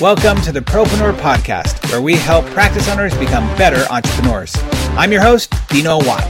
Welcome 0.00 0.40
to 0.42 0.52
the 0.52 0.60
Propreneur 0.60 1.12
Podcast, 1.14 1.90
where 1.90 2.00
we 2.00 2.14
help 2.14 2.46
practice 2.46 2.88
owners 2.88 3.18
become 3.18 3.44
better 3.58 3.84
entrepreneurs. 3.92 4.54
I'm 4.90 5.10
your 5.10 5.20
host, 5.20 5.52
Dino 5.70 5.98
Watt. 5.98 6.22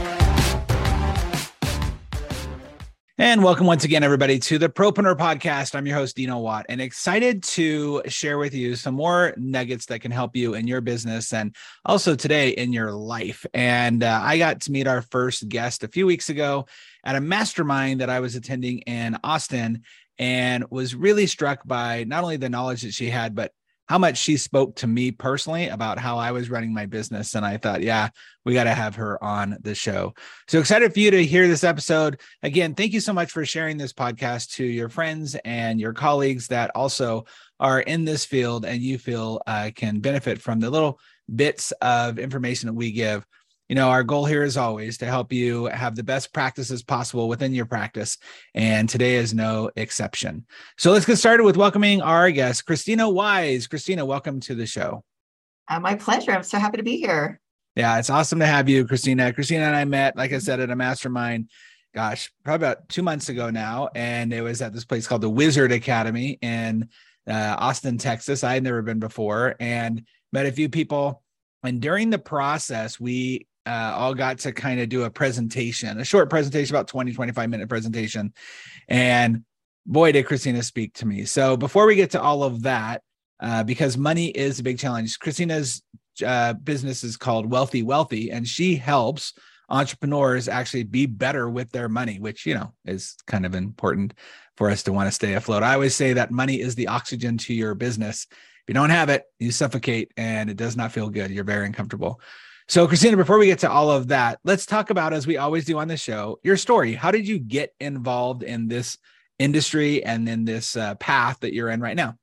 And 3.19 3.43
welcome 3.43 3.67
once 3.67 3.83
again, 3.83 4.01
everybody, 4.01 4.39
to 4.39 4.57
the 4.57 4.69
Propreneur 4.69 5.15
Podcast. 5.15 5.75
I'm 5.75 5.85
your 5.85 5.97
host, 5.97 6.15
Dino 6.15 6.39
Watt, 6.39 6.65
and 6.67 6.81
excited 6.81 7.43
to 7.43 8.01
share 8.07 8.39
with 8.39 8.55
you 8.55 8.75
some 8.75 8.95
more 8.95 9.35
nuggets 9.37 9.85
that 9.85 9.99
can 9.99 10.09
help 10.09 10.35
you 10.35 10.55
in 10.55 10.65
your 10.65 10.81
business 10.81 11.31
and 11.31 11.55
also 11.85 12.15
today 12.15 12.49
in 12.49 12.73
your 12.73 12.91
life. 12.91 13.45
And 13.53 14.01
uh, 14.01 14.19
I 14.23 14.39
got 14.39 14.61
to 14.61 14.71
meet 14.71 14.87
our 14.87 15.03
first 15.03 15.47
guest 15.47 15.83
a 15.83 15.89
few 15.89 16.07
weeks 16.07 16.29
ago 16.29 16.65
at 17.05 17.15
a 17.15 17.21
mastermind 17.21 18.01
that 18.01 18.09
I 18.09 18.19
was 18.19 18.35
attending 18.35 18.79
in 18.79 19.15
Austin 19.23 19.83
and 20.17 20.65
was 20.71 20.95
really 20.95 21.27
struck 21.27 21.65
by 21.67 22.03
not 22.05 22.23
only 22.23 22.37
the 22.37 22.49
knowledge 22.49 22.81
that 22.81 22.95
she 22.95 23.11
had, 23.11 23.35
but 23.35 23.53
how 23.89 23.97
much 23.97 24.17
she 24.17 24.37
spoke 24.37 24.75
to 24.75 24.87
me 24.87 25.09
personally 25.09 25.67
about 25.67 25.97
how 25.97 26.19
I 26.19 26.31
was 26.31 26.51
running 26.51 26.71
my 26.71 26.85
business. 26.85 27.33
And 27.33 27.43
I 27.43 27.57
thought, 27.57 27.81
yeah, 27.81 28.09
we 28.45 28.53
got 28.53 28.65
to 28.65 28.73
have 28.75 28.95
her 28.95 29.21
on 29.23 29.57
the 29.61 29.73
show. 29.73 30.13
So 30.47 30.59
excited 30.59 30.93
for 30.93 30.99
you 30.99 31.09
to 31.09 31.25
hear 31.25 31.47
this 31.47 31.63
episode. 31.63 32.21
Again, 32.43 32.75
thank 32.75 32.93
you 32.93 32.99
so 32.99 33.13
much 33.13 33.31
for 33.31 33.43
sharing 33.45 33.77
this 33.77 33.91
podcast 33.91 34.51
to 34.57 34.63
your 34.63 34.89
friends 34.89 35.35
and 35.43 35.79
your 35.79 35.93
colleagues 35.93 36.47
that 36.49 36.69
also 36.75 37.25
are 37.59 37.79
in 37.79 38.05
this 38.05 38.25
field 38.25 38.63
and 38.63 38.79
you 38.79 38.99
feel 38.99 39.41
uh, 39.47 39.71
can 39.75 40.01
benefit 40.01 40.39
from 40.39 40.59
the 40.59 40.69
little 40.69 40.99
bits 41.35 41.71
of 41.81 42.19
information 42.19 42.67
that 42.67 42.73
we 42.73 42.91
give 42.91 43.25
you 43.69 43.75
know, 43.75 43.89
our 43.89 44.03
goal 44.03 44.25
here 44.25 44.43
is 44.43 44.57
always 44.57 44.97
to 44.97 45.05
help 45.05 45.31
you 45.31 45.65
have 45.65 45.95
the 45.95 46.03
best 46.03 46.33
practices 46.33 46.81
possible 46.81 47.29
within 47.29 47.53
your 47.53 47.67
practice. 47.67 48.17
And 48.55 48.89
today 48.89 49.15
is 49.15 49.31
no 49.31 49.69
exception. 49.75 50.47
So 50.79 50.91
let's 50.91 51.05
get 51.05 51.17
started 51.17 51.43
with 51.43 51.55
welcoming 51.55 52.01
our 52.01 52.31
guest, 52.31 52.65
Krisstina 52.65 53.13
Wise. 53.13 53.67
Krisstina, 53.67 54.05
welcome 54.07 54.39
to 54.41 54.55
the 54.55 54.65
show. 54.65 55.03
Uh, 55.67 55.79
my 55.79 55.93
pleasure. 55.93 56.31
I'm 56.31 56.41
so 56.41 56.57
happy 56.57 56.77
to 56.77 56.83
be 56.83 56.97
here. 56.97 57.39
Yeah, 57.75 57.99
it's 57.99 58.09
awesome 58.09 58.39
to 58.39 58.47
have 58.47 58.67
you, 58.67 58.85
Krisstina. 58.85 59.35
Krisstina 59.35 59.67
and 59.67 59.75
I 59.75 59.85
met, 59.85 60.17
like 60.17 60.33
I 60.33 60.39
said, 60.39 60.59
at 60.59 60.71
a 60.71 60.75
mastermind, 60.75 61.51
gosh, 61.93 62.31
probably 62.43 62.67
about 62.67 62.89
two 62.89 63.03
months 63.03 63.29
ago 63.29 63.51
now. 63.51 63.89
And 63.93 64.33
it 64.33 64.41
was 64.41 64.63
at 64.63 64.73
this 64.73 64.83
place 64.83 65.05
called 65.05 65.21
the 65.21 65.29
Wizard 65.29 65.71
Academy 65.71 66.39
in 66.41 66.89
uh, 67.29 67.55
Austin, 67.59 67.99
Texas. 67.99 68.43
I 68.43 68.55
had 68.55 68.63
never 68.63 68.81
been 68.81 68.99
before 68.99 69.55
and 69.59 70.07
met 70.33 70.47
a 70.47 70.51
few 70.51 70.69
people. 70.69 71.21
And 71.63 71.79
during 71.79 72.09
the 72.09 72.17
process, 72.17 72.99
we 72.99 73.45
uh, 73.69 73.93
all 73.95 74.15
got 74.15 74.39
to 74.39 74.51
kind 74.51 74.79
of 74.79 74.89
do 74.89 75.03
a 75.03 75.09
presentation, 75.11 75.99
a 75.99 76.05
short 76.05 76.29
presentation, 76.29 76.75
about 76.75 76.87
20, 76.87 77.13
25 77.13 77.49
minute 77.49 77.69
presentation. 77.69 78.33
And 78.87 79.43
boy, 79.85 80.11
did 80.11 80.25
Krisstina 80.25 80.63
speak 80.63 80.95
to 80.95 81.05
me. 81.05 81.25
So 81.25 81.55
before 81.55 81.85
we 81.85 81.95
get 81.95 82.11
to 82.11 82.21
all 82.21 82.43
of 82.43 82.63
that, 82.63 83.03
uh, 83.39 83.63
because 83.63 83.95
money 83.95 84.27
is 84.27 84.59
a 84.59 84.63
big 84.63 84.79
challenge, 84.79 85.19
Krisstina's 85.19 85.83
uh, 86.25 86.53
business 86.53 87.03
is 87.03 87.15
called 87.15 87.49
Wealthy 87.49 87.83
Wellthy, 87.83 88.33
and 88.33 88.47
she 88.47 88.75
helps 88.75 89.33
entrepreneurs 89.69 90.47
actually 90.47 90.83
be 90.83 91.05
better 91.05 91.47
with 91.47 91.71
their 91.71 91.87
money, 91.87 92.19
which, 92.19 92.47
you 92.47 92.55
know, 92.55 92.73
is 92.85 93.15
kind 93.27 93.45
of 93.45 93.53
important 93.53 94.15
for 94.57 94.71
us 94.71 94.81
to 94.83 94.91
want 94.91 95.07
to 95.07 95.11
stay 95.11 95.35
afloat. 95.35 95.61
I 95.61 95.75
always 95.75 95.95
say 95.95 96.13
that 96.13 96.31
money 96.31 96.59
is 96.59 96.73
the 96.73 96.87
oxygen 96.87 97.37
to 97.39 97.53
your 97.53 97.75
business. 97.75 98.25
If 98.31 98.63
you 98.67 98.73
don't 98.73 98.89
have 98.89 99.09
it, 99.09 99.23
you 99.37 99.51
suffocate 99.51 100.11
and 100.17 100.49
it 100.49 100.57
does 100.57 100.75
not 100.75 100.91
feel 100.91 101.09
good. 101.09 101.29
You're 101.29 101.43
very 101.43 101.67
uncomfortable. 101.67 102.19
So, 102.69 102.87
Krisstina, 102.87 103.17
before 103.17 103.39
we 103.39 103.47
get 103.47 103.57
to 103.59 103.71
all 103.71 103.89
of 103.89 104.09
that, 104.09 104.39
let's 104.43 104.67
talk 104.67 104.91
about, 104.91 105.11
as 105.11 105.25
we 105.25 105.37
always 105.37 105.65
do 105.65 105.79
on 105.79 105.87
the 105.87 105.97
show, 105.97 106.39
your 106.43 106.55
story. 106.55 106.93
How 106.93 107.09
did 107.09 107.27
you 107.27 107.39
get 107.39 107.73
involved 107.79 108.43
in 108.43 108.67
this 108.67 108.95
industry 109.39 110.03
and 110.03 110.29
in 110.29 110.45
this 110.45 110.75
uh, 110.77 110.93
path 110.95 111.39
that 111.39 111.51
you're 111.51 111.71
in 111.71 111.81
right 111.81 111.95
now? 111.95 112.15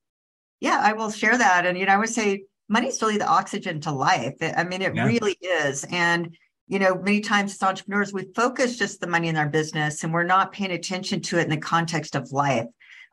Yeah, 0.61 0.79
I 0.81 0.93
will 0.93 1.11
share 1.11 1.37
that. 1.37 1.67
And, 1.67 1.77
you 1.77 1.85
know, 1.85 1.95
I 1.95 1.97
would 1.97 2.11
say 2.11 2.45
money's 2.69 3.03
really 3.03 3.19
the 3.19 3.27
oxygen 3.27 3.81
to 3.81 3.91
life. 3.91 4.35
I 4.41 4.63
mean, 4.63 4.83
it 4.83 4.95
yeah. 4.95 5.07
really 5.07 5.37
is. 5.41 5.85
And, 5.91 6.37
you 6.69 6.79
know, 6.79 6.95
many 6.95 7.23
times 7.23 7.55
as 7.55 7.63
entrepreneurs, 7.65 8.13
we 8.13 8.29
focus 8.37 8.79
just 8.79 9.01
the 9.01 9.09
money 9.09 9.27
in 9.27 9.37
our 9.37 9.49
business 9.49 10.05
and 10.05 10.15
we're 10.15 10.23
not 10.23 10.53
paying 10.53 10.71
attention 10.71 11.23
to 11.23 11.41
it 11.41 11.43
in 11.43 11.51
the 11.51 11.57
context 11.57 12.15
of 12.15 12.31
life. 12.31 12.67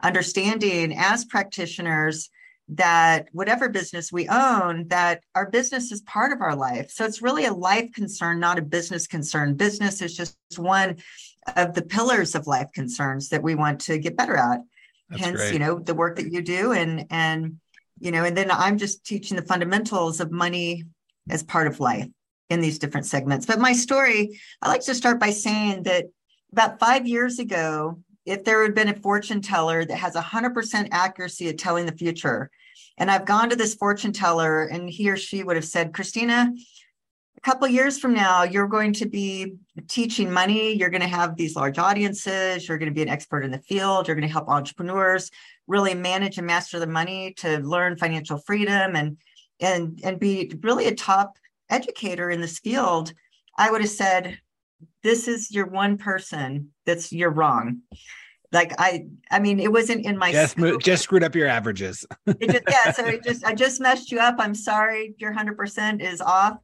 Understanding 0.04 0.96
as 0.96 1.26
practitioners, 1.26 2.30
that 2.70 3.28
whatever 3.34 3.68
business 3.70 4.12
we 4.12 4.28
own 4.30 4.88
that 4.88 5.22
our 5.36 5.50
business 5.50 5.92
is 5.92 6.02
part 6.02 6.32
of 6.32 6.42
our 6.42 6.56
life. 6.56 6.90
So 6.92 7.06
it's 7.06 7.22
really 7.22 7.46
a 7.46 7.54
life 7.54 7.92
concern 7.94 8.40
not 8.40 8.58
a 8.58 8.62
business 8.62 9.06
concern. 9.06 9.56
Business 9.56 10.02
is 10.02 10.16
just 10.16 10.38
one 10.58 10.98
of 11.56 11.74
the 11.74 11.82
pillars 11.82 12.36
of 12.36 12.48
life 12.48 12.68
concerns 12.74 13.30
that 13.30 13.44
we 13.44 13.56
want 13.56 13.82
to 13.82 13.98
get 13.98 14.18
better 14.18 14.38
at. 14.38 14.62
That's 15.10 15.24
hence 15.24 15.38
great. 15.38 15.54
you 15.54 15.60
know 15.60 15.80
the 15.80 15.94
work 15.94 16.16
that 16.16 16.32
you 16.32 16.42
do 16.42 16.72
and 16.72 17.06
and 17.10 17.58
you 18.00 18.12
know 18.12 18.24
and 18.24 18.36
then 18.36 18.50
i'm 18.50 18.78
just 18.78 19.06
teaching 19.06 19.36
the 19.36 19.44
fundamentals 19.44 20.20
of 20.20 20.32
money 20.32 20.84
as 21.30 21.44
part 21.44 21.68
of 21.68 21.80
life 21.80 22.08
in 22.50 22.62
these 22.62 22.80
different 22.80 23.06
segments. 23.06 23.46
But 23.46 23.60
my 23.60 23.74
story 23.74 24.40
i 24.62 24.70
like 24.70 24.82
to 24.86 24.96
start 24.96 25.20
by 25.20 25.32
saying 25.32 25.84
that 25.84 26.06
about 26.52 26.80
five 26.80 27.06
years 27.06 27.40
ago 27.40 28.00
if 28.26 28.44
there 28.44 28.64
had 28.64 28.76
been 28.76 28.90
a 28.90 28.96
fortune 28.96 29.42
teller 29.42 29.86
that 29.86 29.98
has 29.98 30.16
100% 30.16 30.88
accuracy 30.92 31.50
of 31.50 31.58
telling 31.58 31.86
the 31.86 31.92
future, 31.92 32.50
and 32.98 33.10
I've 33.10 33.26
gone 33.26 33.50
to 33.50 33.56
this 33.56 33.76
fortune 33.76 34.14
teller 34.14 34.64
and 34.66 34.90
he 34.90 35.10
or 35.10 35.18
she 35.18 35.44
would 35.44 35.56
have 35.56 35.66
said, 35.66 35.94
Krisstina, 35.94 36.56
a 37.36 37.42
couple 37.42 37.68
years 37.68 38.00
from 38.00 38.14
now, 38.14 38.44
you're 38.44 38.68
going 38.68 38.94
to 38.94 39.08
be 39.08 39.56
teaching 39.88 40.32
money. 40.32 40.74
You're 40.74 40.90
going 40.90 41.02
to 41.02 41.08
have 41.08 41.36
these 41.36 41.56
large 41.56 41.78
audiences. 41.78 42.68
You're 42.68 42.78
going 42.78 42.90
to 42.90 42.96
be 42.96 43.02
an 43.02 43.10
expert 43.10 43.44
in 43.44 43.52
the 43.52 43.60
field. 43.60 44.08
You're 44.08 44.16
going 44.16 44.28
to 44.28 44.32
help 44.32 44.48
entrepreneurs 44.48 45.32
really 45.68 45.96
manage 45.96 46.38
and 46.38 46.48
master 46.48 46.80
the 46.80 46.88
money 46.88 47.34
to 47.38 47.60
learn 47.60 47.98
financial 47.98 48.38
freedom 48.38 48.96
and 48.96 49.18
and 49.60 50.00
and 50.04 50.20
be 50.20 50.52
really 50.62 50.88
a 50.88 50.96
top 50.96 51.38
educator 51.70 52.30
in 52.30 52.42
this 52.42 52.60
field. 52.60 53.14
I 53.58 53.72
would 53.72 53.82
have 53.82 53.90
said, 53.90 54.40
this 55.04 55.28
is 55.28 55.52
your 55.52 55.68
one 55.68 55.98
person 55.98 56.70
that's 56.86 57.12
you're 57.12 57.32
wrong. 57.32 57.82
Like 58.52 58.74
i 58.78 59.06
i 59.32 59.40
mean 59.40 59.60
it 59.60 59.72
wasn't 59.72 60.06
in 60.06 60.18
my 60.18 60.32
just, 60.32 60.58
just 60.80 61.04
screwed 61.04 61.24
up 61.24 61.36
your 61.36 61.48
averages. 61.48 62.06
Just, 62.42 62.64
yeah 62.70 62.92
so 62.92 63.06
it 63.08 63.24
just 63.24 63.44
i 63.46 63.54
just 63.54 63.82
messed 63.82 64.12
you 64.12 64.20
up. 64.20 64.36
I'm 64.38 64.56
sorry. 64.56 65.16
Your 65.18 65.34
100% 65.34 66.02
is 66.02 66.22
off. 66.22 66.58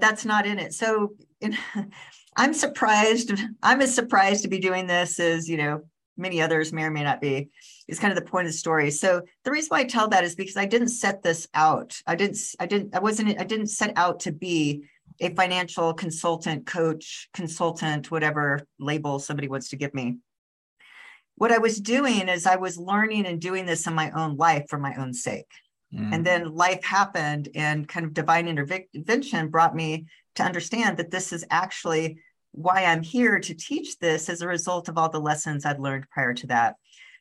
That's 0.00 0.24
not 0.24 0.46
in 0.46 0.58
it. 0.58 0.72
So 0.74 1.14
in, 1.40 1.56
i'm 2.36 2.52
surprised 2.52 3.32
i'm 3.62 3.80
as 3.80 3.94
surprised 3.94 4.42
to 4.42 4.48
be 4.48 4.58
doing 4.58 4.88
this 4.88 5.20
as 5.20 5.48
you 5.48 5.56
know 5.56 5.82
many 6.16 6.42
others 6.42 6.72
may 6.72 6.84
or 6.84 6.90
may 6.90 7.02
not 7.02 7.20
be. 7.20 7.50
Is 7.86 7.98
kind 7.98 8.16
of 8.16 8.22
the 8.22 8.30
point 8.30 8.46
of 8.46 8.52
the 8.52 8.58
story. 8.58 8.90
So 8.90 9.22
the 9.44 9.50
reason 9.50 9.68
why 9.68 9.80
i 9.80 9.84
tell 9.84 10.08
that 10.08 10.24
is 10.24 10.34
because 10.34 10.56
i 10.56 10.64
didn't 10.64 10.88
set 10.88 11.22
this 11.22 11.46
out. 11.54 12.00
I 12.06 12.14
didn't 12.14 12.38
i 12.58 12.66
didn't 12.66 12.94
i 12.94 12.98
wasn't 12.98 13.38
i 13.40 13.44
didn't 13.44 13.66
set 13.66 13.92
out 13.96 14.20
to 14.20 14.32
be 14.32 14.84
a 15.20 15.34
financial 15.34 15.94
consultant, 15.94 16.66
coach, 16.66 17.28
consultant, 17.32 18.10
whatever 18.10 18.66
label 18.78 19.18
somebody 19.18 19.48
wants 19.48 19.68
to 19.70 19.76
give 19.76 19.94
me. 19.94 20.18
What 21.36 21.52
I 21.52 21.58
was 21.58 21.80
doing 21.80 22.28
is 22.28 22.46
I 22.46 22.56
was 22.56 22.78
learning 22.78 23.26
and 23.26 23.40
doing 23.40 23.66
this 23.66 23.86
in 23.86 23.94
my 23.94 24.10
own 24.12 24.36
life 24.36 24.66
for 24.68 24.78
my 24.78 24.94
own 24.96 25.12
sake. 25.12 25.50
Mm. 25.92 26.14
And 26.14 26.26
then 26.26 26.54
life 26.54 26.84
happened, 26.84 27.48
and 27.54 27.88
kind 27.88 28.06
of 28.06 28.14
divine 28.14 28.48
intervention 28.48 29.48
brought 29.48 29.74
me 29.74 30.06
to 30.36 30.42
understand 30.42 30.96
that 30.96 31.10
this 31.10 31.32
is 31.32 31.44
actually 31.50 32.18
why 32.52 32.84
I'm 32.84 33.02
here 33.02 33.40
to 33.40 33.54
teach 33.54 33.98
this 33.98 34.28
as 34.28 34.40
a 34.40 34.48
result 34.48 34.88
of 34.88 34.96
all 34.96 35.08
the 35.08 35.20
lessons 35.20 35.64
I'd 35.64 35.80
learned 35.80 36.08
prior 36.10 36.34
to 36.34 36.46
that. 36.48 36.76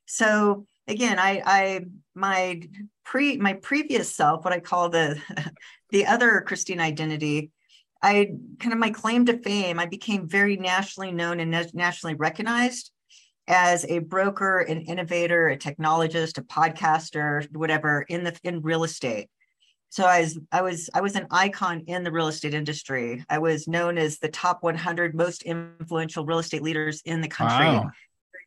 So 0.06 0.66
again, 0.88 1.18
I, 1.20 1.42
I 1.46 1.80
my 2.16 2.62
pre 3.04 3.38
my 3.38 3.54
previous 3.54 4.16
self, 4.16 4.44
what 4.44 4.54
I 4.54 4.60
call 4.60 4.90
the 4.90 5.20
the 5.90 6.06
other 6.06 6.42
Christine 6.42 6.80
identity, 6.80 7.52
I 8.04 8.34
kind 8.60 8.74
of 8.74 8.80
my 8.80 8.90
claim 8.90 9.26
to 9.28 9.38
fame, 9.40 9.80
I 9.80 9.86
became 9.86 10.28
very 10.28 10.58
nationally 10.58 11.14
known 11.14 11.40
and 11.40 11.52
nationally 11.74 12.16
recognized 12.16 12.92
as 13.48 13.86
a 13.86 14.00
broker, 14.00 14.60
an 14.60 14.82
innovator, 14.82 15.48
a 15.48 15.58
technologist, 15.58 16.38
a 16.38 16.44
podcaster, 16.44 17.48
whatever 17.56 18.06
in 18.10 18.26
the 18.26 18.38
in 18.44 18.62
real 18.62 18.84
estate. 18.84 19.30
So 19.90 20.06
I 20.06 20.22
was 20.22 20.40
I 20.52 20.62
was 20.62 20.90
I 20.94 21.02
was 21.02 21.16
an 21.16 21.28
icon 21.32 21.84
in 21.88 22.04
the 22.04 22.12
real 22.12 22.28
estate 22.28 22.54
industry. 22.54 23.24
I 23.30 23.40
was 23.40 23.68
known 23.68 23.98
as 23.98 24.20
the 24.20 24.30
top 24.30 24.64
100 24.64 25.16
most 25.16 25.44
influential 25.44 26.26
real 26.26 26.40
estate 26.40 26.62
leaders 26.62 27.02
in 27.06 27.22
the 27.22 27.28
country. 27.28 27.68
Wow. 27.68 27.92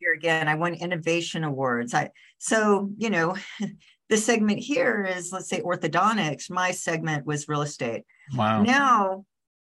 Here 0.00 0.12
again, 0.12 0.48
I 0.48 0.56
won 0.56 0.74
innovation 0.74 1.44
awards. 1.44 1.94
I 1.94 2.10
so 2.38 2.90
you 2.98 3.08
know, 3.08 3.36
the 4.10 4.18
segment 4.18 4.58
here 4.58 5.08
is 5.16 5.32
let's 5.32 5.48
say 5.48 5.62
orthodontics. 5.62 6.50
My 6.50 6.72
segment 6.72 7.24
was 7.24 7.48
real 7.48 7.62
estate. 7.62 8.02
Wow. 8.34 8.62
Now 8.62 9.24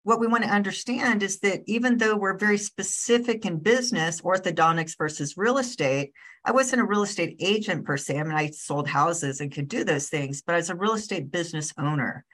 what 0.09 0.19
we 0.19 0.25
want 0.25 0.43
to 0.43 0.49
understand 0.49 1.21
is 1.21 1.37
that 1.41 1.61
even 1.67 1.99
though 1.99 2.17
we're 2.17 2.35
very 2.35 2.57
specific 2.57 3.45
in 3.45 3.59
business, 3.59 4.21
orthodontics 4.21 4.97
versus 4.97 5.37
real 5.37 5.59
estate, 5.59 6.13
I 6.43 6.51
wasn't 6.51 6.81
a 6.81 6.85
real 6.85 7.03
estate 7.03 7.35
agent 7.39 7.85
per 7.85 7.95
se. 7.95 8.17
I 8.17 8.23
mean, 8.23 8.33
I 8.33 8.49
sold 8.49 8.87
houses 8.87 9.39
and 9.39 9.51
could 9.51 9.67
do 9.67 9.83
those 9.83 10.09
things, 10.09 10.41
but 10.41 10.55
as 10.55 10.71
a 10.71 10.75
real 10.75 10.95
estate 10.95 11.29
business 11.29 11.71
owner. 11.77 12.25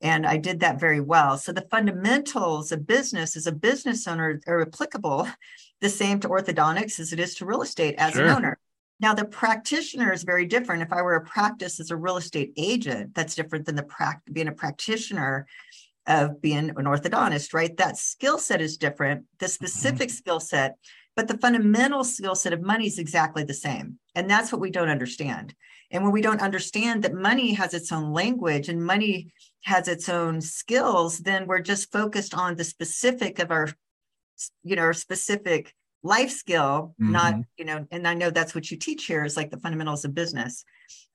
And 0.00 0.26
I 0.26 0.38
did 0.38 0.60
that 0.60 0.80
very 0.80 1.00
well. 1.00 1.36
So 1.36 1.52
the 1.52 1.68
fundamentals 1.70 2.72
of 2.72 2.86
business 2.86 3.36
as 3.36 3.46
a 3.46 3.52
business 3.52 4.08
owner 4.08 4.40
are 4.46 4.62
applicable 4.62 5.28
the 5.82 5.90
same 5.90 6.20
to 6.20 6.28
orthodontics 6.30 6.98
as 6.98 7.12
it 7.12 7.20
is 7.20 7.34
to 7.34 7.44
real 7.44 7.60
estate 7.60 7.96
as 7.98 8.14
sure. 8.14 8.24
an 8.24 8.30
owner. 8.30 8.58
Now, 8.98 9.12
the 9.12 9.26
practitioner 9.26 10.10
is 10.10 10.22
very 10.22 10.46
different. 10.46 10.82
If 10.82 10.92
I 10.92 11.02
were 11.02 11.16
a 11.16 11.24
practice 11.24 11.80
as 11.80 11.90
a 11.90 11.96
real 11.96 12.16
estate 12.16 12.52
agent, 12.56 13.14
that's 13.14 13.34
different 13.34 13.66
than 13.66 13.76
the 13.76 13.82
prac- 13.82 14.22
being 14.32 14.48
a 14.48 14.52
practitioner 14.52 15.46
of 16.10 16.42
being 16.42 16.70
an 16.70 16.74
orthodontist, 16.74 17.54
right? 17.54 17.74
That 17.76 17.96
skill 17.96 18.38
set 18.38 18.60
is 18.60 18.76
different. 18.76 19.24
The 19.38 19.46
mm-hmm. 19.46 19.52
specific 19.52 20.08
mm-hmm. 20.08 20.16
skill 20.16 20.40
set, 20.40 20.76
but 21.16 21.28
the 21.28 21.38
fundamental 21.38 22.04
skill 22.04 22.34
set 22.34 22.52
of 22.52 22.60
money 22.60 22.86
is 22.86 22.98
exactly 22.98 23.44
the 23.44 23.54
same. 23.54 23.98
And 24.14 24.28
that's 24.28 24.52
what 24.52 24.60
we 24.60 24.70
don't 24.70 24.88
understand. 24.88 25.54
And 25.92 26.02
when 26.02 26.12
we 26.12 26.20
don't 26.20 26.42
understand 26.42 27.04
that 27.04 27.14
money 27.14 27.54
has 27.54 27.74
its 27.74 27.92
own 27.92 28.12
language 28.12 28.68
and 28.68 28.84
money 28.84 29.32
has 29.64 29.88
its 29.88 30.08
own 30.08 30.40
skills, 30.40 31.18
then 31.18 31.46
we're 31.46 31.60
just 31.60 31.92
focused 31.92 32.34
on 32.34 32.56
the 32.56 32.64
specific 32.64 33.38
of 33.38 33.50
our, 33.50 33.68
you 34.62 34.76
know, 34.76 34.82
our 34.82 34.92
specific 34.92 35.74
life 36.02 36.30
skill, 36.30 36.94
mm-hmm. 37.00 37.12
not, 37.12 37.34
you 37.56 37.64
know, 37.64 37.86
and 37.90 38.06
I 38.06 38.14
know 38.14 38.30
that's 38.30 38.54
what 38.54 38.70
you 38.70 38.76
teach 38.76 39.04
here 39.04 39.24
is 39.24 39.36
like 39.36 39.50
the 39.50 39.60
fundamentals 39.60 40.04
of 40.04 40.14
business. 40.14 40.64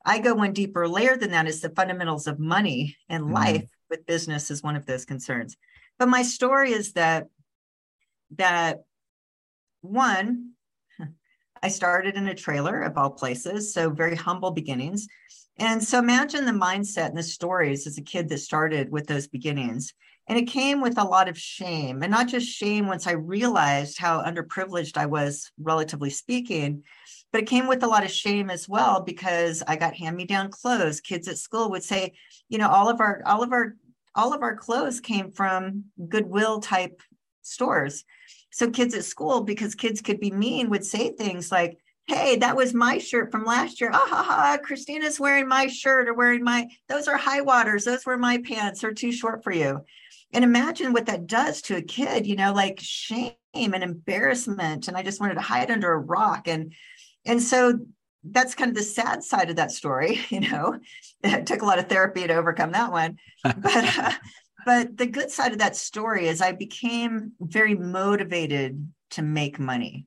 I 0.04 0.20
go 0.20 0.34
one 0.34 0.52
deeper 0.52 0.86
layer 0.88 1.16
than 1.16 1.32
that 1.32 1.48
is 1.48 1.60
the 1.60 1.70
fundamentals 1.70 2.26
of 2.26 2.38
money 2.38 2.96
and 3.08 3.24
mm-hmm. 3.24 3.34
life 3.34 3.70
with 3.90 4.06
business 4.06 4.50
is 4.50 4.62
one 4.62 4.76
of 4.76 4.86
those 4.86 5.04
concerns. 5.04 5.56
But 5.98 6.08
my 6.08 6.22
story 6.22 6.72
is 6.72 6.92
that 6.92 7.26
that 8.36 8.80
one, 9.80 10.52
I 11.62 11.68
started 11.68 12.16
in 12.16 12.28
a 12.28 12.34
trailer 12.34 12.82
of 12.82 12.96
all 12.96 13.10
places, 13.10 13.72
so 13.72 13.90
very 13.90 14.16
humble 14.16 14.50
beginnings. 14.50 15.06
And 15.58 15.82
so 15.82 15.98
imagine 15.98 16.44
the 16.44 16.52
mindset 16.52 17.08
and 17.08 17.16
the 17.16 17.22
stories 17.22 17.86
as 17.86 17.96
a 17.96 18.02
kid 18.02 18.28
that 18.28 18.38
started 18.38 18.90
with 18.90 19.06
those 19.06 19.26
beginnings. 19.26 19.94
And 20.28 20.36
it 20.36 20.48
came 20.48 20.80
with 20.80 20.98
a 20.98 21.04
lot 21.04 21.28
of 21.28 21.38
shame, 21.38 22.02
and 22.02 22.10
not 22.10 22.26
just 22.26 22.48
shame 22.48 22.88
once 22.88 23.06
I 23.06 23.12
realized 23.12 23.96
how 23.96 24.22
underprivileged 24.22 24.96
I 24.96 25.06
was, 25.06 25.50
relatively 25.58 26.10
speaking, 26.10 26.82
but 27.32 27.42
it 27.42 27.48
came 27.48 27.66
with 27.66 27.82
a 27.82 27.88
lot 27.88 28.04
of 28.04 28.10
shame 28.10 28.50
as 28.50 28.68
well 28.68 29.00
because 29.00 29.62
I 29.66 29.76
got 29.76 29.94
hand-me-down 29.94 30.50
clothes. 30.50 31.00
Kids 31.00 31.28
at 31.28 31.38
school 31.38 31.70
would 31.70 31.84
say, 31.84 32.14
you 32.48 32.58
know, 32.58 32.68
all 32.68 32.88
of 32.88 33.00
our 33.00 33.22
all 33.26 33.42
of 33.42 33.52
our 33.52 33.76
all 34.14 34.32
of 34.32 34.42
our 34.42 34.56
clothes 34.56 35.00
came 35.00 35.30
from 35.30 35.84
Goodwill 36.08 36.60
type 36.60 37.02
stores. 37.42 38.04
So 38.50 38.70
kids 38.70 38.94
at 38.94 39.04
school, 39.04 39.42
because 39.42 39.74
kids 39.74 40.00
could 40.00 40.18
be 40.18 40.30
mean, 40.30 40.70
would 40.70 40.84
say 40.84 41.10
things 41.10 41.52
like, 41.52 41.78
hey, 42.06 42.36
that 42.36 42.56
was 42.56 42.72
my 42.72 42.98
shirt 42.98 43.30
from 43.30 43.44
last 43.44 43.80
year. 43.80 43.90
Ah 43.92 44.06
ha 44.08 44.22
ha, 44.22 44.58
Krisstina's 44.64 45.20
wearing 45.20 45.48
my 45.48 45.66
shirt 45.66 46.08
or 46.08 46.14
wearing 46.14 46.42
my, 46.42 46.68
those 46.88 47.08
are 47.08 47.16
high 47.16 47.42
waters. 47.42 47.84
Those 47.84 48.06
were 48.06 48.16
my 48.16 48.38
pants. 48.38 48.80
They're 48.80 48.94
too 48.94 49.12
short 49.12 49.44
for 49.44 49.52
you. 49.52 49.80
And 50.32 50.44
imagine 50.44 50.92
what 50.92 51.06
that 51.06 51.26
does 51.26 51.60
to 51.62 51.76
a 51.76 51.82
kid, 51.82 52.26
you 52.26 52.36
know, 52.36 52.52
like 52.52 52.78
shame 52.80 53.34
and 53.54 53.82
embarrassment. 53.82 54.88
And 54.88 54.96
I 54.96 55.02
just 55.02 55.20
wanted 55.20 55.34
to 55.34 55.40
hide 55.40 55.70
under 55.70 55.92
a 55.92 55.98
rock. 55.98 56.48
And 56.48 56.72
and 57.26 57.42
so 57.42 57.78
that's 58.24 58.54
kind 58.54 58.70
of 58.70 58.76
the 58.76 58.82
sad 58.82 59.22
side 59.22 59.50
of 59.50 59.56
that 59.56 59.70
story, 59.70 60.20
you 60.30 60.40
know. 60.40 60.78
It 61.22 61.46
took 61.46 61.62
a 61.62 61.66
lot 61.66 61.78
of 61.78 61.88
therapy 61.88 62.26
to 62.26 62.34
overcome 62.34 62.72
that 62.72 62.92
one. 62.92 63.18
But 63.42 63.64
uh, 63.98 64.12
but 64.64 64.96
the 64.96 65.06
good 65.06 65.30
side 65.30 65.52
of 65.52 65.58
that 65.58 65.76
story 65.76 66.26
is 66.26 66.40
I 66.40 66.52
became 66.52 67.32
very 67.40 67.74
motivated 67.74 68.92
to 69.10 69.22
make 69.22 69.60
money 69.60 70.06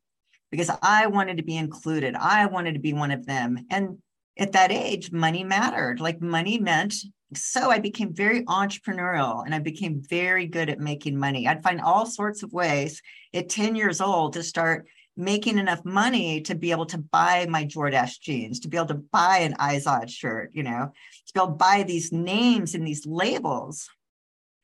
because 0.51 0.69
I 0.81 1.07
wanted 1.07 1.37
to 1.37 1.43
be 1.43 1.55
included. 1.55 2.15
I 2.15 2.45
wanted 2.47 2.73
to 2.73 2.79
be 2.79 2.91
one 2.91 3.11
of 3.11 3.25
them. 3.25 3.65
And 3.69 3.99
at 4.37 4.51
that 4.51 4.71
age, 4.71 5.11
money 5.11 5.45
mattered. 5.45 6.01
Like 6.01 6.21
money 6.21 6.59
meant 6.59 6.93
so 7.35 7.69
I 7.69 7.79
became 7.79 8.13
very 8.13 8.43
entrepreneurial 8.45 9.45
and 9.45 9.53
I 9.53 9.59
became 9.59 10.01
very 10.01 10.47
good 10.47 10.69
at 10.69 10.79
making 10.79 11.17
money. 11.17 11.47
I'd 11.47 11.63
find 11.63 11.79
all 11.79 12.05
sorts 12.05 12.43
of 12.43 12.53
ways 12.53 13.01
at 13.33 13.49
10 13.49 13.75
years 13.75 14.01
old 14.01 14.33
to 14.33 14.43
start 14.43 14.87
making 15.19 15.57
enough 15.57 15.83
money 15.83 16.41
to 16.41 16.55
be 16.55 16.71
able 16.71 16.85
to 16.87 16.97
buy 16.97 17.45
my 17.49 17.65
Jordache 17.65 18.19
jeans, 18.21 18.61
to 18.61 18.69
be 18.69 18.77
able 18.77 18.87
to 18.87 18.93
buy 18.93 19.39
an 19.39 19.53
Izod 19.55 20.09
shirt, 20.09 20.51
you 20.53 20.63
know, 20.63 20.91
to 21.27 21.33
be 21.33 21.39
able 21.39 21.51
to 21.51 21.57
buy 21.57 21.83
these 21.83 22.11
names 22.11 22.73
and 22.73 22.87
these 22.87 23.05
labels. 23.05 23.89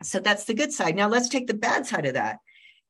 So 0.02 0.20
that's 0.20 0.46
the 0.46 0.54
good 0.54 0.72
side. 0.72 0.96
Now 0.96 1.10
let's 1.10 1.30
take 1.30 1.48
the 1.48 1.54
bad 1.54 1.86
side 1.86 2.06
of 2.06 2.14
that. 2.14 2.38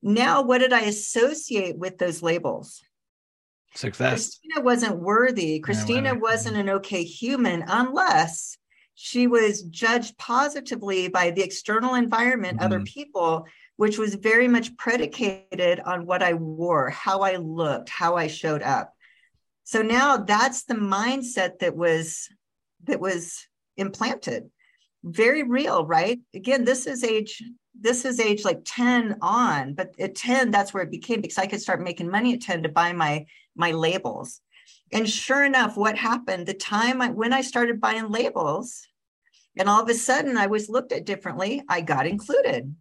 Now, 0.01 0.44
what 0.44 0.59
did 0.59 0.71
I 0.71 0.81
associate 0.81 1.77
with 1.77 1.97
those 1.97 2.21
labels? 2.21 2.83
Success. 3.73 4.38
Krisstina 4.38 4.63
wasn't 4.63 5.00
worthy. 5.00 5.59
Krisstina 5.59 6.03
yeah, 6.03 6.11
wasn't 6.13 6.57
an 6.57 6.69
okay 6.69 7.03
human 7.03 7.63
unless 7.68 8.57
she 8.94 9.27
was 9.27 9.63
judged 9.63 10.18
positively 10.18 11.09
by 11.09 11.31
the 11.31 11.41
external 11.41 11.95
environment, 11.95 12.59
mm-hmm. 12.59 12.65
other 12.65 12.81
people, 12.81 13.45
which 13.77 13.98
was 13.98 14.16
very 14.16 14.48
much 14.48 14.75
predicated 14.77 15.80
on 15.81 16.06
what 16.06 16.24
I 16.24 16.33
wore, 16.33 16.89
how 16.89 17.22
I 17.22 17.36
looked, 17.36 17.89
how 17.89 18.16
I 18.16 18.27
showed 18.27 18.62
up. 18.62 18.94
So 19.63 19.81
now 19.81 20.18
that's 20.18 20.63
the 20.63 20.75
mindset 20.75 21.60
that 21.60 21.75
was 21.75 22.30
that 22.86 23.00
was 23.00 23.48
implanted. 23.77 24.50
Very 25.04 25.44
real, 25.44 25.86
right? 25.86 26.19
Again, 26.33 26.63
this 26.63 26.88
is 26.88 27.04
age 27.04 27.44
this 27.77 28.06
is 28.06 28.19
age 28.19 28.45
like 28.45 28.62
10 28.63 29.18
on, 29.22 29.74
but 29.74 29.94
at 30.00 30.16
10 30.16 30.51
that's 30.51 30.74
where 30.74 30.83
it 30.83 30.92
became 30.92 31.21
because 31.21 31.38
I 31.38 31.48
could 31.48 31.62
start 31.62 31.81
making 31.81 32.10
money 32.10 32.33
at 32.33 32.42
10 32.42 32.63
to 32.63 32.69
buy 32.69 32.94
my 32.94 33.25
my 33.56 33.71
labels. 33.71 34.42
And 34.94 35.10
sure 35.10 35.44
enough, 35.44 35.75
what 35.75 35.98
happened 35.98 36.45
the 36.45 36.54
time 36.54 37.01
I, 37.01 37.10
when 37.10 37.33
I 37.33 37.42
started 37.42 37.81
buying 37.81 38.10
labels, 38.10 38.88
and 39.57 39.68
all 39.68 39.81
of 39.81 39.89
a 39.89 39.94
sudden 39.94 40.38
I 40.38 40.48
was 40.48 40.69
looked 40.69 40.92
at 40.92 41.06
differently, 41.06 41.63
I 41.68 41.81
got 41.81 42.07
included. 42.07 42.75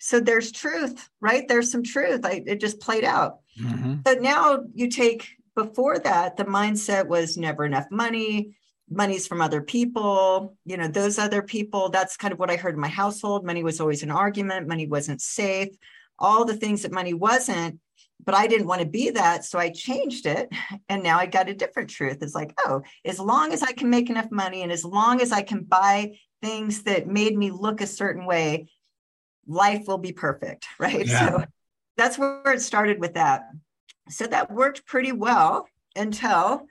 So 0.00 0.18
there's 0.18 0.50
truth, 0.50 1.08
right? 1.20 1.46
There's 1.46 1.70
some 1.70 1.82
truth. 1.82 2.24
I, 2.24 2.42
it 2.46 2.60
just 2.60 2.80
played 2.80 3.04
out. 3.04 3.40
Mm-hmm. 3.60 3.96
But 3.96 4.22
now 4.22 4.64
you 4.74 4.88
take 4.88 5.28
before 5.54 5.98
that, 5.98 6.36
the 6.36 6.44
mindset 6.44 7.06
was 7.06 7.36
never 7.36 7.64
enough 7.64 7.86
money, 7.90 8.56
money's 8.88 9.26
from 9.26 9.40
other 9.40 9.60
people, 9.60 10.56
you 10.64 10.76
know, 10.76 10.88
those 10.88 11.18
other 11.18 11.42
people. 11.42 11.90
That's 11.90 12.16
kind 12.16 12.32
of 12.32 12.38
what 12.38 12.50
I 12.50 12.56
heard 12.56 12.74
in 12.74 12.80
my 12.80 12.88
household. 12.88 13.44
Money 13.44 13.62
was 13.62 13.80
always 13.80 14.02
an 14.02 14.10
argument, 14.10 14.68
money 14.68 14.86
wasn't 14.86 15.20
safe, 15.20 15.68
all 16.18 16.44
the 16.44 16.56
things 16.56 16.82
that 16.82 16.92
money 16.92 17.14
wasn't 17.14 17.78
but 18.24 18.34
I 18.34 18.46
didn't 18.46 18.66
want 18.66 18.80
to 18.80 18.86
be 18.86 19.10
that. 19.10 19.44
So 19.44 19.58
I 19.58 19.70
changed 19.70 20.26
it. 20.26 20.48
And 20.88 21.04
now 21.04 21.18
I 21.18 21.26
got 21.26 21.48
a 21.48 21.54
different 21.54 21.88
truth. 21.88 22.18
It's 22.20 22.34
like, 22.34 22.52
oh, 22.58 22.82
as 23.04 23.20
long 23.20 23.52
as 23.52 23.62
I 23.62 23.70
can 23.70 23.90
make 23.90 24.10
enough 24.10 24.28
money 24.32 24.62
and 24.62 24.72
as 24.72 24.84
long 24.84 25.20
as 25.20 25.30
I 25.30 25.42
can 25.42 25.62
buy 25.62 26.18
things 26.42 26.82
that 26.82 27.06
made 27.06 27.38
me 27.38 27.52
look 27.52 27.80
a 27.80 27.86
certain 27.86 28.26
way, 28.26 28.68
life 29.46 29.86
will 29.86 29.98
be 29.98 30.12
perfect. 30.12 30.66
Right. 30.78 31.06
Yeah. 31.06 31.28
So 31.28 31.44
that's 31.96 32.18
where 32.18 32.52
it 32.52 32.62
started 32.62 33.00
with 33.00 33.14
that. 33.14 33.42
So 34.08 34.26
that 34.26 34.50
worked 34.50 34.86
pretty 34.86 35.12
well 35.12 35.66
until 35.94 36.66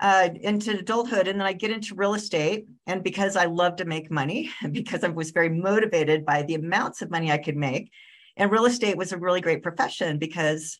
uh, 0.00 0.28
into 0.34 0.78
adulthood. 0.78 1.26
And 1.28 1.40
then 1.40 1.46
I 1.46 1.52
get 1.52 1.70
into 1.70 1.94
real 1.94 2.14
estate. 2.14 2.66
And 2.86 3.02
because 3.02 3.36
I 3.36 3.46
love 3.46 3.76
to 3.76 3.84
make 3.84 4.10
money, 4.10 4.50
because 4.72 5.04
I 5.04 5.08
was 5.08 5.30
very 5.30 5.48
motivated 5.48 6.26
by 6.26 6.42
the 6.42 6.54
amounts 6.54 7.02
of 7.02 7.10
money 7.10 7.32
I 7.32 7.38
could 7.38 7.56
make, 7.56 7.90
and 8.36 8.50
real 8.50 8.66
estate 8.66 8.98
was 8.98 9.12
a 9.12 9.18
really 9.18 9.40
great 9.40 9.62
profession 9.62 10.18
because 10.18 10.78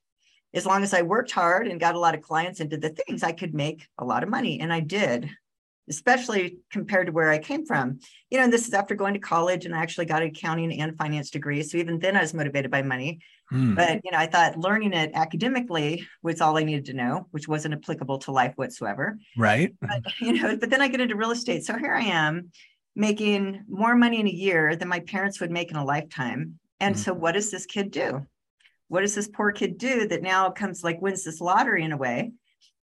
as 0.53 0.67
long 0.67 0.83
as 0.83 0.93
I 0.93 1.03
worked 1.03 1.31
hard 1.31 1.67
and 1.67 1.81
got 1.81 1.95
a 1.95 1.99
lot 1.99 2.15
of 2.15 2.23
clients 2.23 2.61
and 2.61 2.69
did 2.69 2.83
the 2.83 2.91
things, 2.91 3.23
I 3.23 3.33
could 3.33 3.55
make 3.55 3.87
a 3.99 4.05
lot 4.05 4.23
of 4.23 4.29
money. 4.29 4.61
And 4.61 4.73
I 4.73 4.81
did, 4.81 5.31
especially 5.89 6.59
compared 6.71 7.07
to 7.07 7.13
where 7.13 7.31
I 7.31 7.39
came 7.39 7.65
from. 7.65 8.01
You 8.31 8.39
know, 8.39 8.45
and 8.45 8.53
this 8.53 8.67
is 8.67 8.75
after 8.75 8.95
going 8.95 9.15
to 9.15 9.21
college 9.21 9.65
and 9.65 9.75
I 9.75 9.79
actually 9.79 10.07
got 10.07 10.23
an 10.23 10.29
accounting 10.29 10.81
and 10.81 10.97
finance 10.97 11.31
degree. 11.31 11.63
So 11.63 11.79
even 11.79 11.99
then 11.99 12.17
I 12.17 12.21
was 12.21 12.35
motivated 12.35 12.71
by 12.71 12.83
money. 12.83 13.21
Hmm. 13.51 13.75
But, 13.75 14.01
you 14.05 14.11
know, 14.11 14.19
I 14.19 14.27
thought 14.27 14.59
learning 14.59 14.93
it 14.93 15.13
academically 15.15 16.07
was 16.23 16.41
all 16.41 16.59
I 16.59 16.65
needed 16.65 16.87
to 16.87 16.95
know, 16.95 17.29
which 17.31 17.49
wasn't 17.49 17.75
applicable 17.75 18.19
to 18.21 18.33
life 18.33 18.55
whatsoever. 18.57 19.19
Right. 19.37 19.75
But, 19.81 20.03
you 20.21 20.33
know, 20.33 20.57
but 20.57 20.71
then 20.71 20.83
I 20.83 20.89
get 20.89 21.01
into 21.01 21.17
real 21.17 21.31
estate. 21.31 21.65
So 21.65 21.79
here 21.79 21.95
I 21.95 22.05
am 22.05 22.51
making 22.95 23.65
more 23.69 23.95
money 23.95 24.21
in 24.21 24.27
a 24.27 24.31
year 24.31 24.75
than 24.75 24.89
my 24.89 25.01
parents 25.01 25.41
would 25.41 25.51
make 25.51 25.71
in 25.71 25.77
a 25.77 25.85
lifetime. 25.85 26.59
And 26.81 26.95
hmm. 26.95 27.01
so 27.01 27.13
what 27.13 27.33
does 27.33 27.51
this 27.51 27.67
kid 27.67 27.91
do? 27.91 28.27
what 28.89 29.01
does 29.01 29.15
this 29.15 29.29
poor 29.29 29.53
kid 29.53 29.79
do 29.79 30.07
that 30.09 30.23
now 30.23 30.51
comes 30.51 30.85
like 30.85 31.01
wins 31.03 31.25
this 31.25 31.41
lottery 31.41 31.83
in 31.83 31.93
a 31.93 31.97
way 31.97 32.33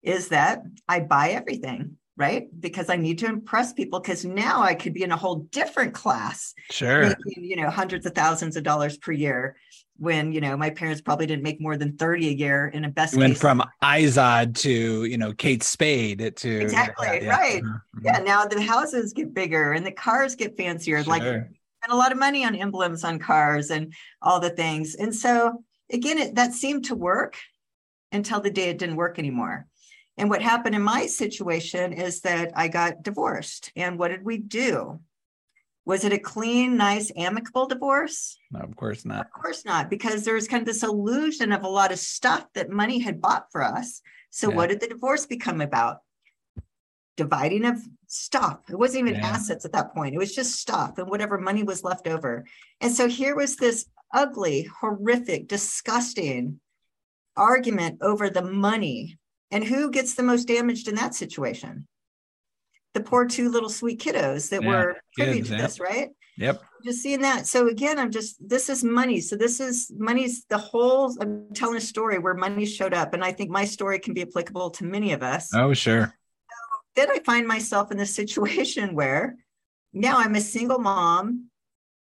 is 0.04 0.30
that 0.30 0.62
I 0.88 1.00
buy 1.00 1.30
everything, 1.30 1.98
right? 2.18 2.48
Because 2.60 2.90
I 2.90 2.96
need 2.96 3.20
to 3.20 3.28
impress 3.28 3.72
people 3.74 4.00
because 4.00 4.26
now 4.26 4.62
I 4.62 4.74
could 4.74 4.94
be 4.94 5.04
in 5.04 5.12
a 5.12 5.16
whole 5.16 5.48
different 5.52 5.94
class. 5.94 6.54
Sure. 6.72 7.04
Making, 7.26 7.44
you 7.44 7.56
know, 7.56 7.70
hundreds 7.70 8.06
of 8.08 8.16
thousands 8.16 8.58
of 8.58 8.64
dollars 8.64 8.98
per 8.98 9.12
year 9.12 9.56
when, 9.98 10.32
you 10.32 10.42
know, 10.42 10.58
my 10.58 10.72
parents 10.72 11.00
probably 11.00 11.28
didn't 11.28 11.44
make 11.44 11.62
more 11.62 11.78
than 11.78 11.96
30 11.96 12.30
a 12.30 12.32
year 12.32 12.68
in 12.68 12.86
a 12.86 12.90
best 12.90 13.16
Went 13.16 13.34
case. 13.34 13.42
from 13.42 13.64
Izod 13.84 14.56
to, 14.58 15.06
you 15.06 15.18
know, 15.18 15.32
Kate 15.34 15.62
Spade 15.62 16.36
to 16.38 16.60
Exactly. 16.60 17.08
Yeah, 17.08 17.22
yeah. 17.22 17.30
Right. 17.30 17.64
Mm-hmm. 17.64 18.06
Yeah. 18.06 18.18
Now 18.20 18.46
the 18.46 18.62
houses 18.62 19.14
get 19.14 19.34
bigger 19.34 19.74
and 19.74 19.86
the 19.86 19.92
cars 19.92 20.36
get 20.36 20.58
fancier. 20.58 21.04
Sure. 21.04 21.12
Like 21.12 21.22
spend 21.22 21.92
a 21.92 21.96
lot 21.96 22.12
of 22.12 22.18
money 22.18 22.44
on 22.44 22.56
emblems 22.56 23.04
on 23.04 23.20
cars 23.20 23.70
and 23.70 23.94
all 24.24 24.40
the 24.40 24.50
things. 24.50 24.96
And 24.96 25.14
so 25.16 25.64
again, 25.92 26.18
it, 26.18 26.36
that 26.36 26.54
seemed 26.54 26.86
to 26.86 26.96
work 26.96 27.38
until 28.12 28.40
the 28.40 28.50
day 28.50 28.70
it 28.70 28.80
didn't 28.80 28.96
work 28.96 29.20
anymore. 29.20 29.67
And 30.18 30.30
what 30.30 30.42
happened 30.42 30.76
in 30.76 30.82
my 30.82 31.06
situation 31.06 31.94
is 31.94 32.22
that 32.22 32.52
I 32.56 32.68
got 32.68 33.04
divorced. 33.04 33.72
And 33.76 34.00
what 34.00 34.08
did 34.10 34.26
we 34.26 34.38
do? 34.38 35.00
Was 35.86 36.04
it 36.04 36.12
a 36.12 36.20
clean, 36.20 36.76
nice, 36.76 37.12
amicable 37.16 37.68
divorce? 37.68 38.38
No, 38.52 38.60
of 38.60 38.76
course 38.76 39.06
not. 39.06 39.28
Of 39.28 39.32
course 39.32 39.64
not, 39.64 39.90
because 39.90 40.26
there 40.26 40.34
was 40.34 40.48
kind 40.48 40.62
of 40.62 40.66
this 40.68 40.84
illusion 40.84 41.52
of 41.52 41.64
a 41.64 41.70
lot 41.70 41.92
of 41.94 42.00
stuff 42.00 42.46
that 42.56 42.70
money 42.70 43.00
had 43.00 43.22
bought 43.22 43.52
for 43.52 43.64
us 43.64 44.02
So 44.30 44.50
Yeah. 44.50 44.56
what 44.56 44.70
did 44.70 44.82
the 44.82 44.88
divorce 44.90 45.26
become 45.26 45.62
about? 45.62 46.00
Dividing 47.16 47.66
of 47.66 47.80
stuff. 48.08 48.60
It 48.70 48.76
wasn't 48.78 49.08
even 49.08 49.22
Yeah. 49.22 49.28
assets 49.28 49.64
at 49.66 49.72
that 49.72 49.94
point. 49.96 50.14
It 50.14 50.18
was 50.18 50.36
just 50.36 50.58
stuff 50.58 50.98
and 50.98 51.10
whatever 51.10 51.38
money 51.38 51.64
was 51.64 51.84
left 51.84 52.08
over. 52.08 52.46
And 52.82 52.92
so 52.92 53.08
here 53.08 53.36
was 53.36 53.56
this 53.56 53.86
ugly, 54.14 54.64
horrific, 54.64 55.48
disgusting 55.48 56.60
argument 57.38 58.00
over 58.02 58.30
the 58.30 58.42
money. 58.42 59.18
And 59.52 59.64
who 59.64 59.92
gets 59.92 60.14
the 60.16 60.24
most 60.24 60.46
damaged 60.46 60.88
in 60.88 60.96
that 60.96 61.16
situation? 61.16 61.88
The 62.94 63.02
poor 63.02 63.26
two 63.26 63.50
little 63.50 63.70
sweet 63.70 64.00
kiddos 64.02 64.50
that 64.50 64.64
Yeah, 64.64 64.70
were 64.70 64.98
privy 65.16 65.42
to 65.42 65.56
this, 65.56 65.80
right? 65.80 66.10
Yep. 66.38 66.62
just 66.86 67.02
seeing 67.02 67.22
that. 67.22 67.48
So 67.48 67.68
again, 67.68 67.98
I'm 67.98 68.12
just 68.12 68.38
this 68.48 68.70
is 68.70 68.84
money. 68.84 69.22
So 69.22 69.36
this 69.36 69.60
is 69.60 69.92
money's 69.98 70.46
the 70.46 70.58
whole. 70.58 71.16
I'm 71.22 71.52
telling 71.54 71.78
a 71.78 71.82
story 71.82 72.20
where 72.20 72.34
money 72.34 72.66
showed 72.66 72.94
up, 72.94 73.14
and 73.14 73.24
I 73.24 73.32
think 73.32 73.50
my 73.50 73.66
story 73.66 74.00
can 74.00 74.14
be 74.14 74.22
applicable 74.22 74.72
to 74.72 74.84
many 74.86 75.14
of 75.14 75.24
us. 75.24 75.54
Oh, 75.54 75.74
sure. 75.74 76.14
Then 76.96 77.10
I 77.12 77.20
find 77.20 77.48
myself 77.48 77.92
in 77.92 77.98
this 77.98 78.14
situation 78.16 78.96
where 79.02 79.38
now 79.94 80.18
I'm 80.18 80.36
a 80.36 80.42
single 80.42 80.80
mom. 80.80 81.50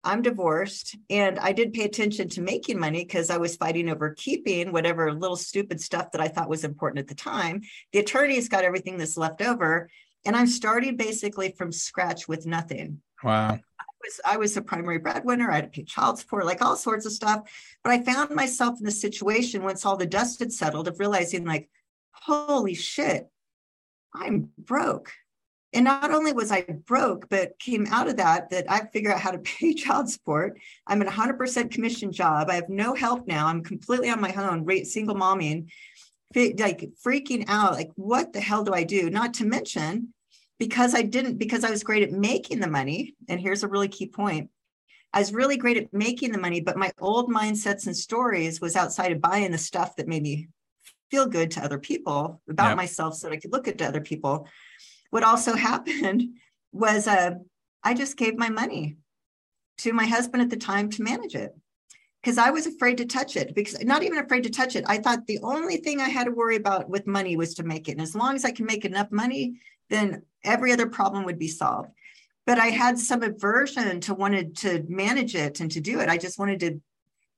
I'm 0.04 0.22
divorced, 0.22 0.96
and 1.10 1.38
I 1.39 1.51
did 1.51 1.74
pay 1.74 1.84
attention 1.84 2.30
to 2.30 2.42
making 2.42 2.80
money 2.80 3.04
because 3.04 3.30
I 3.30 3.38
was 3.38 3.58
fighting 3.58 3.89
over 3.89 4.13
keeping 4.13 4.72
whatever 4.72 5.12
little 5.12 5.36
stupid 5.36 5.82
stuff 5.82 6.12
that 6.12 6.22
I 6.22 6.27
thought 6.27 6.50
was 6.50 6.63
important 6.63 7.00
at 7.00 7.08
the 7.08 7.16
time. 7.16 7.62
The 7.92 8.00
attorneys 8.00 8.48
got 8.48 8.63
everything 8.63 8.98
that's 8.98 9.18
left 9.18 9.42
over, 9.42 9.89
and 10.25 10.36
I'm 10.36 10.48
starting 10.48 10.96
basically 10.96 11.54
from 11.58 11.72
scratch 11.72 12.27
with 12.27 12.46
nothing 12.46 13.01
Wow. 13.24 13.60
I 13.80 13.84
was 14.04 14.22
I 14.25 14.38
was 14.38 14.58
a 14.58 14.62
primary 14.62 15.00
breadwinner. 15.00 15.50
I 15.50 15.56
had 15.56 15.66
to 15.66 15.70
pay 15.70 15.84
child 15.84 16.20
support, 16.20 16.46
like 16.46 16.62
all 16.62 16.75
sorts 16.75 17.06
of 17.06 17.12
stuff. 17.12 17.50
But 17.84 17.94
I 17.94 18.04
found 18.04 18.32
myself 18.32 18.80
in 18.80 18.86
this 18.86 19.01
situation 19.01 19.63
once 19.63 19.86
all 19.86 19.98
the 19.98 20.06
dust 20.06 20.39
had 20.39 20.51
settled 20.51 20.88
of 20.88 21.00
realizing, 21.00 21.46
like, 21.46 21.70
holy 22.12 22.75
shit, 22.75 23.30
I'm 24.13 24.50
broke. 24.58 25.12
And 25.74 25.84
not 25.84 26.12
only 26.12 26.32
was 26.32 26.52
I 26.52 26.62
broke, 26.62 27.28
but 27.30 27.60
came 27.60 27.88
out 27.88 28.08
of 28.08 28.18
that 28.18 28.50
that 28.52 28.72
I 28.72 28.86
figure 28.86 29.12
out 29.12 29.20
how 29.20 29.32
to 29.32 29.38
pay 29.60 29.74
child 29.74 30.10
support. 30.10 30.60
I'm 30.86 31.02
in 31.02 31.08
a 31.08 31.12
hundred 31.12 31.38
percent 31.38 31.72
commission 31.72 32.12
job. 32.12 32.50
I 32.50 32.56
have 32.56 32.70
no 32.70 32.94
help 32.96 33.28
now. 33.28 33.48
I'm 33.48 33.64
completely 33.64 34.10
on 34.10 34.22
my 34.22 34.34
own, 34.34 34.66
single 34.86 35.16
momming, 35.16 35.68
like 36.36 36.90
freaking 37.06 37.46
out. 37.48 37.74
Like, 37.74 37.92
what 37.96 38.34
the 38.34 38.42
hell 38.42 38.64
do 38.64 38.74
I 38.74 38.84
do? 38.84 39.10
Not 39.10 39.34
to 39.36 39.46
mention 39.46 40.14
because 40.60 40.96
I 40.96 41.02
didn't, 41.04 41.38
because 41.38 41.64
I 41.64 41.70
was 41.70 41.84
great 41.84 42.04
at 42.04 42.12
making 42.12 42.60
the 42.60 42.68
money. 42.70 43.16
And 43.28 43.40
here's 43.40 43.64
a 43.64 43.68
really 43.68 43.88
key 43.90 44.08
point. 44.08 44.50
I 45.14 45.20
was 45.20 45.34
really 45.34 45.58
great 45.58 45.78
at 45.78 45.94
making 45.94 46.32
the 46.32 46.38
money, 46.38 46.62
but 46.62 46.78
my 46.78 46.92
old 47.00 47.30
mindsets 47.30 47.88
and 47.88 47.96
stories 47.96 48.60
was 48.60 48.76
outside 48.76 49.12
of 49.12 49.22
buying 49.22 49.52
the 49.52 49.58
stuff 49.58 49.96
that 49.96 50.08
made 50.08 50.24
me 50.24 50.48
feel 51.10 51.26
good 51.26 51.52
to 51.52 51.64
other 51.64 51.80
people 51.80 52.42
about 52.50 52.70
Yep. 52.70 52.78
myself 52.78 53.16
so 53.16 53.28
that 53.28 53.34
I 53.34 53.40
could 53.40 53.54
look 53.54 53.68
at 53.68 53.78
to 53.78 53.88
other 53.88 54.02
people. 54.02 54.48
What 55.10 55.24
also 55.24 55.56
happened 55.56 56.24
was 56.72 57.08
uh, 57.08 57.32
I 57.84 57.94
just 57.94 58.18
gave 58.18 58.38
my 58.38 58.50
money 58.50 58.98
to 59.80 59.94
my 59.94 60.06
husband 60.06 60.42
at 60.42 60.50
the 60.50 60.58
time 60.58 60.90
to 60.90 61.04
manage 61.04 61.36
it 61.36 61.56
because 62.22 62.38
I 62.38 62.50
was 62.50 62.68
afraid 62.68 62.98
to 62.98 63.06
touch 63.06 63.36
it 63.36 63.54
because 63.56 63.82
not 63.84 64.04
even 64.04 64.18
afraid 64.18 64.44
to 64.44 64.50
touch 64.50 64.76
it. 64.76 64.84
I 64.88 64.98
thought 64.98 65.28
the 65.28 65.40
only 65.44 65.78
thing 65.78 66.02
I 66.02 66.10
had 66.10 66.26
to 66.26 66.32
worry 66.32 66.56
about 66.56 66.90
with 66.90 67.08
money 67.08 67.38
was 67.38 67.54
to 67.56 67.64
make 67.64 67.88
it. 67.88 67.94
And 67.94 68.02
as 68.02 68.16
long 68.16 68.36
as 68.36 68.44
I 68.44 68.52
can 68.52 68.66
make 68.66 68.86
enough 68.86 69.12
money, 69.12 69.60
then 69.90 70.24
every 70.44 70.72
other 70.72 70.88
problem 70.88 71.26
would 71.26 71.40
be 71.40 71.48
solved. 71.48 71.90
But 72.46 72.60
I 72.60 72.68
had 72.68 72.98
some 72.98 73.24
aversion 73.24 74.02
to 74.02 74.14
wanted 74.14 74.58
to 74.58 74.84
manage 74.88 75.36
it 75.36 75.60
and 75.60 75.72
to 75.72 75.82
do 75.82 76.00
it. 76.00 76.10
I 76.10 76.18
just 76.18 76.40
wanted 76.40 76.60
to 76.62 76.82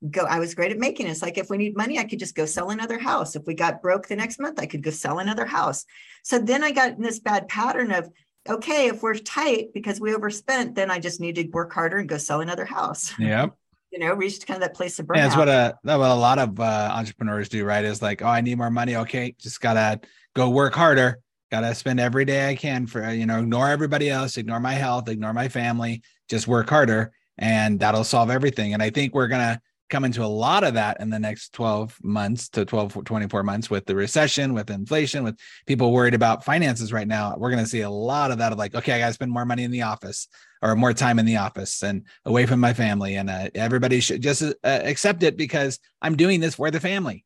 go. 0.09 0.23
I 0.23 0.39
was 0.39 0.55
great 0.55 0.71
at 0.71 0.77
making 0.77 1.07
it. 1.07 1.11
It's 1.11 1.21
like 1.21 1.37
if 1.37 1.49
we 1.49 1.57
need 1.57 1.75
money, 1.75 1.99
I 1.99 2.05
could 2.05 2.19
just 2.19 2.35
go 2.35 2.45
sell 2.45 2.69
another 2.69 2.99
house. 2.99 3.35
If 3.35 3.43
we 3.45 3.53
got 3.53 3.81
broke 3.81 4.07
the 4.07 4.15
next 4.15 4.39
month, 4.39 4.59
I 4.59 4.65
could 4.65 4.83
go 4.83 4.91
sell 4.91 5.19
another 5.19 5.45
house. 5.45 5.85
So 6.23 6.39
then 6.39 6.63
I 6.63 6.71
got 6.71 6.93
in 6.93 7.01
this 7.01 7.19
bad 7.19 7.47
pattern 7.47 7.91
of, 7.91 8.09
okay, 8.47 8.87
if 8.87 9.01
we're 9.01 9.15
tight 9.15 9.73
because 9.73 9.99
we 9.99 10.15
overspent, 10.15 10.75
then 10.75 10.89
I 10.89 10.99
just 10.99 11.19
need 11.19 11.35
to 11.35 11.47
work 11.47 11.73
harder 11.73 11.97
and 11.97 12.07
go 12.07 12.17
sell 12.17 12.41
another 12.41 12.65
house. 12.65 13.13
Yep. 13.19 13.55
You 13.91 13.97
know, 13.97 14.13
reached 14.13 14.45
kind 14.45 14.61
of 14.61 14.69
that 14.69 14.75
place 14.75 14.99
of 14.99 15.07
burnout. 15.07 15.15
Yeah, 15.15 15.23
that's 15.23 15.35
what 15.35 15.47
a 15.47 15.79
that's 15.83 15.97
what 15.97 16.11
a 16.11 16.13
lot 16.13 16.37
of 16.37 16.59
uh, 16.59 16.91
entrepreneurs 16.93 17.49
do, 17.49 17.65
right? 17.65 17.83
Is 17.83 18.03
like, 18.03 18.21
oh, 18.21 18.27
I 18.27 18.39
need 18.39 18.59
more 18.59 18.69
money. 18.69 18.95
Okay, 18.95 19.33
just 19.39 19.59
gotta 19.61 19.99
go 20.35 20.47
work 20.47 20.75
harder. 20.75 21.19
Gotta 21.49 21.73
spend 21.73 21.99
every 21.99 22.23
day 22.23 22.49
I 22.49 22.55
can 22.55 22.85
for 22.85 23.03
uh, 23.03 23.09
you 23.09 23.25
know, 23.25 23.39
ignore 23.39 23.67
everybody 23.67 24.11
else, 24.11 24.37
ignore 24.37 24.59
my 24.59 24.73
health, 24.73 25.09
ignore 25.09 25.33
my 25.33 25.47
family, 25.47 26.03
just 26.29 26.47
work 26.47 26.69
harder, 26.69 27.11
and 27.39 27.79
that'll 27.79 28.03
solve 28.03 28.29
everything. 28.29 28.75
And 28.75 28.83
I 28.83 28.91
think 28.91 29.15
we're 29.15 29.27
gonna 29.27 29.59
come 29.89 30.05
into 30.05 30.23
a 30.23 30.27
lot 30.27 30.63
of 30.63 30.75
that 30.75 30.99
in 30.99 31.09
the 31.09 31.19
next 31.19 31.53
12 31.53 31.97
months 32.03 32.49
to 32.49 32.65
12 32.65 33.03
24 33.03 33.43
months 33.43 33.69
with 33.69 33.85
the 33.85 33.95
recession 33.95 34.53
with 34.53 34.69
inflation 34.69 35.23
with 35.23 35.37
people 35.65 35.91
worried 35.91 36.13
about 36.13 36.43
finances 36.45 36.93
right 36.93 37.07
now 37.07 37.35
we're 37.37 37.51
going 37.51 37.63
to 37.63 37.69
see 37.69 37.81
a 37.81 37.89
lot 37.89 38.31
of 38.31 38.37
that 38.37 38.51
of 38.51 38.57
like 38.57 38.75
okay 38.75 38.93
i 38.93 38.99
got 38.99 39.07
to 39.07 39.13
spend 39.13 39.31
more 39.31 39.45
money 39.45 39.63
in 39.63 39.71
the 39.71 39.81
office 39.81 40.27
or 40.61 40.75
more 40.75 40.93
time 40.93 41.19
in 41.19 41.25
the 41.25 41.37
office 41.37 41.83
and 41.83 42.05
away 42.25 42.45
from 42.45 42.59
my 42.59 42.73
family 42.73 43.15
and 43.15 43.29
uh, 43.29 43.49
everybody 43.55 43.99
should 43.99 44.21
just 44.21 44.41
uh, 44.41 44.53
accept 44.63 45.23
it 45.23 45.35
because 45.37 45.79
i'm 46.01 46.15
doing 46.15 46.39
this 46.39 46.55
for 46.55 46.71
the 46.71 46.79
family 46.79 47.25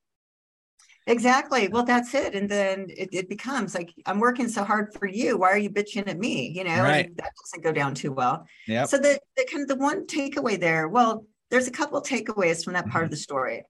Exactly. 1.05 1.67
Well, 1.67 1.83
that's 1.83 2.13
it. 2.13 2.33
And 2.33 2.49
then 2.49 2.87
it, 2.89 3.09
it 3.11 3.29
becomes 3.29 3.75
like, 3.75 3.93
I'm 4.05 4.19
working 4.19 4.47
so 4.47 4.63
hard 4.63 4.93
for 4.93 5.05
you. 5.05 5.37
Why 5.37 5.49
are 5.49 5.57
you 5.57 5.69
bitching 5.69 6.07
at 6.07 6.17
me? 6.17 6.49
You 6.55 6.63
know, 6.63 6.81
Right. 6.81 7.15
that 7.17 7.31
doesn't 7.43 7.63
go 7.63 7.73
down 7.73 7.93
too 7.93 8.13
well. 8.13 8.45
yeah 8.67 8.85
So 8.85 8.97
the, 8.97 9.19
the 9.35 9.45
kind 9.51 9.63
of 9.63 9.67
the 9.67 9.75
one 9.83 10.07
takeaway 10.07 10.57
there, 10.57 10.87
well, 10.87 11.25
there's 11.53 11.67
a 11.67 11.71
couple 11.71 11.99
of 11.99 12.03
takeaways 12.03 12.63
from 12.63 12.73
that 12.73 12.89
part 12.89 13.03
of 13.03 13.09
Mm-hmm. 13.09 13.13
the 13.13 13.17
story. 13.17 13.63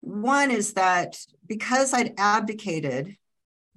One 0.00 0.50
is 0.50 0.72
that 0.74 1.16
because 1.46 1.94
I'd 1.94 2.14
abdicated 2.18 3.16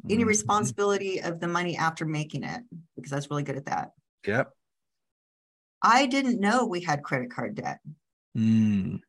any 0.09 0.23
Mhm. 0.23 0.27
responsibility 0.27 1.21
of 1.21 1.39
the 1.39 1.47
money 1.47 1.77
after 1.77 2.03
making 2.03 2.43
it, 2.43 2.61
because 2.95 3.13
I 3.13 3.15
was 3.17 3.29
really 3.29 3.43
good 3.43 3.57
at 3.57 3.65
that, 3.65 3.91
yep 4.25 4.51
I 5.83 6.07
didn't 6.07 6.39
know 6.39 6.65
we 6.65 6.81
had 6.81 7.03
credit 7.03 7.29
card 7.29 7.53
debt 7.55 7.79
Mm. 8.35 9.01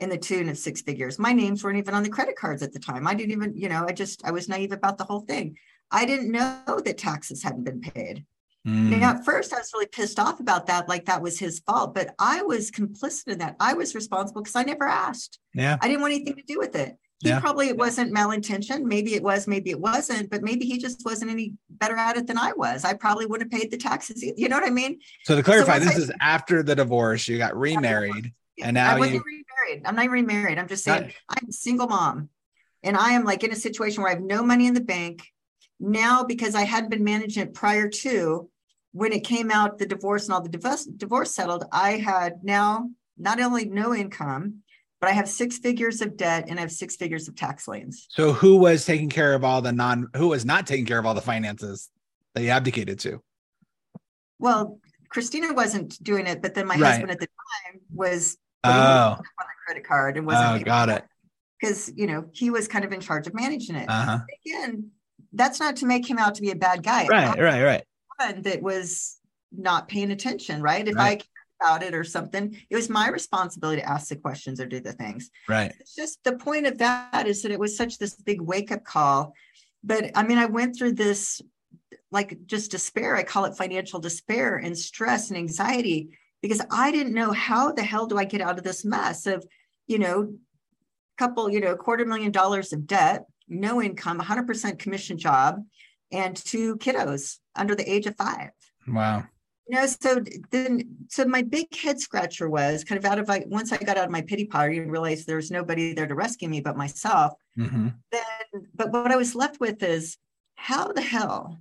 in 0.00 0.08
the 0.08 0.18
tune 0.18 0.48
of 0.48 0.58
six 0.58 0.82
figures. 0.82 1.18
My 1.18 1.32
names 1.32 1.62
weren't 1.62 1.78
even 1.78 1.94
on 1.94 2.02
the 2.02 2.08
credit 2.08 2.34
cards 2.34 2.62
at 2.64 2.72
the 2.72 2.80
time. 2.80 3.06
I 3.06 3.14
didn't 3.14 3.30
even, 3.32 3.56
you 3.56 3.68
know, 3.68 3.84
I 3.86 3.92
just, 3.92 4.24
I 4.24 4.32
was 4.32 4.48
naive 4.48 4.72
about 4.72 4.98
the 4.98 5.04
whole 5.04 5.20
thing. 5.20 5.56
I 5.92 6.04
didn't 6.04 6.32
know 6.32 6.80
that 6.84 6.98
taxes 6.98 7.44
hadn't 7.44 7.62
been 7.64 7.80
paid. 7.80 8.26
Mm. 8.68 8.98
Now, 9.00 9.10
at 9.10 9.24
first, 9.24 9.52
I 9.54 9.58
was 9.58 9.70
really 9.72 9.86
pissed 9.86 10.18
off 10.18 10.40
about 10.40 10.66
that, 10.66 10.88
like 10.88 11.06
that 11.06 11.22
was 11.22 11.38
his 11.38 11.60
fault, 11.60 11.94
but 11.94 12.14
I 12.18 12.42
was 12.42 12.70
complicit 12.70 13.28
in 13.28 13.38
that. 13.38 13.56
I 13.60 13.72
was 13.74 13.94
responsible 13.94 14.42
because 14.42 14.56
I 14.56 14.62
never 14.64 14.84
asked. 14.84 15.38
yeah 15.54 15.76
I 15.80 15.88
didn't 15.88 16.00
want 16.02 16.14
anything 16.14 16.36
to 16.36 16.42
do 16.42 16.58
with 16.58 16.74
it. 16.76 16.96
He 17.20 17.28
Yeah. 17.30 17.40
probably 17.40 17.68
it 17.68 17.76
wasn't 17.76 18.14
malintentioned. 18.14 18.82
Maybe 18.84 19.14
it 19.14 19.22
was, 19.22 19.48
maybe 19.48 19.70
it 19.70 19.80
wasn't, 19.80 20.30
but 20.30 20.42
maybe 20.42 20.66
he 20.66 20.78
just 20.78 21.04
wasn't 21.04 21.30
any 21.30 21.54
better 21.68 21.96
at 21.96 22.16
it 22.16 22.26
than 22.28 22.38
I 22.38 22.52
was. 22.52 22.84
I 22.84 22.94
probably 22.94 23.26
wouldn't 23.26 23.52
have 23.52 23.60
paid 23.60 23.70
the 23.70 23.76
taxes. 23.76 24.22
either. 24.22 24.36
You 24.38 24.48
know 24.48 24.56
what 24.56 24.66
I 24.66 24.70
mean? 24.70 25.00
so 25.24 25.34
to 25.36 25.42
clarify 25.42 25.78
once 25.78 25.86
this 25.86 25.96
I- 25.96 25.98
is 26.02 26.12
after 26.20 26.62
the 26.62 26.76
divorce 26.76 27.26
you 27.26 27.38
got 27.38 27.56
remarried 27.56 28.32
And 28.62 28.74
now 28.74 28.94
I 28.94 28.98
wasn't 28.98 29.16
you- 29.16 29.22
remarried. 29.24 29.82
I'm 29.86 29.96
not 29.96 30.10
remarried. 30.10 30.58
I'm 30.58 30.68
just 30.68 30.84
saying 30.84 31.02
Right. 31.04 31.14
I'm 31.28 31.48
a 31.48 31.52
single 31.52 31.88
mom. 31.88 32.28
And 32.84 32.96
I 32.96 33.10
am 33.12 33.24
like 33.24 33.42
in 33.42 33.50
a 33.50 33.56
situation 33.56 34.02
where 34.02 34.12
I 34.12 34.14
have 34.14 34.22
no 34.22 34.42
money 34.44 34.66
in 34.66 34.74
the 34.74 34.80
bank. 34.80 35.26
Now, 35.80 36.22
because 36.24 36.54
I 36.54 36.62
hadn't 36.62 36.90
been 36.90 37.04
managing 37.04 37.42
it 37.44 37.54
prior 37.54 37.88
to 37.88 38.48
when 38.92 39.12
it 39.12 39.20
came 39.24 39.50
out, 39.50 39.78
the 39.78 39.86
divorce 39.86 40.24
and 40.26 40.34
all 40.34 40.40
the 40.40 40.48
divorce 40.48 40.84
divorce 40.84 41.34
settled, 41.34 41.64
I 41.72 41.92
had 41.98 42.42
now 42.42 42.90
not 43.16 43.40
only 43.40 43.64
no 43.66 43.94
income, 43.94 44.62
but 45.00 45.10
I 45.10 45.12
have 45.12 45.28
six 45.28 45.58
figures 45.58 46.00
of 46.00 46.16
debt 46.16 46.46
and 46.48 46.58
I 46.58 46.62
have 46.62 46.72
six 46.72 46.96
figures 46.96 47.28
of 47.28 47.36
tax 47.36 47.68
liens. 47.68 48.06
so 48.10 48.32
who 48.32 48.56
was 48.56 48.84
taking 48.84 49.08
care 49.08 49.34
of 49.34 49.44
all 49.44 49.60
the 49.62 49.72
non 49.72 50.08
who 50.16 50.28
was 50.28 50.44
not 50.44 50.66
taking 50.66 50.86
care 50.86 50.98
of 50.98 51.06
all 51.06 51.14
the 51.14 51.20
finances 51.20 51.88
that 52.34 52.42
you 52.42 52.50
abdicated 52.50 52.98
to 53.00 53.22
Well, 54.38 54.78
Krisstina 55.14 55.54
wasn't 55.54 56.02
doing 56.02 56.26
it, 56.26 56.42
but 56.42 56.54
then 56.54 56.66
my 56.66 56.74
Right. 56.76 56.88
husband 56.88 57.10
at 57.10 57.20
the 57.20 57.26
time 57.26 57.80
was 57.94 58.36
oh 58.64 58.70
on 58.70 59.18
the 59.18 59.44
credit 59.66 59.84
card 59.86 60.16
and 60.16 60.26
wasn't 60.26 60.60
oh 60.62 60.64
got 60.64 60.88
it 60.88 61.04
because 61.60 61.90
you 61.96 62.06
know 62.06 62.26
he 62.32 62.50
was 62.50 62.66
kind 62.68 62.84
of 62.84 62.92
in 62.92 63.00
charge 63.00 63.26
of 63.26 63.34
managing 63.34 63.76
it. 63.76 63.88
uh-huh 63.88 64.18
again, 64.46 64.90
that's 65.32 65.60
not 65.60 65.76
to 65.76 65.86
make 65.86 66.08
him 66.08 66.18
out 66.18 66.34
to 66.36 66.40
be 66.42 66.50
a 66.50 66.56
bad 66.56 66.82
guy. 66.82 67.06
right 67.08 67.38
right 67.38 67.62
right 67.62 67.84
That 68.18 68.62
was 68.62 69.18
not 69.52 69.88
paying 69.88 70.10
attention, 70.10 70.60
right? 70.60 70.86
If 70.86 70.96
Right. 70.96 71.04
I 71.04 71.16
cared 71.16 71.28
about 71.60 71.82
it 71.82 71.94
or 71.94 72.04
something, 72.04 72.56
it 72.68 72.76
was 72.76 72.88
my 72.90 73.08
responsibility 73.08 73.80
to 73.80 73.88
ask 73.88 74.08
the 74.08 74.16
questions 74.16 74.60
or 74.60 74.66
do 74.66 74.80
the 74.80 74.92
things. 74.92 75.30
right 75.48 75.72
It's 75.78 75.94
just 75.94 76.22
the 76.24 76.36
point 76.36 76.66
of 76.66 76.78
that 76.78 77.26
is 77.26 77.42
that 77.42 77.52
it 77.52 77.58
was 77.60 77.76
such 77.76 77.98
this 77.98 78.14
big 78.16 78.40
wake 78.40 78.72
up 78.72 78.84
call. 78.84 79.34
But 79.84 80.10
I 80.16 80.24
mean, 80.24 80.38
I 80.38 80.46
went 80.46 80.76
through 80.76 80.92
this 80.94 81.40
like 82.10 82.38
just 82.46 82.70
despair. 82.72 83.14
I 83.16 83.22
call 83.22 83.44
it 83.44 83.56
financial 83.56 84.00
despair 84.00 84.56
and 84.56 84.76
stress 84.76 85.30
and 85.30 85.38
anxiety 85.38 86.08
because 86.42 86.60
I 86.70 86.90
didn't 86.90 87.14
know 87.14 87.32
how 87.32 87.72
the 87.72 87.82
hell 87.82 88.06
do 88.06 88.18
I 88.18 88.24
get 88.24 88.40
out 88.40 88.58
of 88.58 88.64
this 88.64 88.84
mess 88.84 89.26
of, 89.26 89.44
you 89.86 89.98
know, 89.98 90.34
couple, 91.18 91.50
you 91.50 91.60
know, 91.60 91.76
quarter 91.76 92.04
million 92.06 92.32
dollars 92.32 92.72
of 92.72 92.86
debt, 92.86 93.26
no 93.48 93.82
income, 93.82 94.20
100% 94.20 94.78
commission 94.78 95.18
job, 95.18 95.64
and 96.12 96.36
two 96.36 96.76
kiddos 96.76 97.38
under 97.58 97.74
the 97.74 97.90
age 97.90 98.06
of 98.06 98.16
five. 98.16 98.50
wow 98.86 99.24
You 99.68 99.76
know, 99.76 99.86
so 99.86 100.22
then, 100.50 100.96
so 101.08 101.24
my 101.26 101.42
big 101.42 101.74
head 101.74 102.00
scratcher 102.00 102.48
was 102.48 102.84
kind 102.84 102.98
of 102.98 103.04
out 103.04 103.18
of 103.18 103.28
like 103.28 103.44
once 103.46 103.72
I 103.72 103.76
got 103.76 103.98
out 103.98 104.06
of 104.06 104.10
my 104.10 104.22
pity 104.22 104.46
party 104.46 104.78
and 104.78 104.90
realized 104.90 105.26
there 105.26 105.36
was 105.36 105.50
nobody 105.50 105.92
there 105.92 106.06
to 106.06 106.14
rescue 106.14 106.48
me 106.48 106.60
but 106.60 106.76
myself. 106.76 107.34
Mm-hmm. 107.58 107.88
Then, 108.10 108.66
but 108.74 108.92
what 108.92 109.12
I 109.12 109.16
was 109.16 109.34
left 109.34 109.60
with 109.60 109.82
is 109.82 110.16
how 110.54 110.92
the 110.92 111.02
hell 111.02 111.58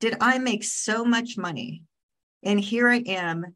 did 0.00 0.16
I 0.20 0.38
make 0.38 0.64
so 0.64 1.04
much 1.04 1.36
money? 1.36 1.84
And 2.42 2.58
here 2.58 2.88
I 2.88 2.98
am, 3.06 3.54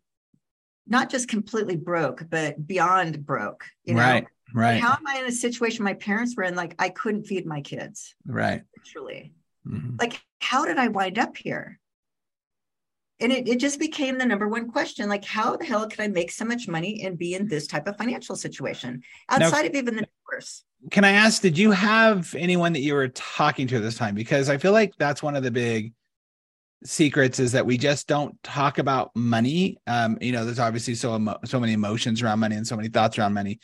not 0.87 1.11
just 1.11 1.29
completely 1.29 1.77
broke, 1.77 2.25
but 2.31 2.67
beyond 2.67 3.25
broke. 3.27 3.65
You 3.85 3.95
know? 3.95 4.01
Right. 4.01 4.27
Right. 4.55 4.81
How 4.81 4.93
am 4.93 5.07
I 5.07 5.19
in 5.19 5.27
a 5.27 5.33
situation 5.33 5.85
my 5.85 5.95
parents 5.95 6.37
were 6.37 6.45
in? 6.45 6.55
Like 6.55 6.75
I 6.79 6.89
couldn't 6.89 7.25
feed 7.25 7.47
my 7.47 7.61
kids. 7.61 8.15
Right. 8.27 8.63
Literally. 8.77 9.35
Mm-hmm. 9.69 9.97
Like, 10.01 10.23
how 10.41 10.65
did 10.65 10.79
I 10.79 10.89
wind 10.89 11.19
up 11.19 11.37
here? 11.37 11.79
And 13.21 13.33
it, 13.33 13.49
it 13.49 13.59
just 13.59 13.81
became 13.81 14.17
the 14.17 14.27
number 14.27 14.49
one 14.49 14.71
question 14.71 15.09
like, 15.09 15.25
how 15.25 15.57
the 15.57 15.65
hell 15.65 15.89
can 15.89 16.05
I 16.05 16.09
make 16.09 16.31
so 16.31 16.45
much 16.45 16.69
money 16.69 17.03
and 17.05 17.19
be 17.19 17.35
in 17.35 17.49
this 17.49 17.67
type 17.67 17.89
of 17.89 17.97
financial 17.97 18.37
situation 18.37 19.03
outside 19.29 19.63
now, 19.63 19.69
of 19.69 19.75
even 19.75 19.97
the 19.97 20.07
numbers? 20.31 20.65
Can 20.93 21.05
I 21.05 21.11
ask, 21.11 21.43
did 21.43 21.59
you 21.59 21.73
have 21.73 22.33
anyone 22.37 22.73
that 22.75 22.81
you 22.81 22.95
were 22.95 23.09
talking 23.09 23.67
to 23.69 23.81
this 23.81 23.97
time? 23.97 24.15
Because 24.15 24.49
I 24.49 24.57
feel 24.57 24.73
like 24.73 24.93
that's 24.99 25.23
one 25.23 25.35
of 25.35 25.43
the 25.43 25.51
big 25.51 25.93
secrets 26.85 27.41
is 27.41 27.51
that 27.53 27.67
we 27.67 27.77
just 27.77 28.07
don't 28.07 28.41
talk 28.45 28.79
about 28.79 29.11
money. 29.17 29.79
Um, 29.89 30.17
you 30.21 30.31
know, 30.31 30.45
there's 30.45 30.61
obviously 30.61 30.95
so 30.95 31.17
emo- 31.17 31.41
so 31.45 31.59
many 31.59 31.73
emotions 31.73 32.23
around 32.23 32.39
money 32.39 32.55
and 32.55 32.65
so 32.65 32.77
many 32.77 32.89
thoughts 32.89 33.19
around 33.19 33.35
money. 33.35 33.59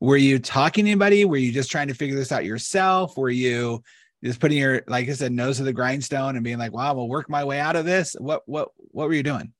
Were 0.00 0.16
you 0.16 0.40
talking 0.40 0.84
to 0.84 0.90
anybody? 0.90 1.24
Were 1.24 1.36
you 1.36 1.52
just 1.52 1.70
trying 1.70 1.86
to 1.88 1.94
figure 1.94 2.16
this 2.16 2.32
out 2.32 2.44
yourself? 2.44 3.16
Were 3.16 3.30
you 3.30 3.84
just 4.24 4.40
putting 4.40 4.58
your 4.58 4.82
like 4.86 5.08
I 5.08 5.12
said 5.12 5.32
nose 5.32 5.58
to 5.58 5.64
the 5.64 5.72
grindstone 5.72 6.36
and 6.36 6.44
being 6.44 6.58
like, 6.58 6.72
"Wow, 6.72 6.94
we'll 6.94 7.08
work 7.08 7.28
my 7.28 7.44
way 7.44 7.60
out 7.60 7.76
of 7.76 7.84
this"? 7.84 8.14
What 8.18 8.42
what 8.46 8.70
what 8.76 9.08
were 9.08 9.14
you 9.14 9.22
doing? 9.22 9.52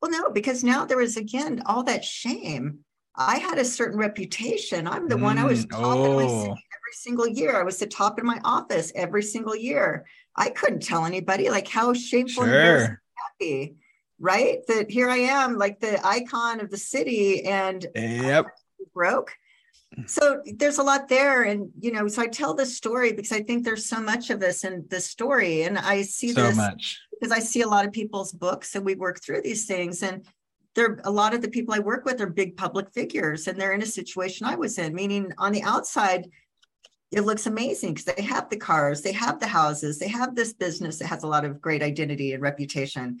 Well, 0.00 0.10
no, 0.10 0.30
because 0.30 0.62
now 0.62 0.84
there 0.84 0.98
was 0.98 1.16
again 1.16 1.62
all 1.66 1.82
that 1.84 2.04
shame. 2.04 2.80
I 3.16 3.38
had 3.38 3.58
a 3.58 3.64
certain 3.64 3.98
reputation. 3.98 4.86
I'm 4.86 5.08
the 5.08 5.16
mm, 5.16 5.22
one 5.22 5.38
I 5.38 5.44
was 5.44 5.66
top 5.66 5.80
oh. 5.82 6.20
every 6.20 6.56
single 6.92 7.26
year. 7.26 7.60
I 7.60 7.64
was 7.64 7.78
the 7.78 7.86
top 7.86 8.18
in 8.18 8.24
my 8.24 8.40
office 8.44 8.92
every 8.94 9.24
single 9.24 9.56
year. 9.56 10.06
I 10.36 10.50
couldn't 10.50 10.84
tell 10.84 11.04
anybody 11.04 11.50
like 11.50 11.66
how 11.66 11.92
shameful 11.92 12.44
sure. 12.44 12.76
and 12.76 12.96
happy, 13.40 13.76
right? 14.20 14.58
That 14.68 14.88
here 14.88 15.10
I 15.10 15.16
am, 15.16 15.58
like 15.58 15.80
the 15.80 16.04
icon 16.06 16.60
of 16.60 16.70
the 16.70 16.76
city, 16.76 17.44
and 17.44 17.84
yep. 17.94 18.46
broke 18.94 19.32
so 20.06 20.42
there's 20.56 20.78
a 20.78 20.82
lot 20.82 21.08
there 21.08 21.44
and 21.44 21.70
you 21.80 21.90
know 21.90 22.06
so 22.08 22.22
i 22.22 22.26
tell 22.26 22.54
this 22.54 22.76
story 22.76 23.12
because 23.12 23.32
i 23.32 23.42
think 23.42 23.64
there's 23.64 23.86
so 23.86 24.00
much 24.00 24.30
of 24.30 24.38
this 24.38 24.64
in 24.64 24.84
this 24.88 25.06
story 25.06 25.62
and 25.62 25.78
i 25.78 26.02
see 26.02 26.32
so 26.32 26.42
this 26.42 26.56
much. 26.56 27.00
because 27.10 27.32
i 27.32 27.38
see 27.38 27.62
a 27.62 27.68
lot 27.68 27.86
of 27.86 27.92
people's 27.92 28.32
books 28.32 28.74
and 28.74 28.84
we 28.84 28.94
work 28.94 29.22
through 29.22 29.40
these 29.40 29.64
things 29.64 30.02
and 30.02 30.26
there 30.74 31.00
a 31.04 31.10
lot 31.10 31.34
of 31.34 31.40
the 31.40 31.48
people 31.48 31.74
i 31.74 31.78
work 31.78 32.04
with 32.04 32.20
are 32.20 32.28
big 32.28 32.56
public 32.56 32.92
figures 32.92 33.46
and 33.46 33.58
they're 33.58 33.72
in 33.72 33.82
a 33.82 33.86
situation 33.86 34.46
i 34.46 34.54
was 34.54 34.78
in 34.78 34.94
meaning 34.94 35.32
on 35.38 35.52
the 35.52 35.62
outside 35.62 36.28
it 37.10 37.22
looks 37.22 37.46
amazing 37.46 37.94
because 37.94 38.14
they 38.14 38.22
have 38.22 38.50
the 38.50 38.56
cars 38.56 39.00
they 39.00 39.12
have 39.12 39.40
the 39.40 39.46
houses 39.46 39.98
they 39.98 40.08
have 40.08 40.34
this 40.34 40.52
business 40.52 40.98
that 40.98 41.06
has 41.06 41.22
a 41.22 41.28
lot 41.28 41.44
of 41.44 41.60
great 41.60 41.82
identity 41.82 42.32
and 42.34 42.42
reputation. 42.42 43.18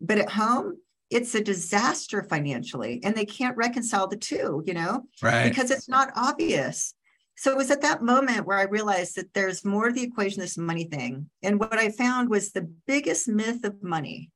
But 0.00 0.18
at 0.18 0.30
home 0.30 0.78
it's 1.10 1.34
a 1.34 1.42
disaster 1.42 2.22
financially 2.22 3.00
and 3.02 3.14
they 3.14 3.24
can't 3.24 3.56
reconcile 3.56 4.06
the 4.06 4.16
two 4.16 4.62
you 4.66 4.74
know 4.74 5.04
right. 5.22 5.48
because 5.48 5.70
it's 5.70 5.88
not 5.88 6.10
obvious. 6.16 6.94
So 7.36 7.50
it 7.50 7.56
was 7.56 7.70
at 7.70 7.80
that 7.80 8.02
moment 8.02 8.46
where 8.46 8.58
i 8.58 8.64
realized 8.64 9.16
that 9.16 9.32
there's 9.32 9.64
more 9.64 9.88
to 9.88 9.94
the 9.94 10.02
equation 10.02 10.40
this 10.40 10.58
money 10.58 10.84
thing 10.84 11.30
and 11.42 11.58
what 11.58 11.78
i 11.78 11.88
found 11.88 12.28
was 12.28 12.52
the 12.52 12.70
biggest 12.86 13.28
myth 13.28 13.64
of 13.64 13.82
money 13.82 14.30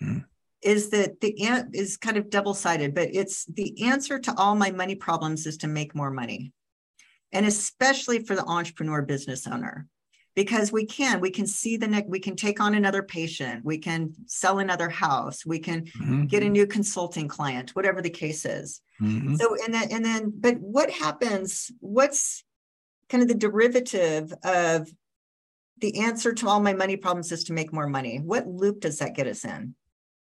hmm. 0.00 0.18
is 0.60 0.90
that 0.90 1.20
the 1.20 1.46
ant 1.46 1.76
is 1.76 1.96
kind 1.96 2.16
of 2.16 2.28
double-sided 2.28 2.96
but 2.96 3.10
it's 3.12 3.44
the 3.44 3.80
answer 3.84 4.18
to 4.18 4.34
all 4.36 4.56
my 4.56 4.72
money 4.72 4.96
problems 4.96 5.46
is 5.46 5.56
to 5.58 5.68
make 5.68 5.94
more 5.94 6.10
money 6.10 6.52
and 7.30 7.46
especially 7.46 8.18
for 8.24 8.34
the 8.34 8.44
entrepreneur 8.44 9.02
business 9.02 9.46
owner 9.46 9.86
because 10.36 10.70
we 10.70 10.84
can 10.84 11.18
we 11.20 11.30
can 11.30 11.46
see 11.46 11.76
the 11.76 11.88
next 11.88 12.08
we 12.08 12.20
can 12.20 12.36
take 12.36 12.60
on 12.60 12.74
another 12.74 13.02
patient 13.02 13.64
we 13.64 13.78
can 13.78 14.12
sell 14.26 14.60
another 14.60 14.88
house 14.88 15.44
we 15.44 15.58
can 15.58 15.84
mm-hmm. 15.86 16.26
get 16.26 16.44
a 16.44 16.48
new 16.48 16.66
consulting 16.66 17.26
client 17.26 17.70
whatever 17.74 18.00
the 18.00 18.10
case 18.10 18.44
is 18.44 18.80
mm-hmm. 19.00 19.34
so 19.34 19.56
and 19.64 19.74
then 19.74 19.88
and 19.90 20.04
then 20.04 20.32
but 20.36 20.56
what 20.60 20.90
happens 20.90 21.72
what's 21.80 22.44
kind 23.08 23.22
of 23.22 23.28
the 23.28 23.34
derivative 23.34 24.32
of 24.44 24.88
the 25.78 26.00
answer 26.00 26.32
to 26.32 26.48
all 26.48 26.60
my 26.60 26.72
money 26.72 26.96
problems 26.96 27.32
is 27.32 27.44
to 27.44 27.52
make 27.52 27.72
more 27.72 27.88
money 27.88 28.18
what 28.18 28.46
loop 28.46 28.80
does 28.80 28.98
that 28.98 29.16
get 29.16 29.26
us 29.26 29.44
in 29.44 29.74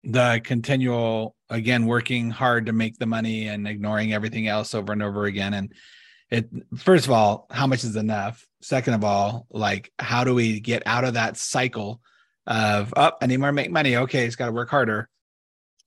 the 0.03 0.39
continual 0.43 1.35
again 1.49 1.85
working 1.85 2.29
hard 2.29 2.65
to 2.65 2.71
make 2.71 2.97
the 2.97 3.05
money 3.05 3.47
and 3.47 3.67
ignoring 3.67 4.13
everything 4.13 4.47
else 4.47 4.73
over 4.73 4.93
and 4.93 5.03
over 5.03 5.25
again 5.25 5.53
and 5.53 5.73
it 6.29 6.49
first 6.77 7.05
of 7.05 7.11
all 7.11 7.47
how 7.49 7.67
much 7.67 7.83
is 7.83 7.95
enough? 7.95 8.45
Second 8.61 8.95
of 8.95 9.03
all 9.03 9.47
like 9.49 9.91
how 9.99 10.23
do 10.23 10.33
we 10.33 10.59
get 10.59 10.83
out 10.85 11.03
of 11.03 11.13
that 11.13 11.37
cycle 11.37 12.01
of 12.45 12.93
up 12.95 13.15
oh, 13.15 13.17
i 13.23 13.27
need 13.27 13.37
more 13.37 13.51
make 13.51 13.71
money. 13.71 13.95
Okay 13.95 14.25
it's 14.25 14.35
got 14.35 14.47
to 14.47 14.51
work 14.51 14.69
harder. 14.69 15.09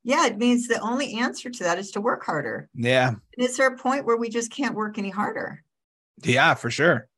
Yeah 0.03 0.27
it 0.27 0.39
means 0.39 0.67
the 0.67 0.81
only 0.81 1.19
answer 1.19 1.51
to 1.51 1.65
that 1.65 1.79
is 1.79 1.91
to 1.93 2.01
work 2.01 2.25
harder. 2.25 2.69
Yeah. 2.75 3.09
And 3.09 3.21
is 3.37 3.57
there 3.57 3.69
a 3.69 3.77
point 3.77 4.07
where 4.07 4.17
we 4.17 4.29
just 4.29 4.51
can't 4.51 4.75
work 4.75 4.99
any 4.99 5.11
harder? 5.11 5.63
Yeah 6.23 6.55
for 6.55 6.71
sure. 6.71 7.09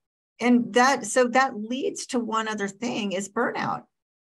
And 0.41 0.75
that 0.75 1.07
so 1.07 1.29
that 1.29 1.57
leads 1.57 2.07
to 2.07 2.19
one 2.19 2.49
other 2.49 2.69
thing 2.69 3.13
is 3.13 3.29
burnout. 3.29 3.85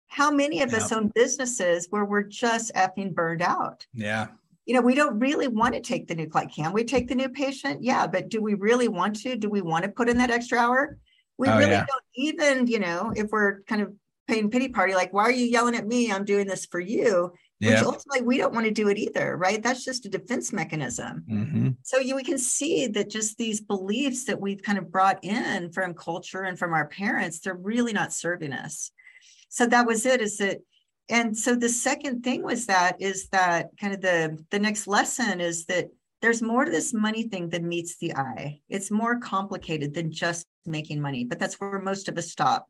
How 0.08 0.29
many 0.29 0.62
of 0.62 0.71
us 0.75 0.91
own 0.91 1.12
businesses 1.15 1.88
where 1.89 2.06
we're 2.06 2.21
just 2.21 2.71
effing 2.75 3.15
burned 3.15 3.41
out? 3.41 3.88
Yeah 3.93 4.27
you 4.65 4.73
know, 4.73 4.82
we 4.82 4.95
don't 4.95 5.19
really 5.19 5.47
want 5.47 5.73
to 5.73 5.82
take 5.82 6.08
the 6.08 6.15
new 6.15 6.28
client. 6.28 6.54
Can 6.54 6.73
we 6.73 6.84
take 6.84 7.08
the 7.08 7.15
new 7.15 7.30
patient? 7.30 7.84
Yeah, 7.84 8.08
but 8.08 8.30
do 8.30 8.41
we 8.41 8.54
really 8.54 8.88
want 8.88 9.15
to? 9.21 9.36
Do 9.36 9.49
we 9.49 9.62
want 9.62 9.84
to 9.84 9.91
put 9.91 10.10
in 10.10 10.17
that 10.17 10.32
extra 10.32 10.58
hour? 10.58 10.97
We 11.38 11.47
oh, 11.47 11.58
really 11.58 11.71
yeah. 11.71 11.86
don't 11.86 12.04
even, 12.15 12.67
you 12.67 12.80
know, 12.80 13.12
if 13.15 13.30
we're 13.32 13.62
kind 13.63 13.82
of 13.82 13.93
paying 14.28 14.49
pity 14.49 14.69
party, 14.69 14.93
like, 14.95 15.12
why 15.12 15.23
are 15.23 15.32
you 15.32 15.45
yelling 15.45 15.76
at 15.76 15.88
me? 15.88 16.12
I'm 16.12 16.26
doing 16.26 16.47
this 16.47 16.65
for 16.65 16.80
you. 16.80 17.34
Which 17.60 17.82
ultimately 17.82 18.23
we 18.23 18.38
don't 18.38 18.54
want 18.54 18.65
to 18.65 18.71
do 18.71 18.89
it 18.89 18.97
either, 18.97 19.38
right? 19.38 19.63
That's 19.63 19.86
just 19.86 20.06
a 20.06 20.10
defense 20.10 20.52
mechanism. 20.52 21.23
Mm-hmm. 21.30 21.69
So 21.84 21.97
you, 21.97 22.13
we 22.13 22.23
can 22.23 22.38
see 22.38 22.88
that 22.88 23.10
just 23.10 23.38
these 23.38 23.62
beliefs 23.62 24.26
that 24.26 24.41
we've 24.41 24.62
kind 24.62 24.78
of 24.78 24.91
brought 24.91 25.23
in 25.23 25.71
from 25.71 25.93
culture 25.93 26.43
and 26.43 26.60
from 26.60 26.73
our 26.73 26.88
parents, 26.89 27.39
they're 27.39 27.56
really 27.56 27.93
not 27.93 28.12
serving 28.12 28.52
us. 28.52 28.91
So 29.47 29.65
that 29.67 29.88
was 29.88 30.06
it. 30.06 30.19
Is 30.19 30.38
that 30.39 30.60
and 31.09 31.37
so 31.37 31.55
the 31.55 31.69
second 31.69 32.23
thing 32.23 32.43
was 32.43 32.65
that 32.67 33.01
is 33.01 33.27
that 33.29 33.69
kind 33.79 33.93
of 33.93 34.01
the 34.01 34.43
the 34.51 34.59
next 34.59 34.87
lesson 34.87 35.41
is 35.41 35.65
that 35.65 35.89
there's 36.21 36.41
more 36.41 36.63
to 36.63 36.71
this 36.71 36.93
money 36.93 37.23
thing 37.23 37.49
than 37.49 37.67
meets 37.67 37.97
the 37.97 38.15
eye. 38.15 38.61
It's 38.69 38.89
more 38.89 39.19
complicated 39.19 39.93
than 39.93 40.11
just 40.11 40.47
making 40.65 41.01
money 41.01 41.25
but 41.25 41.39
that's 41.39 41.59
where 41.59 41.79
most 41.79 42.07
of 42.07 42.17
us 42.17 42.31
stop. 42.31 42.67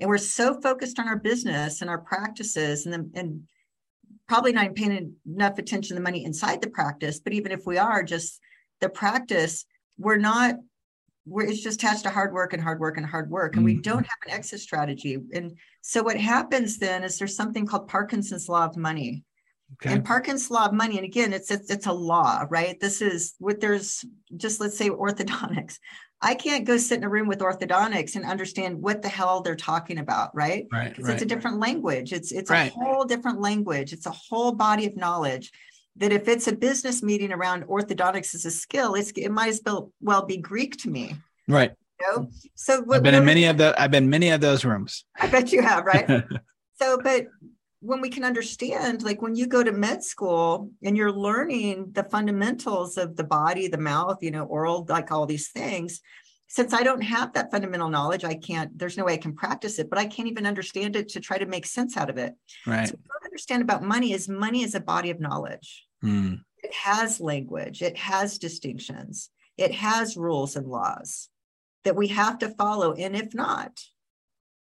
And 0.00 0.08
we're 0.08 0.18
so 0.18 0.60
focused 0.60 0.98
on 0.98 1.06
our 1.06 1.18
business 1.18 1.80
and 1.80 1.90
our 1.90 1.98
practices 1.98 2.86
and 2.86 2.92
then 2.92 3.10
and 3.14 3.42
probably 4.26 4.52
not 4.52 4.74
paying 4.74 5.14
enough 5.24 5.58
attention 5.58 5.90
to 5.90 5.94
the 5.94 6.00
money 6.00 6.24
inside 6.24 6.60
the 6.60 6.70
practice 6.70 7.20
but 7.20 7.32
even 7.32 7.52
if 7.52 7.64
we 7.66 7.78
are 7.78 8.02
just 8.02 8.40
the 8.80 8.88
practice 8.88 9.64
we're 9.98 10.16
not 10.16 10.56
it's 11.26 11.62
just 11.62 11.82
attached 11.82 12.04
to 12.04 12.10
hard 12.10 12.32
work 12.32 12.52
and 12.52 12.62
hard 12.62 12.80
work 12.80 12.96
and 12.96 13.06
hard 13.06 13.30
work 13.30 13.56
and 13.56 13.64
we 13.64 13.74
mm-hmm. 13.74 13.82
don't 13.82 14.04
have 14.04 14.18
an 14.26 14.32
exit 14.32 14.60
strategy 14.60 15.18
and 15.32 15.56
so 15.80 16.02
what 16.02 16.16
happens 16.16 16.78
then 16.78 17.02
is 17.02 17.18
there's 17.18 17.36
something 17.36 17.66
called 17.66 17.88
parkinson's 17.88 18.48
law 18.48 18.64
of 18.64 18.76
money 18.76 19.24
okay. 19.74 19.94
and 19.94 20.04
parkinson's 20.04 20.50
law 20.50 20.66
of 20.66 20.72
money 20.72 20.96
and 20.96 21.04
again 21.04 21.32
it's, 21.32 21.50
it's 21.50 21.70
it's 21.70 21.86
a 21.86 21.92
law 21.92 22.44
right 22.48 22.78
this 22.80 23.02
is 23.02 23.34
what 23.38 23.60
there's 23.60 24.04
just 24.36 24.60
let's 24.60 24.78
say 24.78 24.88
orthodontics 24.90 25.78
i 26.22 26.34
can't 26.34 26.64
go 26.64 26.76
sit 26.76 26.98
in 26.98 27.04
a 27.04 27.08
room 27.08 27.26
with 27.26 27.40
orthodontics 27.40 28.14
and 28.14 28.24
understand 28.24 28.80
what 28.80 29.02
the 29.02 29.08
hell 29.08 29.40
they're 29.40 29.56
talking 29.56 29.98
about 29.98 30.34
right 30.34 30.66
right, 30.72 30.96
right. 30.98 31.12
it's 31.12 31.22
a 31.22 31.26
different 31.26 31.58
language 31.58 32.12
it's 32.12 32.30
it's 32.30 32.50
right. 32.50 32.70
a 32.70 32.74
whole 32.74 33.04
different 33.04 33.40
language 33.40 33.92
it's 33.92 34.06
a 34.06 34.10
whole 34.10 34.52
body 34.52 34.86
of 34.86 34.96
knowledge 34.96 35.50
that 35.98 36.12
if 36.12 36.28
it's 36.28 36.46
a 36.48 36.52
business 36.52 37.02
meeting 37.02 37.32
around 37.32 37.64
orthodontics 37.64 38.34
as 38.34 38.44
a 38.44 38.50
skill, 38.50 38.94
it's, 38.94 39.10
it 39.12 39.30
might 39.30 39.48
as 39.48 39.60
well 39.64 39.92
well 40.00 40.24
be 40.24 40.36
Greek 40.36 40.76
to 40.78 40.90
me. 40.90 41.14
Right. 41.48 41.72
You 42.00 42.06
know? 42.06 42.28
So 42.54 42.82
what, 42.82 42.98
I've 42.98 43.02
been 43.02 43.14
in 43.14 43.24
many 43.24 43.44
of 43.44 43.56
the 43.56 43.74
I've 43.80 43.90
been 43.90 44.10
many 44.10 44.30
of 44.30 44.40
those 44.40 44.64
rooms. 44.64 45.04
I 45.18 45.28
bet 45.28 45.52
you 45.52 45.62
have, 45.62 45.84
right? 45.84 46.24
so, 46.78 46.98
but 47.02 47.26
when 47.80 48.00
we 48.00 48.10
can 48.10 48.24
understand, 48.24 49.02
like 49.02 49.22
when 49.22 49.36
you 49.36 49.46
go 49.46 49.62
to 49.62 49.72
med 49.72 50.02
school 50.02 50.70
and 50.82 50.96
you're 50.96 51.12
learning 51.12 51.90
the 51.92 52.04
fundamentals 52.04 52.96
of 52.96 53.16
the 53.16 53.24
body, 53.24 53.68
the 53.68 53.78
mouth, 53.78 54.22
you 54.22 54.30
know, 54.30 54.44
oral, 54.44 54.84
like 54.88 55.12
all 55.12 55.26
these 55.26 55.48
things. 55.48 56.00
Since 56.48 56.72
I 56.72 56.84
don't 56.84 57.02
have 57.02 57.32
that 57.32 57.50
fundamental 57.50 57.88
knowledge, 57.88 58.24
I 58.24 58.34
can't, 58.34 58.76
there's 58.78 58.96
no 58.96 59.04
way 59.04 59.14
I 59.14 59.18
can 59.18 59.34
practice 59.34 59.78
it, 59.78 59.90
but 59.90 59.98
I 59.98 60.06
can't 60.06 60.28
even 60.28 60.46
understand 60.46 60.94
it 60.94 61.08
to 61.10 61.20
try 61.20 61.38
to 61.38 61.46
make 61.46 61.66
sense 61.66 61.96
out 61.96 62.08
of 62.08 62.18
it. 62.18 62.34
Right. 62.66 62.88
So 62.88 62.94
understand 63.36 63.60
about 63.60 63.82
money 63.82 64.14
is 64.14 64.30
money 64.30 64.62
is 64.62 64.74
a 64.74 64.80
body 64.80 65.10
of 65.10 65.20
knowledge. 65.20 65.84
Mm. 66.02 66.40
It 66.62 66.72
has 66.72 67.20
language, 67.20 67.82
it 67.82 67.98
has 67.98 68.38
distinctions, 68.38 69.28
it 69.58 69.72
has 69.74 70.16
rules 70.16 70.56
and 70.56 70.66
laws 70.66 71.28
that 71.84 71.96
we 71.96 72.06
have 72.08 72.38
to 72.38 72.48
follow. 72.48 72.94
And 72.94 73.14
if 73.14 73.34
not, 73.34 73.78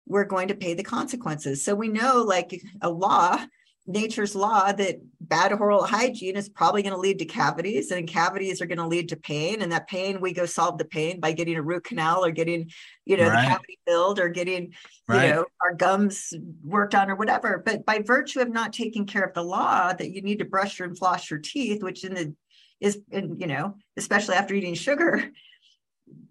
we're 0.06 0.26
going 0.26 0.50
to 0.50 0.56
pay 0.56 0.76
the 0.76 0.84
consequences. 0.84 1.66
So 1.66 1.74
we 1.74 1.88
know, 1.88 2.22
like 2.22 2.62
a 2.80 2.92
law, 2.92 3.44
nature's 3.90 4.36
law 4.36 4.72
that 4.72 5.00
bad 5.20 5.52
oral 5.52 5.84
hygiene 5.84 6.36
is 6.36 6.48
probably 6.48 6.84
going 6.84 6.94
to 6.94 7.00
lead 7.00 7.18
to 7.18 7.26
cavities 7.26 7.90
and 7.90 8.08
cavities 8.08 8.62
are 8.62 8.68
going 8.68 8.78
to 8.78 8.86
lead 8.86 9.10
to 9.10 9.16
pain 9.16 9.64
and 9.64 9.72
that 9.72 9.88
pain 9.88 10.22
we 10.22 10.32
go 10.32 10.46
solve 10.46 10.78
the 10.78 10.86
pain 10.86 11.20
by 11.20 11.32
getting 11.32 11.56
a 11.56 11.62
root 11.62 11.84
canal 11.84 12.24
or 12.24 12.30
getting 12.30 12.70
you 13.06 13.18
know 13.18 13.28
right. 13.28 13.42
the 13.42 13.48
cavity 13.48 13.80
filled 13.88 14.20
or 14.20 14.30
getting 14.30 14.72
right. 15.08 15.26
you 15.26 15.34
know 15.34 15.46
our 15.62 15.74
gums 15.74 16.34
worked 16.64 16.94
on 16.94 17.10
or 17.10 17.16
whatever 17.16 17.62
but 17.66 17.84
by 17.84 18.00
virtue 18.00 18.40
of 18.40 18.50
not 18.50 18.74
taking 18.74 19.08
care 19.08 19.24
of 19.24 19.34
the 19.34 19.44
law 19.44 19.92
that 19.92 20.12
you 20.12 20.22
need 20.22 20.38
to 20.40 20.46
brush 20.46 20.80
and 20.80 20.98
floss 20.98 21.30
your 21.30 21.40
teeth 21.40 21.82
which 21.82 22.04
in 22.04 22.14
the 22.14 22.36
is 22.80 23.00
in, 23.12 23.40
you 23.40 23.48
know 23.48 23.76
especially 23.98 24.36
after 24.36 24.54
eating 24.54 24.76
sugar 24.76 25.32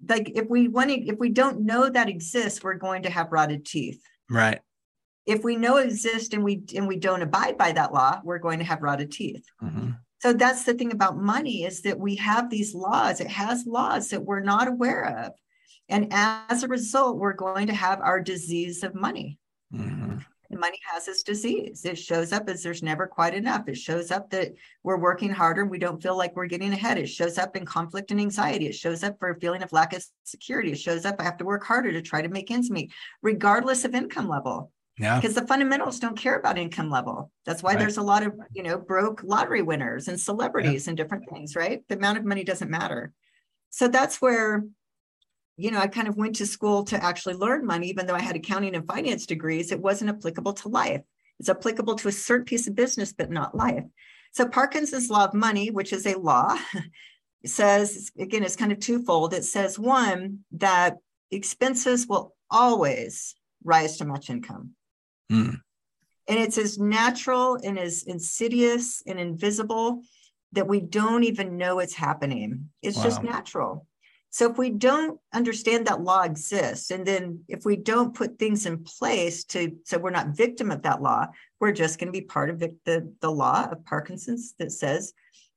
like 0.08 0.30
if 0.36 0.48
we 0.48 0.68
want 0.68 0.90
to 0.90 0.96
if 1.06 1.18
we 1.18 1.28
don't 1.28 1.60
know 1.60 1.88
that 1.88 2.08
exists 2.08 2.62
we're 2.62 2.74
going 2.74 3.02
to 3.02 3.10
have 3.10 3.32
rotted 3.32 3.66
teeth 3.66 4.00
right 4.30 4.60
if 5.28 5.44
we 5.44 5.56
know 5.56 5.76
exist 5.76 6.32
and 6.32 6.42
we 6.42 6.62
and 6.74 6.88
we 6.88 6.96
don't 6.96 7.20
abide 7.22 7.58
by 7.58 7.70
that 7.70 7.92
law 7.92 8.18
we're 8.24 8.38
going 8.38 8.58
to 8.58 8.64
have 8.64 8.82
rotted 8.82 9.12
teeth. 9.12 9.44
Mm-hmm. 9.62 9.90
so 10.20 10.32
that's 10.32 10.64
the 10.64 10.74
thing 10.74 10.90
about 10.90 11.18
money 11.18 11.64
is 11.64 11.82
that 11.82 12.00
we 12.00 12.16
have 12.16 12.48
these 12.48 12.74
laws. 12.74 13.20
It 13.20 13.28
has 13.28 13.66
laws 13.66 14.08
that 14.08 14.24
we're 14.24 14.40
not 14.40 14.66
aware 14.66 15.04
of. 15.24 15.32
And 15.90 16.08
as 16.10 16.62
a 16.62 16.68
result 16.68 17.18
we're 17.18 17.34
going 17.34 17.66
to 17.66 17.74
have 17.74 18.00
our 18.00 18.20
disease 18.20 18.82
of 18.82 18.94
money. 18.94 19.38
Mm-hmm. 19.72 20.16
money 20.58 20.78
has 20.90 21.04
this 21.04 21.22
disease. 21.22 21.84
It 21.84 21.98
shows 21.98 22.32
up 22.32 22.48
as 22.48 22.62
there's 22.62 22.82
never 22.82 23.06
quite 23.06 23.34
enough. 23.34 23.68
It 23.68 23.76
shows 23.76 24.10
up 24.10 24.30
that 24.30 24.54
we're 24.82 24.96
working 24.96 25.30
harder 25.30 25.60
and 25.60 25.70
we 25.70 25.78
don't 25.78 26.02
feel 26.02 26.16
like 26.16 26.34
we're 26.34 26.46
getting 26.46 26.72
ahead. 26.72 26.96
It 26.96 27.06
shows 27.06 27.36
up 27.36 27.54
in 27.54 27.66
conflict 27.66 28.12
and 28.12 28.18
anxiety. 28.18 28.66
It 28.66 28.74
shows 28.74 29.04
up 29.04 29.18
for 29.18 29.28
a 29.28 29.38
feeling 29.38 29.62
of 29.62 29.74
lack 29.74 29.92
of 29.92 30.02
security. 30.24 30.72
It 30.72 30.80
shows 30.80 31.04
up 31.04 31.16
i 31.18 31.22
have 31.22 31.36
to 31.36 31.44
work 31.44 31.64
harder 31.64 31.92
to 31.92 32.00
try 32.00 32.22
to 32.22 32.30
make 32.30 32.50
ends 32.50 32.70
meet 32.70 32.92
regardless 33.20 33.84
of 33.84 33.94
income 33.94 34.26
level 34.26 34.72
yeah. 34.98 35.20
Because 35.20 35.34
the 35.34 35.46
fundamentals 35.46 36.00
don't 36.00 36.16
care 36.16 36.36
about 36.36 36.58
income 36.58 36.90
level. 36.90 37.30
That's 37.44 37.62
why 37.62 37.70
right. 37.70 37.78
there's 37.78 37.98
a 37.98 38.02
lot 38.02 38.24
of, 38.24 38.34
you 38.52 38.62
know, 38.62 38.78
broke 38.78 39.22
lottery 39.22 39.62
winners 39.62 40.08
and 40.08 40.18
celebrities 40.18 40.86
yeah. 40.86 40.90
and 40.90 40.96
different 40.96 41.28
things, 41.30 41.54
right? 41.54 41.82
The 41.88 41.96
amount 41.96 42.18
of 42.18 42.24
money 42.24 42.44
doesn't 42.44 42.70
matter. 42.70 43.12
So 43.70 43.88
that's 43.88 44.20
where, 44.20 44.64
you 45.56 45.70
know, 45.70 45.78
I 45.78 45.86
kind 45.86 46.08
of 46.08 46.16
went 46.16 46.36
to 46.36 46.46
school 46.46 46.84
to 46.84 47.02
actually 47.02 47.34
learn 47.34 47.66
money, 47.66 47.88
even 47.88 48.06
though 48.06 48.14
I 48.14 48.22
had 48.22 48.36
accounting 48.36 48.74
and 48.74 48.86
finance 48.86 49.26
degrees, 49.26 49.72
it 49.72 49.80
wasn't 49.80 50.10
applicable 50.10 50.54
to 50.54 50.68
life. 50.68 51.02
It's 51.38 51.48
applicable 51.48 51.94
to 51.96 52.08
a 52.08 52.12
certain 52.12 52.44
piece 52.44 52.66
of 52.66 52.74
business, 52.74 53.12
but 53.12 53.30
not 53.30 53.56
life. 53.56 53.84
So 54.32 54.48
Parkinson's 54.48 55.10
law 55.10 55.24
of 55.24 55.34
money, 55.34 55.70
which 55.70 55.92
is 55.92 56.06
a 56.06 56.18
law, 56.18 56.58
says, 57.46 58.10
again, 58.18 58.42
it's 58.42 58.56
kind 58.56 58.72
of 58.72 58.80
twofold. 58.80 59.32
It 59.32 59.44
says, 59.44 59.78
one, 59.78 60.40
that 60.52 60.96
expenses 61.30 62.06
will 62.06 62.34
always 62.50 63.34
rise 63.64 63.96
to 63.98 64.04
much 64.04 64.30
income. 64.30 64.74
Mm. 65.30 65.60
And 66.28 66.38
it's 66.38 66.58
as 66.58 66.78
natural 66.78 67.58
and 67.62 67.78
as 67.78 68.02
insidious 68.02 69.02
and 69.06 69.18
invisible 69.18 70.02
that 70.52 70.66
we 70.66 70.80
don't 70.80 71.24
even 71.24 71.56
know 71.56 71.78
it's 71.78 71.94
happening. 71.94 72.70
It's 72.82 72.98
wow. 72.98 73.04
just 73.04 73.22
natural. 73.22 73.86
So 74.30 74.50
if 74.50 74.58
we 74.58 74.70
don't 74.70 75.18
understand 75.32 75.86
that 75.86 76.02
law 76.02 76.22
exists, 76.22 76.90
and 76.90 77.06
then 77.06 77.44
if 77.48 77.64
we 77.64 77.76
don't 77.76 78.14
put 78.14 78.38
things 78.38 78.66
in 78.66 78.84
place 78.84 79.44
to 79.44 79.74
so 79.84 79.98
we're 79.98 80.10
not 80.10 80.36
victim 80.36 80.70
of 80.70 80.82
that 80.82 81.00
law, 81.00 81.28
we're 81.60 81.72
just 81.72 81.98
going 81.98 82.08
to 82.08 82.18
be 82.18 82.26
part 82.26 82.50
of 82.50 82.58
the, 82.58 82.76
the, 82.84 83.10
the 83.20 83.30
law 83.30 83.68
of 83.70 83.84
Parkinson's 83.86 84.54
that 84.58 84.72
says 84.72 85.14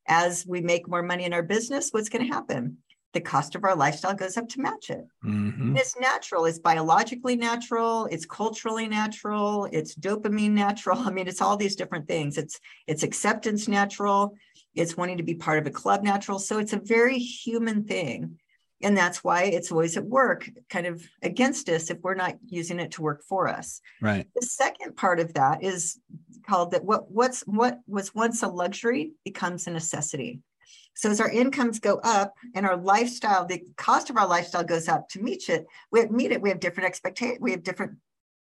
as 0.08 0.46
we 0.48 0.62
make 0.62 0.88
more 0.88 1.04
money 1.04 1.26
in 1.26 1.34
our 1.34 1.44
business, 1.44 1.90
what's 1.92 2.10
going 2.10 2.26
to 2.26 2.34
happen? 2.34 2.78
The 3.13 3.21
cost 3.21 3.56
of 3.56 3.63
our 3.63 3.76
lifestyle 3.76 4.13
goes 4.13 4.38
up 4.38 4.47
to 4.50 4.62
match 4.62 4.89
it. 4.89 5.06
Mm-hmm. 5.26 5.76
It's 5.76 6.00
natural, 6.00 6.45
it's 6.45 6.60
biologically 6.60 7.36
natural, 7.36 8.06
it's 8.06 8.26
culturally 8.26 8.88
natural, 8.88 9.67
it's 9.71 9.95
dopamine 9.95 10.52
natural. 10.52 11.00
I 11.06 11.12
mean, 11.12 11.28
it's 11.28 11.41
all 11.41 11.58
these 11.58 11.76
different 11.76 12.08
things. 12.08 12.38
It's 12.38 12.60
it's 12.88 13.04
acceptance 13.04 13.67
natural, 13.67 14.36
it's 14.76 14.95
wanting 14.95 15.17
to 15.17 15.24
be 15.24 15.36
part 15.36 15.60
of 15.60 15.67
a 15.67 15.71
club 15.71 16.04
natural. 16.04 16.39
So 16.39 16.60
it's 16.60 16.74
a 16.74 16.80
very 16.80 17.17
human 17.17 17.84
thing. 17.84 18.38
And 18.84 18.97
that's 18.97 19.24
why 19.24 19.43
it's 19.43 19.71
always 19.71 19.95
at 19.95 20.06
work, 20.06 20.50
kind 20.69 20.88
of 20.88 21.04
against 21.21 21.69
us 21.69 21.91
if 21.91 22.00
we're 22.02 22.15
not 22.15 22.38
using 22.47 22.80
it 22.80 22.91
to 22.93 23.04
work 23.04 23.24
for 23.24 23.47
us. 23.47 23.80
Right. 24.02 24.28
The 24.36 24.45
second 24.45 24.95
part 24.95 25.19
of 25.19 25.36
that 25.36 25.63
is 25.63 26.00
called 26.47 26.71
that 26.71 26.84
what 26.84 27.12
what's 27.12 27.41
what 27.41 27.80
was 27.88 28.15
once 28.15 28.41
a 28.41 28.47
luxury 28.47 29.13
becomes 29.24 29.67
a 29.67 29.71
necessity. 29.71 30.39
So 30.94 31.10
as 31.10 31.22
our 31.22 31.30
incomes 31.30 31.80
go 31.80 32.00
up 32.04 32.34
and 32.54 32.66
our 32.66 32.78
lifestyle, 32.78 33.46
the 33.46 33.64
cost 33.78 34.10
of 34.10 34.18
our 34.18 34.28
lifestyle 34.28 34.64
goes 34.64 34.88
up 34.88 35.10
to 35.10 35.22
meet 35.22 35.50
it, 35.50 35.66
we 35.92 36.02
have, 36.02 36.12
meet 36.12 36.32
it, 36.32 36.42
we 36.42 36.50
have 36.50 36.60
different 36.60 36.88
expectations, 36.88 37.40
we 37.42 37.52
have 37.52 37.64
different 37.64 37.98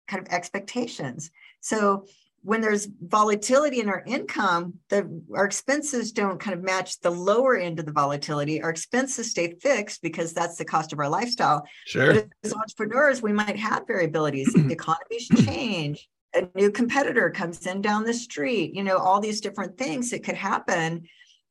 kind 0.08 0.26
of 0.26 0.32
expectations. 0.32 1.30
So 1.60 2.06
when 2.42 2.60
there's 2.60 2.88
volatility 3.02 3.80
in 3.80 3.88
our 3.88 4.02
income, 4.06 4.74
the 4.88 5.22
our 5.34 5.44
expenses 5.44 6.10
don't 6.10 6.40
kind 6.40 6.56
of 6.56 6.64
match 6.64 6.98
the 7.00 7.10
lower 7.10 7.56
end 7.56 7.78
of 7.78 7.86
the 7.86 7.92
volatility. 7.92 8.62
Our 8.62 8.70
expenses 8.70 9.30
stay 9.30 9.56
fixed 9.60 10.00
because 10.00 10.32
that's 10.32 10.56
the 10.56 10.64
cost 10.64 10.92
of 10.92 10.98
our 10.98 11.08
lifestyle. 11.08 11.66
Sure. 11.84 12.14
But 12.14 12.28
as 12.42 12.54
entrepreneurs, 12.54 13.20
we 13.20 13.32
might 13.32 13.56
have 13.56 13.86
variabilities. 13.86 14.48
economies 14.70 15.28
change. 15.44 16.08
A 16.34 16.48
new 16.54 16.70
competitor 16.70 17.28
comes 17.28 17.66
in 17.66 17.82
down 17.82 18.04
the 18.04 18.14
street. 18.14 18.74
You 18.74 18.84
know, 18.84 18.96
all 18.96 19.20
these 19.20 19.40
different 19.40 19.76
things 19.76 20.10
that 20.10 20.24
could 20.24 20.36
happen 20.36 21.02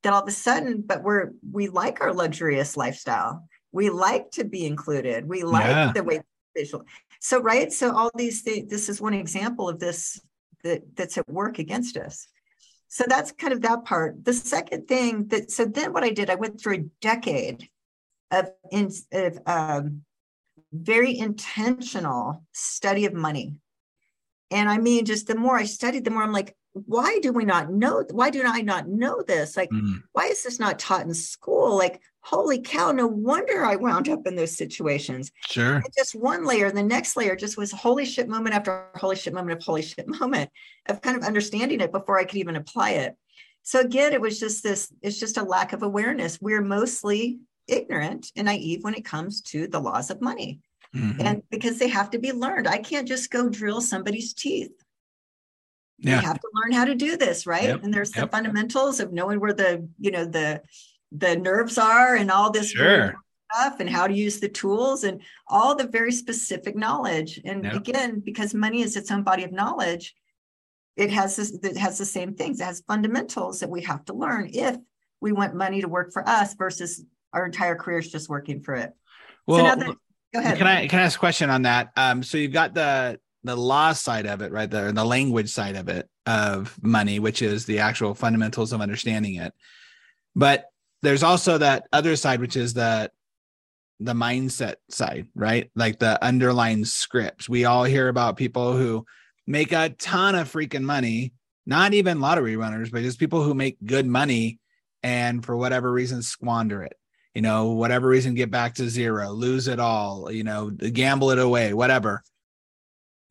that 0.03 0.13
all 0.13 0.21
of 0.21 0.27
a 0.27 0.31
sudden, 0.31 0.83
but 0.85 1.03
we're 1.03 1.31
we 1.51 1.67
like 1.67 2.01
our 2.01 2.13
luxurious 2.13 2.77
lifestyle. 2.77 3.47
We 3.71 3.89
like 3.89 4.31
to 4.31 4.43
be 4.43 4.65
included. 4.65 5.27
We 5.27 5.43
like 5.43 5.67
yeah. 5.67 5.91
the 5.93 6.03
way 6.03 6.21
visual. 6.55 6.85
So 7.19 7.41
right. 7.41 7.71
So 7.71 7.95
all 7.95 8.11
these 8.15 8.41
things. 8.41 8.69
This 8.69 8.89
is 8.89 9.01
one 9.01 9.13
example 9.13 9.69
of 9.69 9.79
this 9.79 10.19
that 10.63 10.83
that's 10.95 11.17
at 11.17 11.29
work 11.29 11.59
against 11.59 11.97
us. 11.97 12.27
So 12.87 13.05
that's 13.07 13.31
kind 13.31 13.53
of 13.53 13.61
that 13.61 13.85
part. 13.85 14.23
The 14.25 14.33
second 14.33 14.87
thing 14.87 15.27
that 15.27 15.51
so 15.51 15.65
then 15.65 15.93
what 15.93 16.03
I 16.03 16.09
did, 16.09 16.29
I 16.29 16.35
went 16.35 16.59
through 16.59 16.75
a 16.75 16.85
decade 17.01 17.69
of 18.31 18.49
in 18.71 18.91
of 19.11 19.39
um, 19.45 20.01
very 20.71 21.17
intentional 21.17 22.43
study 22.51 23.05
of 23.05 23.13
money. 23.13 23.55
And 24.51 24.69
I 24.69 24.77
mean, 24.77 25.05
just 25.05 25.27
the 25.27 25.35
more 25.35 25.57
I 25.57 25.65
studied, 25.65 26.05
the 26.05 26.11
more 26.11 26.23
I'm 26.23 26.33
like, 26.33 26.55
why 26.85 27.19
do 27.21 27.31
we 27.31 27.45
not 27.45 27.71
know 27.71 28.03
why 28.11 28.29
do 28.29 28.43
i 28.45 28.61
not 28.61 28.87
know 28.87 29.23
this? 29.27 29.57
Like 29.57 29.69
mm. 29.69 30.01
why 30.13 30.25
is 30.25 30.43
this 30.43 30.59
not 30.59 30.79
taught 30.79 31.05
in 31.05 31.13
school? 31.13 31.77
Like 31.77 32.01
holy 32.21 32.59
cow 32.59 32.91
no 32.91 33.07
wonder 33.07 33.65
i 33.65 33.75
wound 33.75 34.09
up 34.09 34.27
in 34.27 34.35
those 34.35 34.55
situations. 34.55 35.31
Sure. 35.47 35.75
And 35.75 35.85
just 35.97 36.15
one 36.15 36.45
layer 36.45 36.67
and 36.67 36.77
the 36.77 36.83
next 36.83 37.15
layer 37.15 37.35
just 37.35 37.57
was 37.57 37.71
holy 37.71 38.05
shit 38.05 38.27
moment 38.27 38.55
after 38.55 38.87
holy 38.95 39.15
shit 39.15 39.33
moment 39.33 39.57
of 39.57 39.63
holy 39.63 39.81
shit 39.81 40.07
moment 40.19 40.49
of 40.87 41.01
kind 41.01 41.17
of 41.17 41.23
understanding 41.23 41.81
it 41.81 41.91
before 41.91 42.19
i 42.19 42.23
could 42.23 42.37
even 42.39 42.55
apply 42.55 42.91
it. 42.91 43.15
So 43.63 43.79
again 43.79 44.13
it 44.13 44.21
was 44.21 44.39
just 44.39 44.63
this 44.63 44.91
it's 45.01 45.19
just 45.19 45.37
a 45.37 45.43
lack 45.43 45.73
of 45.73 45.83
awareness. 45.83 46.39
We're 46.41 46.61
mostly 46.61 47.39
ignorant 47.67 48.31
and 48.35 48.45
naive 48.45 48.83
when 48.83 48.95
it 48.95 49.05
comes 49.05 49.41
to 49.41 49.67
the 49.67 49.79
laws 49.79 50.09
of 50.09 50.21
money. 50.21 50.59
Mm-hmm. 50.95 51.21
and 51.21 51.43
because 51.51 51.77
they 51.77 51.87
have 51.87 52.09
to 52.09 52.17
be 52.17 52.31
learned. 52.31 52.67
I 52.67 52.79
can't 52.79 53.07
just 53.07 53.29
go 53.29 53.47
drill 53.47 53.79
somebody's 53.79 54.33
teeth 54.33 54.71
yeah. 56.01 56.19
we 56.19 56.25
have 56.25 56.39
to 56.39 56.49
learn 56.53 56.71
how 56.71 56.85
to 56.85 56.95
do 56.95 57.17
this 57.17 57.45
right 57.45 57.63
yep. 57.63 57.83
and 57.83 57.93
there's 57.93 58.15
yep. 58.15 58.25
the 58.25 58.31
fundamentals 58.31 58.99
of 58.99 59.11
knowing 59.11 59.39
where 59.39 59.53
the 59.53 59.87
you 59.99 60.11
know 60.11 60.25
the 60.25 60.61
the 61.11 61.35
nerves 61.35 61.77
are 61.77 62.15
and 62.15 62.29
all 62.29 62.51
this 62.51 62.71
sure. 62.71 63.15
stuff 63.51 63.79
and 63.79 63.89
how 63.89 64.07
to 64.07 64.13
use 64.13 64.39
the 64.39 64.49
tools 64.49 65.03
and 65.03 65.21
all 65.47 65.75
the 65.75 65.87
very 65.87 66.11
specific 66.11 66.75
knowledge 66.75 67.39
and 67.45 67.63
yep. 67.63 67.73
again 67.73 68.21
because 68.23 68.53
money 68.53 68.81
is 68.81 68.95
its 68.95 69.11
own 69.11 69.23
body 69.23 69.43
of 69.43 69.51
knowledge 69.51 70.15
it 70.95 71.09
has 71.09 71.35
this 71.35 71.51
it 71.63 71.77
has 71.77 71.97
the 71.97 72.05
same 72.05 72.33
things 72.33 72.59
it 72.59 72.65
has 72.65 72.83
fundamentals 72.87 73.59
that 73.59 73.69
we 73.69 73.81
have 73.81 74.03
to 74.05 74.13
learn 74.13 74.49
if 74.53 74.77
we 75.21 75.31
want 75.31 75.55
money 75.55 75.81
to 75.81 75.87
work 75.87 76.13
for 76.13 76.27
us 76.27 76.53
versus 76.55 77.03
our 77.33 77.45
entire 77.45 77.75
career 77.75 77.99
is 77.99 78.11
just 78.11 78.29
working 78.29 78.61
for 78.61 78.75
it 78.75 78.93
well 79.47 79.59
so 79.59 79.75
that, 79.75 79.95
go 80.33 80.39
ahead 80.39 80.57
can 80.57 80.67
i 80.67 80.87
can 80.87 80.99
i 80.99 81.03
ask 81.03 81.17
a 81.17 81.19
question 81.19 81.49
on 81.49 81.63
that 81.63 81.91
um 81.97 82.21
so 82.21 82.37
you've 82.37 82.53
got 82.53 82.73
the 82.73 83.19
the 83.43 83.55
law 83.55 83.93
side 83.93 84.25
of 84.25 84.41
it, 84.41 84.51
right? 84.51 84.69
The 84.69 84.91
language 84.91 85.49
side 85.49 85.75
of 85.75 85.87
it 85.89 86.09
of 86.25 86.77
money, 86.81 87.19
which 87.19 87.41
is 87.41 87.65
the 87.65 87.79
actual 87.79 88.13
fundamentals 88.13 88.73
of 88.73 88.81
understanding 88.81 89.35
it. 89.35 89.53
But 90.35 90.65
there's 91.01 91.23
also 91.23 91.57
that 91.57 91.87
other 91.93 92.15
side, 92.15 92.41
which 92.41 92.55
is 92.55 92.73
the 92.73 93.11
the 94.01 94.13
mindset 94.13 94.75
side, 94.89 95.27
right? 95.35 95.69
Like 95.75 95.99
the 95.99 96.23
underlying 96.23 96.85
scripts. 96.85 97.49
We 97.49 97.65
all 97.65 97.83
hear 97.83 98.07
about 98.07 98.37
people 98.37 98.77
who 98.77 99.05
make 99.45 99.73
a 99.73 99.89
ton 99.89 100.35
of 100.35 100.51
freaking 100.51 100.83
money, 100.83 101.33
not 101.65 101.93
even 101.93 102.21
lottery 102.21 102.55
runners, 102.55 102.89
but 102.89 103.01
just 103.01 103.19
people 103.19 103.43
who 103.43 103.53
make 103.53 103.77
good 103.83 104.05
money 104.05 104.59
and 105.03 105.45
for 105.45 105.55
whatever 105.57 105.91
reason 105.91 106.21
squander 106.21 106.83
it. 106.83 106.95
You 107.33 107.41
know, 107.41 107.71
whatever 107.71 108.07
reason 108.07 108.35
get 108.35 108.51
back 108.51 108.75
to 108.75 108.89
zero, 108.89 109.31
lose 109.31 109.67
it 109.67 109.79
all, 109.79 110.31
you 110.31 110.43
know, 110.43 110.69
gamble 110.69 111.31
it 111.31 111.39
away, 111.39 111.73
whatever 111.73 112.23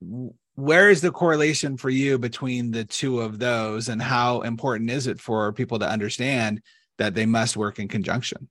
where 0.01 0.91
is 0.91 1.01
the 1.01 1.11
correlation 1.11 1.77
for 1.77 1.91
you 1.91 2.19
between 2.19 2.71
the 2.71 2.85
two 2.85 3.21
of 3.21 3.39
those 3.39 3.89
and 3.89 4.03
how 4.03 4.41
important 4.43 4.91
is 4.91 5.07
it 5.07 5.21
for 5.21 5.53
people 5.53 5.79
to 5.79 5.89
understand 5.89 6.61
that 6.99 7.15
they 7.15 7.27
must 7.27 7.57
work 7.57 7.79
in 7.79 7.89
conjunction? 7.89 8.49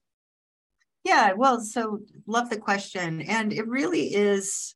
Yeah 1.03 1.33
well 1.33 1.59
so 1.61 1.99
love 2.25 2.49
the 2.49 2.57
question. 2.57 3.21
And 3.21 3.53
it 3.53 3.67
really 3.67 4.13
is 4.13 4.75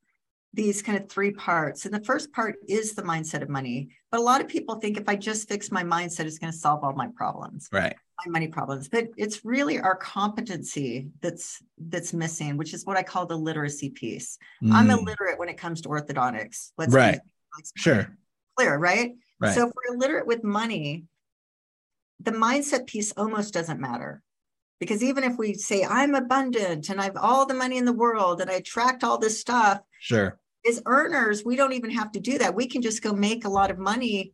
these 0.54 0.82
kind 0.82 0.98
of 0.98 1.10
three 1.10 1.32
parts. 1.32 1.86
And 1.86 1.94
the 1.94 2.04
first 2.04 2.32
part 2.34 2.56
is 2.68 2.94
the 2.94 3.04
mindset 3.04 3.42
of 3.42 3.50
money. 3.50 3.90
But 4.12 4.20
a 4.20 4.24
lot 4.24 4.42
of 4.42 4.48
people 4.48 4.76
think 4.76 4.98
if 4.98 5.08
I 5.08 5.16
just 5.16 5.48
fix 5.48 5.72
my 5.72 5.84
mindset, 5.84 6.26
it's 6.26 6.40
going 6.40 6.52
to 6.52 6.58
solve 6.58 6.84
all 6.84 6.94
my 6.94 7.08
problems. 7.16 7.70
Right. 7.72 7.96
My 8.26 8.32
money 8.32 8.48
problems. 8.48 8.90
But 8.90 9.08
it's 9.18 9.46
really 9.46 9.80
our 9.80 9.96
competency 9.96 11.10
that's 11.22 11.62
that's 11.78 12.14
missing, 12.14 12.58
which 12.58 12.74
is 12.74 12.86
what 12.86 12.98
I 12.98 13.04
call 13.04 13.26
the 13.26 13.38
literacy 13.38 13.90
piece. 13.90 14.38
Mm. 14.64 14.74
I'm 14.74 14.90
illiterate 14.90 15.40
when 15.40 15.50
it 15.50 15.58
comes 15.58 15.82
to 15.82 15.90
orthodontics. 15.90 16.72
Let's 16.78 16.94
right. 16.94 17.20
sure. 17.76 18.16
Clear, 18.58 18.78
right? 18.78 19.14
Right. 19.40 19.56
So 19.56 19.68
if 19.68 19.74
we're 19.74 19.96
illiterate 19.96 20.28
with 20.28 20.44
money, 20.44 21.06
the 22.20 22.32
mindset 22.32 22.86
piece 22.86 23.12
almost 23.14 23.54
doesn't 23.54 23.80
matter. 23.80 24.22
Because 24.82 25.04
even 25.04 25.24
if 25.24 25.38
we 25.38 25.54
say 25.54 25.86
I'm 25.86 26.16
abundant 26.16 26.90
and 26.90 27.00
I've 27.00 27.16
all 27.16 27.46
the 27.46 27.54
money 27.54 27.78
in 27.78 27.86
the 27.86 27.94
world 27.94 28.42
and 28.42 28.50
I 28.50 28.56
attract 28.56 29.04
all 29.04 29.20
this 29.20 29.40
stuff, 29.40 29.80
sure. 30.00 30.40
As 30.68 30.82
earners, 30.88 31.46
we 31.46 31.56
don't 31.56 31.74
even 31.74 31.92
have 31.92 32.12
to 32.14 32.20
do 32.20 32.40
that. 32.40 32.56
We 32.56 32.66
can 32.66 32.82
just 32.82 33.04
go 33.04 33.14
make 33.14 33.46
a 33.46 33.50
lot 33.50 33.70
of 33.70 33.78
money, 33.78 34.34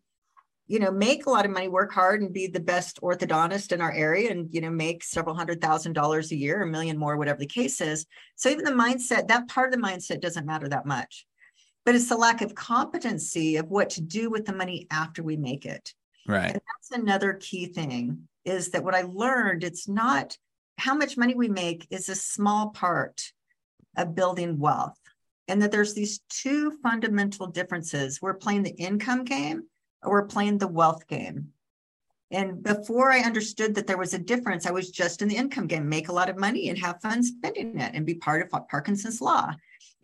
you 0.65 0.79
know, 0.79 0.89
make 0.89 1.25
a 1.25 1.29
lot 1.29 1.45
of 1.45 1.51
money, 1.51 1.67
work 1.67 1.91
hard 1.91 2.21
and 2.21 2.33
be 2.33 2.47
the 2.47 2.61
best 2.61 3.01
orthodontist 3.01 3.73
in 3.73 3.81
our 3.81 3.91
area 3.91 4.31
and, 4.31 4.47
you 4.53 4.61
know, 4.61 4.69
make 4.69 5.03
several 5.03 5.35
hundred 5.35 5.61
thousand 5.61 5.93
dollars 5.93 6.31
a 6.31 6.37
year, 6.37 6.61
a 6.61 6.67
million 6.67 6.97
more, 6.97 7.17
whatever 7.17 7.39
the 7.39 7.45
case 7.45 7.81
is. 7.81 8.05
So 8.35 8.49
even 8.49 8.63
the 8.63 8.71
mindset, 8.71 9.27
that 9.27 9.49
part 9.49 9.73
of 9.73 9.79
the 9.79 9.85
mindset 9.85 10.21
doesn't 10.21 10.45
matter 10.45 10.69
that 10.69 10.85
much. 10.85 11.25
But 11.85 11.95
it's 11.95 12.07
the 12.07 12.15
lack 12.15 12.41
of 12.41 12.55
competency 12.55 13.57
of 13.57 13.67
what 13.67 13.89
to 13.91 14.01
do 14.01 14.29
with 14.29 14.45
the 14.45 14.53
money 14.53 14.87
after 14.91 15.23
we 15.23 15.35
make 15.35 15.65
it. 15.65 15.93
Right. 16.25 16.53
And 16.53 16.55
that's 16.55 17.01
another 17.01 17.33
key 17.33 17.65
thing 17.65 18.27
is 18.47 18.69
that 18.69 18.83
what 18.83 18.95
I 18.95 19.01
learned, 19.01 19.63
it's 19.63 19.87
not 19.87 20.37
how 20.77 20.95
much 20.95 21.17
money 21.17 21.35
we 21.35 21.49
make 21.49 21.85
is 21.89 22.07
a 22.07 22.15
small 22.15 22.69
part 22.69 23.33
of 23.97 24.15
building 24.15 24.57
wealth. 24.57 24.97
And 25.49 25.61
that 25.61 25.71
there's 25.71 25.93
these 25.93 26.19
two 26.29 26.71
fundamental 26.83 27.47
differences. 27.47 28.21
We're 28.21 28.33
playing 28.33 28.63
the 28.63 28.75
income 28.75 29.23
game 29.23 29.63
or 30.01 30.11
we're 30.11 30.27
playing 30.27 30.57
the 30.57 30.67
wealth 30.67 31.07
game. 31.07 31.49
And 32.31 32.61
before 32.61 33.11
I 33.11 33.19
understood 33.19 33.75
that 33.75 33.87
there 33.87 33.97
was 33.97 34.13
a 34.13 34.19
difference, 34.19 34.65
I 34.65 34.71
was 34.71 34.91
just 34.91 35.21
in 35.21 35.29
the 35.29 35.37
income 35.37 35.67
game, 35.67 35.87
make 35.87 36.09
a 36.09 36.13
lot 36.13 36.29
of 36.29 36.37
money 36.37 36.69
and 36.69 36.77
have 36.77 37.01
fun 37.01 37.23
spending 37.23 37.79
it 37.79 37.91
and 37.93 38.05
be 38.05 38.15
part 38.15 38.41
of 38.41 38.67
Parkinson's 38.69 39.21
law. 39.21 39.51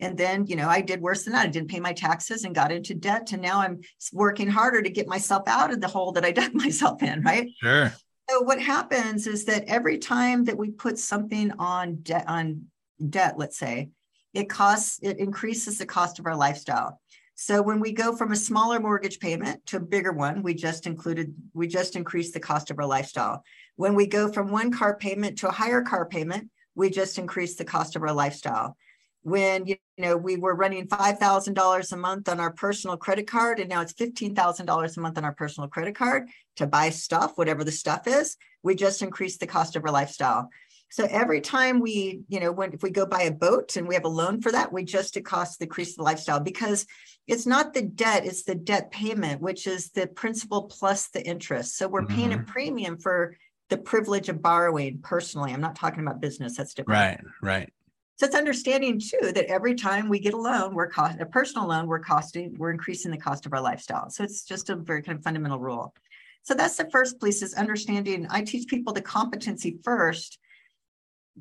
And 0.00 0.16
then, 0.16 0.46
you 0.46 0.56
know, 0.56 0.68
I 0.68 0.80
did 0.80 1.00
worse 1.00 1.24
than 1.24 1.34
that. 1.34 1.46
I 1.46 1.50
didn't 1.50 1.70
pay 1.70 1.80
my 1.80 1.92
taxes 1.92 2.44
and 2.44 2.54
got 2.54 2.72
into 2.72 2.94
debt. 2.94 3.32
And 3.32 3.42
now 3.42 3.60
I'm 3.60 3.80
working 4.12 4.48
harder 4.48 4.82
to 4.82 4.90
get 4.90 5.06
myself 5.06 5.44
out 5.46 5.72
of 5.72 5.80
the 5.80 5.88
hole 5.88 6.12
that 6.12 6.24
I 6.24 6.32
dug 6.32 6.54
myself 6.54 7.02
in, 7.02 7.22
right? 7.22 7.50
Sure. 7.62 7.92
So 8.30 8.40
what 8.40 8.60
happens 8.60 9.26
is 9.26 9.44
that 9.44 9.64
every 9.64 9.98
time 9.98 10.44
that 10.44 10.56
we 10.56 10.70
put 10.70 10.98
something 10.98 11.52
on 11.58 11.96
debt 11.96 12.24
on 12.26 12.66
debt, 13.10 13.34
let's 13.36 13.58
say, 13.58 13.90
it 14.32 14.48
costs 14.48 14.98
it 15.02 15.18
increases 15.18 15.78
the 15.78 15.86
cost 15.86 16.18
of 16.18 16.26
our 16.26 16.36
lifestyle. 16.36 17.00
So 17.36 17.60
when 17.60 17.80
we 17.80 17.92
go 17.92 18.16
from 18.16 18.32
a 18.32 18.36
smaller 18.36 18.80
mortgage 18.80 19.18
payment 19.18 19.66
to 19.66 19.76
a 19.76 19.80
bigger 19.80 20.12
one, 20.12 20.42
we 20.42 20.54
just 20.54 20.86
included 20.86 21.34
we 21.52 21.66
just 21.66 21.96
increased 21.96 22.32
the 22.32 22.40
cost 22.40 22.70
of 22.70 22.78
our 22.78 22.86
lifestyle. 22.86 23.44
When 23.76 23.94
we 23.94 24.06
go 24.06 24.32
from 24.32 24.50
one 24.50 24.72
car 24.72 24.96
payment 24.96 25.38
to 25.38 25.48
a 25.48 25.52
higher 25.52 25.82
car 25.82 26.06
payment, 26.06 26.50
we 26.74 26.90
just 26.90 27.18
increased 27.18 27.58
the 27.58 27.64
cost 27.64 27.94
of 27.96 28.02
our 28.02 28.12
lifestyle 28.12 28.76
when 29.24 29.66
you 29.66 29.76
know 29.98 30.16
we 30.16 30.36
were 30.36 30.54
running 30.54 30.86
$5000 30.86 31.92
a 31.92 31.96
month 31.96 32.28
on 32.28 32.40
our 32.40 32.52
personal 32.52 32.96
credit 32.96 33.26
card 33.26 33.58
and 33.58 33.70
now 33.70 33.80
it's 33.80 33.94
$15000 33.94 34.96
a 34.96 35.00
month 35.00 35.18
on 35.18 35.24
our 35.24 35.34
personal 35.34 35.68
credit 35.68 35.96
card 35.96 36.28
to 36.56 36.66
buy 36.66 36.90
stuff 36.90 37.32
whatever 37.36 37.64
the 37.64 37.72
stuff 37.72 38.06
is 38.06 38.36
we 38.62 38.74
just 38.74 39.02
increased 39.02 39.40
the 39.40 39.46
cost 39.46 39.76
of 39.76 39.84
our 39.84 39.90
lifestyle 39.90 40.50
so 40.90 41.06
every 41.10 41.40
time 41.40 41.80
we 41.80 42.20
you 42.28 42.38
know 42.38 42.52
when 42.52 42.74
if 42.74 42.82
we 42.82 42.90
go 42.90 43.06
buy 43.06 43.22
a 43.22 43.32
boat 43.32 43.76
and 43.76 43.88
we 43.88 43.94
have 43.94 44.04
a 44.04 44.08
loan 44.08 44.42
for 44.42 44.52
that 44.52 44.72
we 44.72 44.84
just 44.84 45.16
it 45.16 45.24
costs 45.24 45.56
the 45.56 45.64
increase 45.64 45.96
the 45.96 46.02
lifestyle 46.02 46.38
because 46.38 46.86
it's 47.26 47.46
not 47.46 47.72
the 47.72 47.82
debt 47.82 48.26
it's 48.26 48.44
the 48.44 48.54
debt 48.54 48.90
payment 48.90 49.40
which 49.40 49.66
is 49.66 49.90
the 49.90 50.06
principal 50.06 50.64
plus 50.64 51.08
the 51.08 51.26
interest 51.26 51.78
so 51.78 51.88
we're 51.88 52.02
mm-hmm. 52.02 52.14
paying 52.14 52.32
a 52.34 52.36
mm-hmm. 52.36 52.44
premium 52.44 52.98
for 52.98 53.34
the 53.70 53.78
privilege 53.78 54.28
of 54.28 54.42
borrowing 54.42 54.98
personally 55.02 55.50
i'm 55.50 55.62
not 55.62 55.74
talking 55.74 56.00
about 56.00 56.20
business 56.20 56.58
that's 56.58 56.74
different 56.74 57.00
right 57.00 57.20
right 57.40 57.72
so 58.16 58.26
it's 58.26 58.36
understanding 58.36 59.00
too 59.00 59.32
that 59.32 59.46
every 59.46 59.74
time 59.74 60.08
we 60.08 60.20
get 60.20 60.34
a 60.34 60.38
loan, 60.38 60.74
we're 60.74 60.88
cost 60.88 61.20
a 61.20 61.26
personal 61.26 61.66
loan, 61.66 61.86
we're 61.88 61.98
costing, 61.98 62.54
we're 62.56 62.70
increasing 62.70 63.10
the 63.10 63.18
cost 63.18 63.44
of 63.44 63.52
our 63.52 63.60
lifestyle. 63.60 64.08
So 64.08 64.22
it's 64.22 64.44
just 64.44 64.70
a 64.70 64.76
very 64.76 65.02
kind 65.02 65.18
of 65.18 65.24
fundamental 65.24 65.58
rule. 65.58 65.94
So 66.42 66.54
that's 66.54 66.76
the 66.76 66.88
first 66.90 67.20
piece 67.20 67.42
is 67.42 67.54
understanding. 67.54 68.26
I 68.30 68.42
teach 68.42 68.68
people 68.68 68.92
the 68.92 69.00
competency 69.00 69.78
first, 69.82 70.38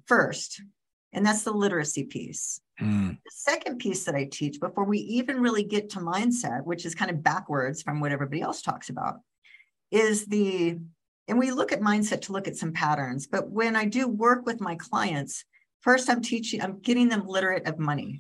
first, 0.08 0.62
and 1.12 1.24
that's 1.24 1.44
the 1.44 1.52
literacy 1.52 2.06
piece. 2.06 2.60
Mm. 2.82 3.18
The 3.24 3.32
second 3.32 3.78
piece 3.78 4.06
that 4.06 4.16
I 4.16 4.26
teach 4.32 4.60
before 4.60 4.86
we 4.86 4.98
even 5.00 5.42
really 5.42 5.64
get 5.64 5.92
to 5.92 6.00
mindset, 6.00 6.64
which 6.64 6.86
is 6.86 6.96
kind 6.96 7.12
of 7.12 7.22
backwards 7.22 7.84
from 7.84 8.00
what 8.00 8.12
everybody 8.12 8.42
else 8.42 8.64
talks 8.64 8.90
about, 8.90 9.20
is 9.92 10.26
the 10.26 10.80
and 11.28 11.40
we 11.40 11.52
look 11.52 11.72
at 11.72 11.80
mindset 11.80 12.22
to 12.24 12.34
look 12.34 12.50
at 12.50 12.58
some 12.58 12.74
patterns. 12.74 13.28
But 13.28 13.50
when 13.50 13.78
I 13.78 13.86
do 13.86 14.08
work 14.08 14.46
with 14.46 14.60
my 14.60 14.76
clients, 14.76 15.46
First, 15.84 16.10
I'm 16.10 16.22
teaching, 16.22 16.62
I'm 16.62 16.80
getting 16.80 17.10
them 17.10 17.28
literate 17.28 17.68
of 17.68 17.78
money. 17.78 18.20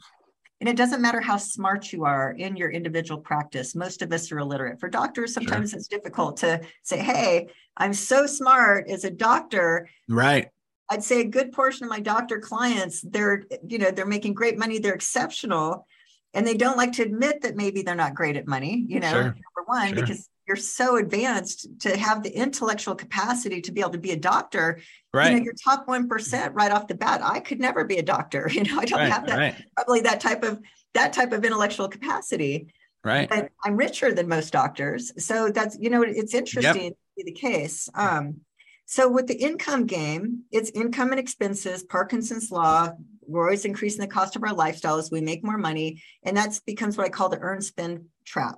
And 0.59 0.69
it 0.69 0.77
doesn't 0.77 1.01
matter 1.01 1.19
how 1.19 1.37
smart 1.37 1.91
you 1.91 2.05
are 2.05 2.31
in 2.31 2.55
your 2.55 2.69
individual 2.69 3.19
practice. 3.19 3.75
Most 3.75 4.01
of 4.01 4.11
us 4.13 4.31
are 4.31 4.39
illiterate. 4.39 4.79
For 4.79 4.89
doctors, 4.89 5.33
sometimes 5.33 5.71
sure. 5.71 5.77
it's 5.77 5.87
difficult 5.87 6.37
to 6.37 6.61
say, 6.83 6.99
hey, 6.99 7.47
I'm 7.75 7.93
so 7.93 8.25
smart 8.25 8.89
as 8.89 9.03
a 9.03 9.09
doctor. 9.09 9.89
Right. 10.07 10.49
I'd 10.89 11.03
say 11.03 11.21
a 11.21 11.25
good 11.25 11.51
portion 11.51 11.85
of 11.85 11.89
my 11.89 11.99
doctor 11.99 12.39
clients, 12.39 13.01
they're, 13.01 13.43
you 13.67 13.77
know, 13.77 13.91
they're 13.91 14.05
making 14.05 14.33
great 14.33 14.57
money, 14.57 14.79
they're 14.79 14.93
exceptional. 14.93 15.87
And 16.33 16.45
they 16.45 16.55
don't 16.55 16.77
like 16.77 16.93
to 16.93 17.03
admit 17.03 17.41
that 17.41 17.55
maybe 17.55 17.81
they're 17.81 17.95
not 17.95 18.15
great 18.15 18.37
at 18.37 18.47
money, 18.47 18.85
you 18.87 18.99
know, 18.99 19.11
sure. 19.11 19.23
number 19.23 19.63
one, 19.65 19.87
sure. 19.87 19.95
because 19.95 20.29
you're 20.47 20.57
so 20.57 20.97
advanced 20.97 21.67
to 21.79 21.97
have 21.97 22.23
the 22.23 22.29
intellectual 22.29 22.95
capacity 22.95 23.61
to 23.61 23.71
be 23.71 23.81
able 23.81 23.91
to 23.91 23.97
be 23.97 24.11
a 24.11 24.17
doctor 24.17 24.79
right 25.13 25.31
you 25.31 25.37
know 25.37 25.43
you're 25.43 25.53
top 25.53 25.87
1% 25.87 26.51
right 26.53 26.71
off 26.71 26.87
the 26.87 26.95
bat 26.95 27.21
i 27.23 27.39
could 27.39 27.59
never 27.59 27.83
be 27.83 27.97
a 27.97 28.03
doctor 28.03 28.49
you 28.51 28.63
know 28.63 28.79
i 28.79 28.85
don't 28.85 28.99
right, 28.99 29.11
have 29.11 29.25
that 29.27 29.37
right. 29.37 29.55
probably 29.75 30.01
that 30.01 30.19
type 30.19 30.43
of 30.43 30.59
that 30.93 31.11
type 31.11 31.31
of 31.31 31.43
intellectual 31.43 31.87
capacity. 31.87 32.67
Right. 33.03 33.27
But 33.27 33.49
i'm 33.65 33.75
richer 33.75 34.13
than 34.13 34.27
most 34.27 34.53
doctors 34.53 35.11
so 35.23 35.49
that's 35.49 35.77
you 35.79 35.89
know 35.89 36.03
it's 36.03 36.33
interesting 36.33 36.83
yep. 36.83 36.93
to 36.93 36.97
be 37.17 37.23
the 37.23 37.31
case. 37.31 37.89
Um 37.95 38.41
so 38.85 39.09
with 39.09 39.27
the 39.27 39.35
income 39.35 39.85
game 39.85 40.43
it's 40.51 40.69
income 40.71 41.11
and 41.11 41.19
expenses 41.19 41.83
parkinson's 41.83 42.51
law 42.51 42.91
we're 43.25 43.43
always 43.43 43.65
increasing 43.65 44.01
the 44.01 44.07
cost 44.07 44.35
of 44.35 44.43
our 44.43 44.53
lifestyle 44.53 44.97
as 44.97 45.09
we 45.09 45.21
make 45.21 45.43
more 45.43 45.57
money 45.57 46.01
and 46.23 46.35
that 46.35 46.59
becomes 46.65 46.97
what 46.97 47.05
i 47.05 47.09
call 47.09 47.29
the 47.29 47.39
earn 47.39 47.61
spend 47.61 48.05
trap 48.25 48.57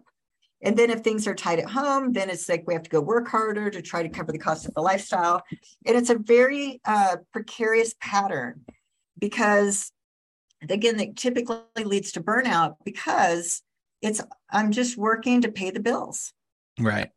and 0.62 0.78
then 0.78 0.90
if 0.90 1.02
things 1.02 1.28
are 1.28 1.36
tight 1.36 1.60
at 1.60 1.70
home, 1.70 2.14
then 2.14 2.30
it's 2.30 2.48
like 2.50 2.64
we 2.66 2.74
have 2.74 2.84
to 2.84 2.90
go 2.90 3.02
work 3.02 3.28
harder 3.28 3.70
to 3.70 3.82
try 3.82 4.02
to 4.02 4.10
cover 4.10 4.32
the 4.32 4.40
cost 4.40 4.66
of 4.66 4.74
the 4.74 4.82
lifestyle. 4.82 5.44
And 5.86 5.96
it's 5.98 6.10
a 6.10 6.18
very 6.18 6.82
uh, 6.86 7.18
precarious 7.32 7.94
pattern 8.00 8.62
because, 9.20 9.92
again, 10.68 10.98
that 10.98 11.18
typically 11.18 11.60
leads 11.84 12.14
to 12.14 12.22
burnout 12.22 12.76
because 12.84 13.62
it's 14.02 14.22
I'm 14.50 14.72
just 14.72 14.98
working 14.98 15.42
to 15.42 15.52
pay 15.52 15.72
the 15.72 15.80
bills. 15.80 16.32
Right. 16.80 17.10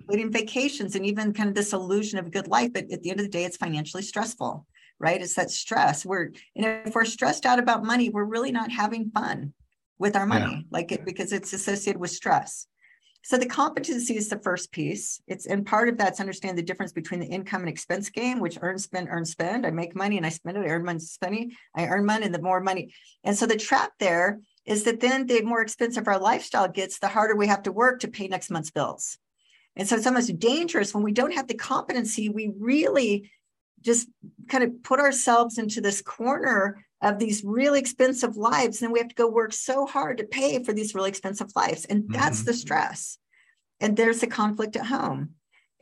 Including 0.00 0.32
vacations 0.32 0.94
and 0.94 1.06
even 1.06 1.32
kind 1.32 1.48
of 1.48 1.54
this 1.54 1.72
illusion 1.72 2.18
of 2.18 2.26
a 2.26 2.30
good 2.30 2.48
life. 2.48 2.72
But 2.72 2.90
at 2.92 3.02
the 3.02 3.10
end 3.10 3.20
of 3.20 3.26
the 3.26 3.32
day, 3.32 3.44
it's 3.44 3.56
financially 3.56 4.02
stressful, 4.02 4.66
right? 4.98 5.20
It's 5.20 5.34
that 5.34 5.50
stress. 5.50 6.04
We're, 6.04 6.30
and 6.54 6.86
if 6.86 6.94
we're 6.94 7.04
stressed 7.04 7.46
out 7.46 7.58
about 7.58 7.84
money, 7.84 8.10
we're 8.10 8.24
really 8.24 8.52
not 8.52 8.70
having 8.70 9.10
fun 9.10 9.52
with 9.98 10.16
our 10.16 10.26
money, 10.26 10.52
yeah. 10.52 10.62
like 10.70 10.92
it 10.92 11.04
because 11.04 11.32
it's 11.32 11.52
associated 11.52 12.00
with 12.00 12.10
stress. 12.10 12.66
So 13.24 13.38
the 13.38 13.46
competency 13.46 14.18
is 14.18 14.28
the 14.28 14.38
first 14.38 14.70
piece. 14.70 15.18
It's 15.26 15.46
and 15.46 15.64
part 15.64 15.88
of 15.88 15.96
that's 15.96 16.20
understand 16.20 16.58
the 16.58 16.62
difference 16.62 16.92
between 16.92 17.20
the 17.20 17.26
income 17.26 17.62
and 17.62 17.70
expense 17.70 18.10
game, 18.10 18.38
which 18.38 18.58
earn, 18.60 18.78
spend, 18.78 19.08
earn, 19.10 19.24
spend. 19.24 19.66
I 19.66 19.70
make 19.70 19.96
money 19.96 20.18
and 20.18 20.26
I 20.26 20.28
spend 20.28 20.58
it. 20.58 20.66
I 20.66 20.68
earn 20.68 20.84
money, 20.84 20.98
spending. 20.98 21.52
I 21.74 21.86
earn 21.86 22.04
money, 22.04 22.26
and 22.26 22.34
the 22.34 22.42
more 22.42 22.60
money. 22.60 22.92
And 23.24 23.34
so 23.34 23.46
the 23.46 23.56
trap 23.56 23.92
there 23.98 24.40
is 24.66 24.84
that 24.84 25.00
then 25.00 25.26
the 25.26 25.40
more 25.40 25.62
expensive 25.62 26.06
our 26.06 26.18
lifestyle 26.18 26.68
gets, 26.68 26.98
the 26.98 27.08
harder 27.08 27.34
we 27.34 27.46
have 27.46 27.62
to 27.62 27.72
work 27.72 28.00
to 28.00 28.08
pay 28.08 28.28
next 28.28 28.50
month's 28.50 28.70
bills. 28.70 29.16
And 29.74 29.88
so 29.88 29.96
it's 29.96 30.06
almost 30.06 30.38
dangerous 30.38 30.92
when 30.92 31.02
we 31.02 31.12
don't 31.12 31.32
have 31.32 31.48
the 31.48 31.54
competency. 31.54 32.28
We 32.28 32.52
really 32.58 33.30
just 33.80 34.06
kind 34.48 34.64
of 34.64 34.82
put 34.82 35.00
ourselves 35.00 35.56
into 35.56 35.80
this 35.80 36.02
corner 36.02 36.84
of 37.04 37.18
these 37.18 37.44
really 37.44 37.78
expensive 37.78 38.36
lives 38.36 38.82
and 38.82 38.90
we 38.90 38.98
have 38.98 39.08
to 39.08 39.14
go 39.14 39.28
work 39.28 39.52
so 39.52 39.86
hard 39.86 40.18
to 40.18 40.24
pay 40.24 40.62
for 40.64 40.72
these 40.72 40.94
really 40.94 41.10
expensive 41.10 41.50
lives 41.54 41.84
and 41.84 42.04
that's 42.08 42.38
mm-hmm. 42.38 42.46
the 42.46 42.54
stress. 42.54 43.18
And 43.80 43.96
there's 43.96 44.22
a 44.22 44.26
conflict 44.26 44.74
at 44.76 44.86
home. 44.86 45.30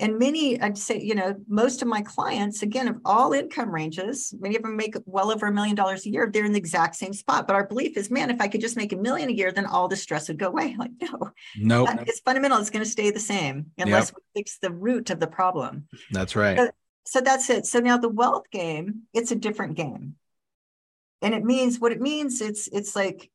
And 0.00 0.18
many 0.18 0.60
i'd 0.60 0.78
say 0.78 1.00
you 1.00 1.14
know 1.14 1.36
most 1.46 1.80
of 1.82 1.86
my 1.86 2.00
clients 2.00 2.62
again 2.62 2.88
of 2.88 2.96
all 3.04 3.34
income 3.34 3.70
ranges 3.70 4.34
many 4.40 4.56
of 4.56 4.62
them 4.62 4.74
make 4.74 4.96
well 5.04 5.30
over 5.30 5.46
a 5.46 5.52
million 5.52 5.76
dollars 5.76 6.06
a 6.06 6.10
year 6.10 6.28
they're 6.32 6.46
in 6.46 6.52
the 6.52 6.58
exact 6.58 6.96
same 6.96 7.12
spot. 7.12 7.46
But 7.46 7.54
our 7.54 7.66
belief 7.66 7.96
is 7.96 8.10
man 8.10 8.30
if 8.30 8.40
i 8.40 8.48
could 8.48 8.62
just 8.62 8.76
make 8.76 8.92
a 8.92 8.96
million 8.96 9.28
a 9.28 9.32
year 9.32 9.52
then 9.52 9.66
all 9.66 9.86
the 9.86 9.96
stress 9.96 10.28
would 10.28 10.38
go 10.38 10.48
away. 10.48 10.74
Like 10.82 10.90
no. 11.00 11.30
No 11.58 11.84
nope. 11.84 12.00
it's 12.08 12.20
fundamental 12.20 12.58
it's 12.58 12.70
going 12.70 12.84
to 12.84 12.90
stay 12.90 13.10
the 13.10 13.20
same 13.20 13.66
unless 13.78 14.08
yep. 14.08 14.16
we 14.16 14.40
fix 14.40 14.58
the 14.58 14.72
root 14.72 15.10
of 15.10 15.20
the 15.20 15.28
problem. 15.28 15.86
That's 16.10 16.34
right. 16.34 16.58
So, 16.58 16.70
so 17.04 17.20
that's 17.20 17.48
it. 17.50 17.66
So 17.66 17.78
now 17.78 17.98
the 17.98 18.08
wealth 18.08 18.50
game 18.50 19.02
it's 19.12 19.30
a 19.30 19.36
different 19.36 19.76
game 19.76 20.16
and 21.22 21.34
it 21.34 21.44
means 21.44 21.80
what 21.80 21.92
it 21.92 22.00
means 22.00 22.40
it's 22.40 22.68
it's 22.68 22.94
like 22.96 23.30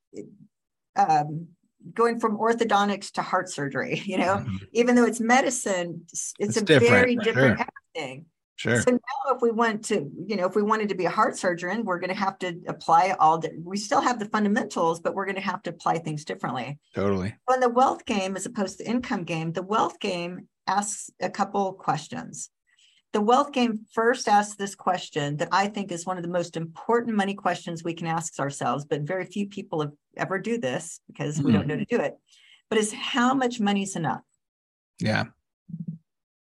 um, 0.95 1.47
going 1.93 2.19
from 2.19 2.37
orthodontics 2.37 3.11
to 3.13 3.21
heart 3.21 3.49
surgery. 3.49 4.03
You 4.07 4.17
know, 4.17 4.37
mm-hmm. 4.37 4.55
even 4.71 4.95
though 4.95 5.03
it's 5.03 5.19
medicine, 5.19 6.03
it's, 6.07 6.33
it's 6.39 6.57
a 6.57 6.63
different, 6.63 6.91
very 6.91 7.15
different 7.17 7.57
sure. 7.57 7.67
everything. 7.95 8.25
Sure. 8.55 8.81
So 8.81 8.91
now, 8.91 9.35
if 9.35 9.41
we 9.41 9.51
want 9.51 9.83
to, 9.85 10.09
you 10.25 10.37
know, 10.37 10.45
if 10.47 10.55
we 10.55 10.63
wanted 10.63 10.89
to 10.89 10.95
be 10.95 11.05
a 11.05 11.09
heart 11.09 11.37
surgeon, 11.37 11.83
we're 11.83 11.99
going 11.99 12.09
to 12.09 12.15
have 12.15 12.39
to 12.39 12.59
apply 12.67 13.15
all. 13.19 13.37
The, 13.37 13.51
we 13.61 13.75
still 13.75 13.99
have 13.99 14.17
the 14.17 14.25
fundamentals, 14.25 15.01
but 15.01 15.13
we're 15.13 15.25
going 15.25 15.35
to 15.35 15.41
have 15.41 15.61
to 15.63 15.71
apply 15.71 15.99
things 15.99 16.23
differently. 16.23 16.79
Totally. 16.95 17.35
On 17.49 17.59
the 17.59 17.69
wealth 17.69 18.05
game, 18.05 18.37
as 18.37 18.45
opposed 18.45 18.77
to 18.77 18.89
income 18.89 19.25
game, 19.25 19.51
the 19.51 19.61
wealth 19.61 19.99
game 19.99 20.47
asks 20.65 21.11
a 21.21 21.29
couple 21.29 21.73
questions. 21.73 22.49
The 23.17 23.21
wealth 23.21 23.51
game 23.51 23.83
first 23.93 24.27
asks 24.27 24.57
this 24.57 24.75
question 24.75 25.37
that 25.37 25.49
I 25.51 25.69
think 25.69 25.91
is 25.91 26.05
one 26.05 26.17
of 26.17 26.21
the 26.23 26.29
most 26.29 26.55
important 26.55 27.17
money 27.17 27.33
questions 27.33 27.83
we 27.83 27.95
can 27.95 28.05
ask 28.05 28.39
ourselves, 28.39 28.85
but 28.85 29.01
very 29.01 29.25
few 29.25 29.47
people 29.47 29.81
have 29.81 29.91
ever 30.15 30.37
do 30.37 30.59
this 30.59 30.99
because 31.07 31.37
mm-hmm. 31.37 31.47
we 31.47 31.53
don't 31.53 31.65
know 31.65 31.77
to 31.77 31.85
do 31.85 31.97
it. 31.97 32.13
But 32.69 32.77
is 32.77 32.93
how 32.93 33.33
much 33.33 33.59
money 33.59 33.81
is 33.81 33.95
enough? 33.95 34.21
Yeah 34.99 35.23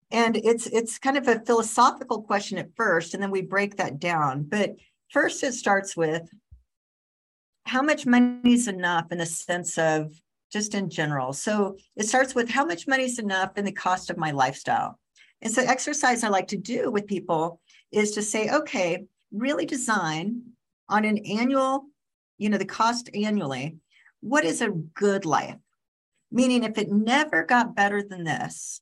and 0.09 0.37
it's 0.37 0.67
it's 0.67 0.99
kind 0.99 1.17
of 1.17 1.27
a 1.27 1.43
philosophical 1.43 2.21
question 2.21 2.57
at 2.57 2.69
first 2.77 3.13
and 3.13 3.21
then 3.21 3.31
we 3.31 3.41
break 3.41 3.75
that 3.75 3.99
down 3.99 4.43
but 4.43 4.75
first 5.09 5.43
it 5.43 5.53
starts 5.53 5.97
with 5.97 6.21
how 7.65 7.81
much 7.81 8.05
money 8.05 8.53
is 8.53 8.67
enough 8.67 9.11
in 9.11 9.17
the 9.17 9.25
sense 9.25 9.77
of 9.77 10.13
just 10.51 10.75
in 10.75 10.89
general 10.89 11.33
so 11.33 11.75
it 11.97 12.07
starts 12.07 12.35
with 12.35 12.49
how 12.49 12.63
much 12.63 12.87
money 12.87 13.05
is 13.05 13.17
enough 13.19 13.57
in 13.57 13.65
the 13.65 13.71
cost 13.71 14.09
of 14.09 14.17
my 14.17 14.31
lifestyle 14.31 14.99
and 15.43 15.53
so 15.53 15.61
exercise 15.61 16.23
i 16.23 16.27
like 16.27 16.47
to 16.47 16.57
do 16.57 16.89
with 16.89 17.05
people 17.05 17.59
is 17.91 18.11
to 18.11 18.21
say 18.21 18.49
okay 18.49 19.05
really 19.31 19.65
design 19.65 20.41
on 20.89 21.05
an 21.05 21.19
annual 21.19 21.85
you 22.37 22.49
know 22.49 22.57
the 22.57 22.65
cost 22.65 23.09
annually 23.13 23.77
what 24.21 24.45
is 24.45 24.61
a 24.61 24.69
good 24.69 25.25
life 25.25 25.57
meaning 26.31 26.63
if 26.63 26.77
it 26.77 26.91
never 26.91 27.43
got 27.43 27.75
better 27.75 28.01
than 28.01 28.23
this 28.23 28.81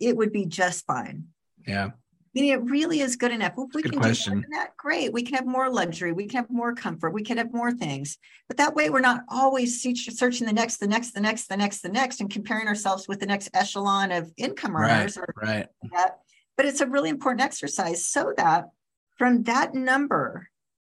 it 0.00 0.16
would 0.16 0.32
be 0.32 0.46
just 0.46 0.86
fine. 0.86 1.28
Yeah. 1.66 1.90
Meaning 2.34 2.50
it 2.50 2.62
really 2.64 3.00
is 3.00 3.16
good 3.16 3.32
enough. 3.32 3.54
We 3.56 3.82
good 3.82 3.92
can 3.92 4.00
question. 4.00 4.40
do 4.40 4.46
that, 4.52 4.76
great. 4.76 5.12
We 5.12 5.22
can 5.22 5.34
have 5.34 5.46
more 5.46 5.70
luxury. 5.70 6.12
We 6.12 6.26
can 6.26 6.42
have 6.42 6.50
more 6.50 6.74
comfort. 6.74 7.10
We 7.10 7.22
can 7.22 7.38
have 7.38 7.52
more 7.52 7.72
things. 7.72 8.18
But 8.48 8.58
that 8.58 8.74
way, 8.74 8.90
we're 8.90 9.00
not 9.00 9.22
always 9.28 9.82
searching 9.82 10.46
the 10.46 10.52
next, 10.52 10.76
the 10.76 10.86
next, 10.86 11.12
the 11.12 11.20
next, 11.20 11.48
the 11.48 11.56
next, 11.56 11.80
the 11.80 11.88
next, 11.88 12.20
and 12.20 12.30
comparing 12.30 12.68
ourselves 12.68 13.08
with 13.08 13.20
the 13.20 13.26
next 13.26 13.50
echelon 13.54 14.12
of 14.12 14.32
income 14.36 14.76
earners. 14.76 15.16
Right. 15.16 15.28
Or 15.28 15.34
right. 15.42 15.66
That. 15.92 16.18
But 16.56 16.66
it's 16.66 16.80
a 16.80 16.86
really 16.86 17.08
important 17.08 17.40
exercise 17.40 18.06
so 18.06 18.34
that 18.36 18.70
from 19.16 19.44
that 19.44 19.74
number, 19.74 20.48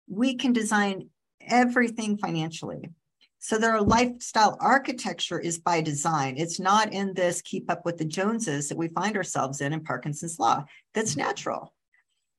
we 0.07 0.35
can 0.35 0.53
design 0.53 1.09
everything 1.41 2.17
financially. 2.17 2.89
So 3.45 3.59
their 3.59 3.79
lifestyle 3.79 4.57
architecture 4.59 5.39
is 5.39 5.59
by 5.59 5.79
design. 5.79 6.33
It's 6.35 6.59
not 6.59 6.91
in 6.91 7.13
this 7.13 7.43
keep 7.43 7.69
up 7.69 7.85
with 7.85 7.99
the 7.99 8.03
Joneses 8.03 8.69
that 8.69 8.77
we 8.77 8.87
find 8.87 9.15
ourselves 9.15 9.61
in 9.61 9.71
in 9.71 9.83
Parkinson's 9.83 10.39
law. 10.39 10.65
That's 10.95 11.11
mm-hmm. 11.11 11.27
natural. 11.27 11.71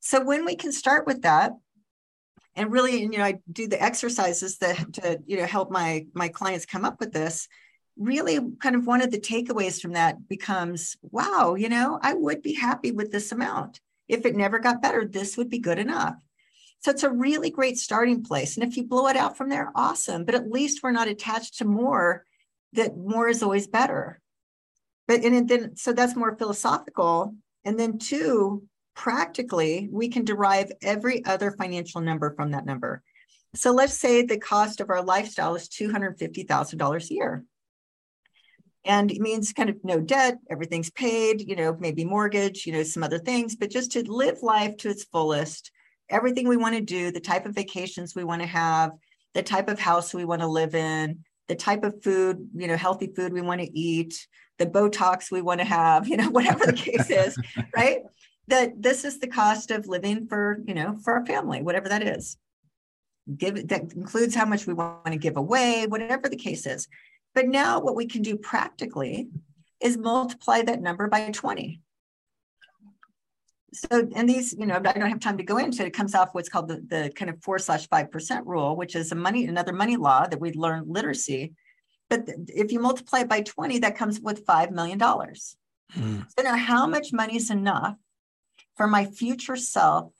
So 0.00 0.24
when 0.24 0.44
we 0.44 0.56
can 0.56 0.72
start 0.72 1.06
with 1.06 1.22
that, 1.22 1.52
and 2.56 2.72
really, 2.72 3.02
you 3.02 3.10
know, 3.10 3.22
I 3.22 3.38
do 3.52 3.68
the 3.68 3.80
exercises 3.80 4.58
that 4.58 4.94
to 4.94 5.20
you 5.26 5.36
know 5.36 5.46
help 5.46 5.70
my 5.70 6.06
my 6.12 6.26
clients 6.26 6.66
come 6.66 6.84
up 6.84 6.98
with 6.98 7.12
this. 7.12 7.46
Really, 7.96 8.40
kind 8.60 8.74
of 8.74 8.84
one 8.84 9.00
of 9.00 9.12
the 9.12 9.20
takeaways 9.20 9.80
from 9.80 9.92
that 9.92 10.26
becomes, 10.28 10.96
wow, 11.02 11.54
you 11.54 11.68
know, 11.68 12.00
I 12.02 12.14
would 12.14 12.42
be 12.42 12.54
happy 12.54 12.90
with 12.90 13.12
this 13.12 13.30
amount. 13.30 13.80
If 14.08 14.26
it 14.26 14.34
never 14.34 14.58
got 14.58 14.82
better, 14.82 15.04
this 15.04 15.36
would 15.36 15.50
be 15.50 15.60
good 15.60 15.78
enough. 15.78 16.16
So 16.86 16.92
it's 16.92 17.02
a 17.02 17.10
really 17.10 17.50
great 17.50 17.78
starting 17.78 18.22
place. 18.22 18.56
And 18.56 18.64
if 18.64 18.76
you 18.76 18.84
blow 18.84 19.08
it 19.08 19.16
out 19.16 19.36
from 19.36 19.48
there, 19.48 19.72
awesome. 19.74 20.24
But 20.24 20.36
at 20.36 20.52
least 20.52 20.84
we're 20.84 20.92
not 20.92 21.08
attached 21.08 21.58
to 21.58 21.64
more, 21.64 22.24
that 22.74 22.96
more 22.96 23.28
is 23.28 23.42
always 23.42 23.66
better. 23.66 24.20
But 25.08 25.24
and 25.24 25.48
then 25.48 25.74
so 25.74 25.92
that's 25.92 26.14
more 26.14 26.36
philosophical. 26.36 27.34
And 27.64 27.76
then 27.76 27.98
two, 27.98 28.62
practically, 28.94 29.88
we 29.90 30.10
can 30.10 30.24
derive 30.24 30.70
every 30.80 31.24
other 31.24 31.50
financial 31.50 32.00
number 32.02 32.32
from 32.36 32.52
that 32.52 32.66
number. 32.66 33.02
So 33.56 33.72
let's 33.72 33.94
say 33.94 34.22
the 34.22 34.38
cost 34.38 34.80
of 34.80 34.88
our 34.88 35.02
lifestyle 35.02 35.56
is 35.56 35.68
$250,000 35.68 37.10
a 37.10 37.14
year. 37.14 37.44
And 38.84 39.10
it 39.10 39.20
means 39.20 39.52
kind 39.52 39.70
of 39.70 39.82
no 39.82 39.98
debt, 39.98 40.38
everything's 40.48 40.90
paid, 40.90 41.40
you 41.48 41.56
know, 41.56 41.76
maybe 41.80 42.04
mortgage, 42.04 42.64
you 42.64 42.72
know, 42.72 42.84
some 42.84 43.02
other 43.02 43.18
things, 43.18 43.56
but 43.56 43.70
just 43.70 43.90
to 43.90 44.08
live 44.08 44.44
life 44.44 44.76
to 44.76 44.88
its 44.88 45.02
fullest 45.02 45.72
everything 46.08 46.48
we 46.48 46.56
want 46.56 46.74
to 46.74 46.80
do, 46.80 47.10
the 47.10 47.20
type 47.20 47.46
of 47.46 47.54
vacations 47.54 48.14
we 48.14 48.24
want 48.24 48.42
to 48.42 48.48
have, 48.48 48.92
the 49.34 49.42
type 49.42 49.68
of 49.68 49.78
house 49.78 50.14
we 50.14 50.24
want 50.24 50.40
to 50.40 50.46
live 50.46 50.74
in, 50.74 51.24
the 51.48 51.54
type 51.54 51.84
of 51.84 52.02
food, 52.02 52.48
you 52.54 52.66
know, 52.66 52.76
healthy 52.76 53.08
food 53.14 53.32
we 53.32 53.42
want 53.42 53.60
to 53.60 53.78
eat, 53.78 54.26
the 54.58 54.66
Botox 54.66 55.30
we 55.30 55.42
want 55.42 55.60
to 55.60 55.66
have, 55.66 56.08
you 56.08 56.16
know, 56.16 56.30
whatever 56.30 56.66
the 56.66 56.72
case 56.72 57.10
is, 57.10 57.36
right? 57.76 58.00
That 58.48 58.80
this 58.80 59.04
is 59.04 59.18
the 59.18 59.26
cost 59.26 59.70
of 59.70 59.88
living 59.88 60.28
for, 60.28 60.58
you 60.66 60.74
know, 60.74 60.96
for 61.02 61.14
our 61.14 61.26
family, 61.26 61.62
whatever 61.62 61.88
that 61.88 62.02
is. 62.02 62.36
Give 63.36 63.66
that 63.68 63.92
includes 63.92 64.36
how 64.36 64.44
much 64.44 64.68
we 64.68 64.74
want 64.74 65.06
to 65.06 65.16
give 65.16 65.36
away, 65.36 65.86
whatever 65.88 66.28
the 66.28 66.36
case 66.36 66.64
is. 66.64 66.86
But 67.34 67.48
now 67.48 67.80
what 67.80 67.96
we 67.96 68.06
can 68.06 68.22
do 68.22 68.36
practically 68.36 69.28
is 69.80 69.98
multiply 69.98 70.62
that 70.62 70.80
number 70.80 71.08
by 71.08 71.30
20 71.30 71.80
so 73.76 74.08
and 74.14 74.28
these 74.28 74.54
you 74.58 74.66
know 74.66 74.76
i 74.76 74.78
don't 74.78 75.10
have 75.10 75.20
time 75.20 75.36
to 75.36 75.44
go 75.44 75.58
into 75.58 75.82
it, 75.82 75.88
it 75.88 75.92
comes 75.92 76.14
off 76.14 76.30
what's 76.32 76.48
called 76.48 76.68
the, 76.68 76.82
the 76.88 77.12
kind 77.14 77.30
of 77.30 77.42
four 77.42 77.58
slash 77.58 77.88
five 77.88 78.10
percent 78.10 78.46
rule 78.46 78.76
which 78.76 78.94
is 78.94 79.12
a 79.12 79.14
money 79.14 79.44
another 79.46 79.72
money 79.72 79.96
law 79.96 80.26
that 80.26 80.40
we 80.40 80.52
learn 80.52 80.84
literacy. 80.86 81.52
But 82.08 82.28
if 82.48 82.70
you 82.70 82.78
multiply 82.78 83.20
it 83.20 83.28
by 83.28 83.40
20 83.40 83.80
that 83.80 83.96
comes 83.96 84.20
with 84.20 84.46
five 84.46 84.70
million 84.70 84.98
dollars. 84.98 85.56
Mm. 85.96 86.26
so 86.36 86.42
now 86.42 86.56
how 86.56 86.86
much 86.86 87.12
money 87.12 87.36
is 87.36 87.50
enough 87.50 87.96
for 88.76 88.88
my 88.88 89.04
future 89.04 89.56
self 89.56 90.12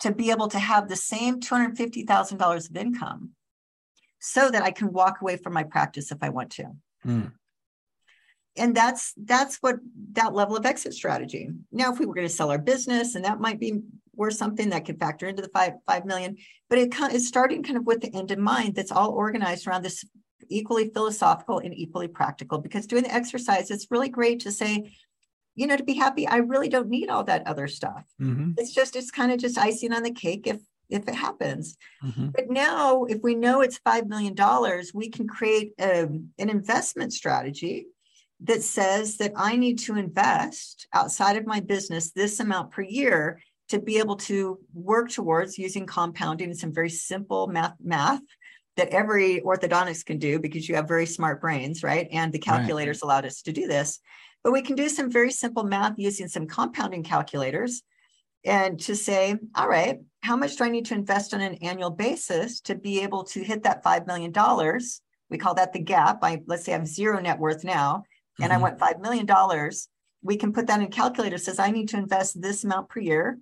to 0.00 0.12
be 0.12 0.30
able 0.30 0.46
to 0.48 0.58
have 0.58 0.88
the 0.88 0.94
same 0.94 1.40
$250000 1.40 2.70
of 2.70 2.76
income 2.76 3.30
so 4.20 4.50
that 4.50 4.62
i 4.62 4.70
can 4.70 4.92
walk 4.92 5.20
away 5.20 5.36
from 5.36 5.52
my 5.52 5.64
practice 5.64 6.12
if 6.12 6.18
i 6.22 6.28
want 6.28 6.50
to? 6.50 6.64
Mm 7.04 7.32
and 8.58 8.74
that's 8.74 9.12
that's 9.24 9.56
what 9.56 9.76
that 10.12 10.34
level 10.34 10.56
of 10.56 10.66
exit 10.66 10.94
strategy 10.94 11.50
now 11.72 11.92
if 11.92 11.98
we 11.98 12.06
were 12.06 12.14
going 12.14 12.26
to 12.26 12.32
sell 12.32 12.50
our 12.50 12.58
business 12.58 13.14
and 13.14 13.24
that 13.24 13.40
might 13.40 13.60
be 13.60 13.80
worth 14.14 14.34
something 14.34 14.70
that 14.70 14.84
could 14.84 14.98
factor 14.98 15.26
into 15.26 15.42
the 15.42 15.48
five 15.48 15.74
five 15.86 16.04
million 16.04 16.36
but 16.68 16.78
it 16.78 16.94
is 17.12 17.28
starting 17.28 17.62
kind 17.62 17.76
of 17.76 17.86
with 17.86 18.00
the 18.00 18.14
end 18.14 18.30
in 18.30 18.40
mind 18.40 18.74
that's 18.74 18.92
all 18.92 19.10
organized 19.10 19.66
around 19.66 19.82
this 19.82 20.04
equally 20.48 20.90
philosophical 20.90 21.58
and 21.58 21.74
equally 21.74 22.08
practical 22.08 22.58
because 22.58 22.86
doing 22.86 23.02
the 23.02 23.14
exercise 23.14 23.70
it's 23.70 23.90
really 23.90 24.08
great 24.08 24.40
to 24.40 24.52
say 24.52 24.90
you 25.54 25.66
know 25.66 25.76
to 25.76 25.84
be 25.84 25.94
happy 25.94 26.26
i 26.26 26.36
really 26.36 26.68
don't 26.68 26.88
need 26.88 27.08
all 27.08 27.24
that 27.24 27.46
other 27.46 27.66
stuff 27.66 28.04
mm-hmm. 28.20 28.52
it's 28.56 28.72
just 28.72 28.96
it's 28.96 29.10
kind 29.10 29.32
of 29.32 29.38
just 29.38 29.58
icing 29.58 29.92
on 29.92 30.02
the 30.02 30.12
cake 30.12 30.46
if 30.46 30.60
if 30.88 31.08
it 31.08 31.14
happens 31.14 31.76
mm-hmm. 32.04 32.28
but 32.28 32.48
now 32.48 33.04
if 33.04 33.20
we 33.22 33.34
know 33.34 33.60
it's 33.60 33.78
five 33.78 34.06
million 34.06 34.34
dollars 34.34 34.92
we 34.94 35.08
can 35.08 35.26
create 35.26 35.72
a, 35.80 36.04
um, 36.04 36.28
an 36.38 36.48
investment 36.48 37.12
strategy 37.12 37.86
that 38.46 38.62
says 38.62 39.16
that 39.16 39.32
I 39.36 39.56
need 39.56 39.78
to 39.80 39.96
invest 39.96 40.86
outside 40.92 41.36
of 41.36 41.46
my 41.46 41.60
business 41.60 42.12
this 42.12 42.40
amount 42.40 42.70
per 42.70 42.82
year 42.82 43.40
to 43.68 43.80
be 43.80 43.98
able 43.98 44.16
to 44.16 44.58
work 44.72 45.10
towards 45.10 45.58
using 45.58 45.86
compounding 45.86 46.50
and 46.50 46.58
some 46.58 46.72
very 46.72 46.90
simple 46.90 47.48
math 47.48 47.74
math 47.82 48.20
that 48.76 48.90
every 48.90 49.40
orthodontist 49.40 50.06
can 50.06 50.18
do 50.18 50.38
because 50.38 50.68
you 50.68 50.74
have 50.74 50.86
very 50.86 51.06
smart 51.06 51.40
brains, 51.40 51.82
right? 51.82 52.08
And 52.12 52.32
the 52.32 52.38
calculators 52.38 53.00
right. 53.02 53.06
allowed 53.06 53.26
us 53.26 53.42
to 53.42 53.52
do 53.52 53.66
this. 53.66 54.00
But 54.44 54.52
we 54.52 54.62
can 54.62 54.76
do 54.76 54.88
some 54.88 55.10
very 55.10 55.32
simple 55.32 55.64
math 55.64 55.94
using 55.96 56.28
some 56.28 56.46
compounding 56.46 57.02
calculators 57.02 57.82
and 58.44 58.78
to 58.80 58.94
say, 58.94 59.36
all 59.56 59.68
right, 59.68 59.98
how 60.22 60.36
much 60.36 60.56
do 60.56 60.64
I 60.64 60.68
need 60.68 60.84
to 60.86 60.94
invest 60.94 61.34
on 61.34 61.40
an 61.40 61.54
annual 61.62 61.90
basis 61.90 62.60
to 62.62 62.74
be 62.74 63.00
able 63.00 63.24
to 63.24 63.42
hit 63.42 63.64
that 63.64 63.82
$5 63.82 64.06
million? 64.06 64.32
We 65.30 65.38
call 65.38 65.54
that 65.54 65.72
the 65.72 65.80
gap. 65.80 66.18
I 66.22 66.42
let's 66.46 66.64
say 66.64 66.72
I 66.72 66.78
have 66.78 66.86
zero 66.86 67.18
net 67.18 67.40
worth 67.40 67.64
now 67.64 68.04
and 68.40 68.52
mm-hmm. 68.52 68.52
I 68.52 68.62
want 68.62 68.78
$5 68.78 69.00
million, 69.00 69.70
we 70.22 70.36
can 70.36 70.52
put 70.52 70.66
that 70.66 70.80
in 70.80 70.86
a 70.86 70.90
calculator 70.90 71.38
says 71.38 71.58
I 71.58 71.70
need 71.70 71.88
to 71.90 71.96
invest 71.96 72.40
this 72.40 72.64
amount 72.64 72.88
per 72.88 73.00
year 73.00 73.38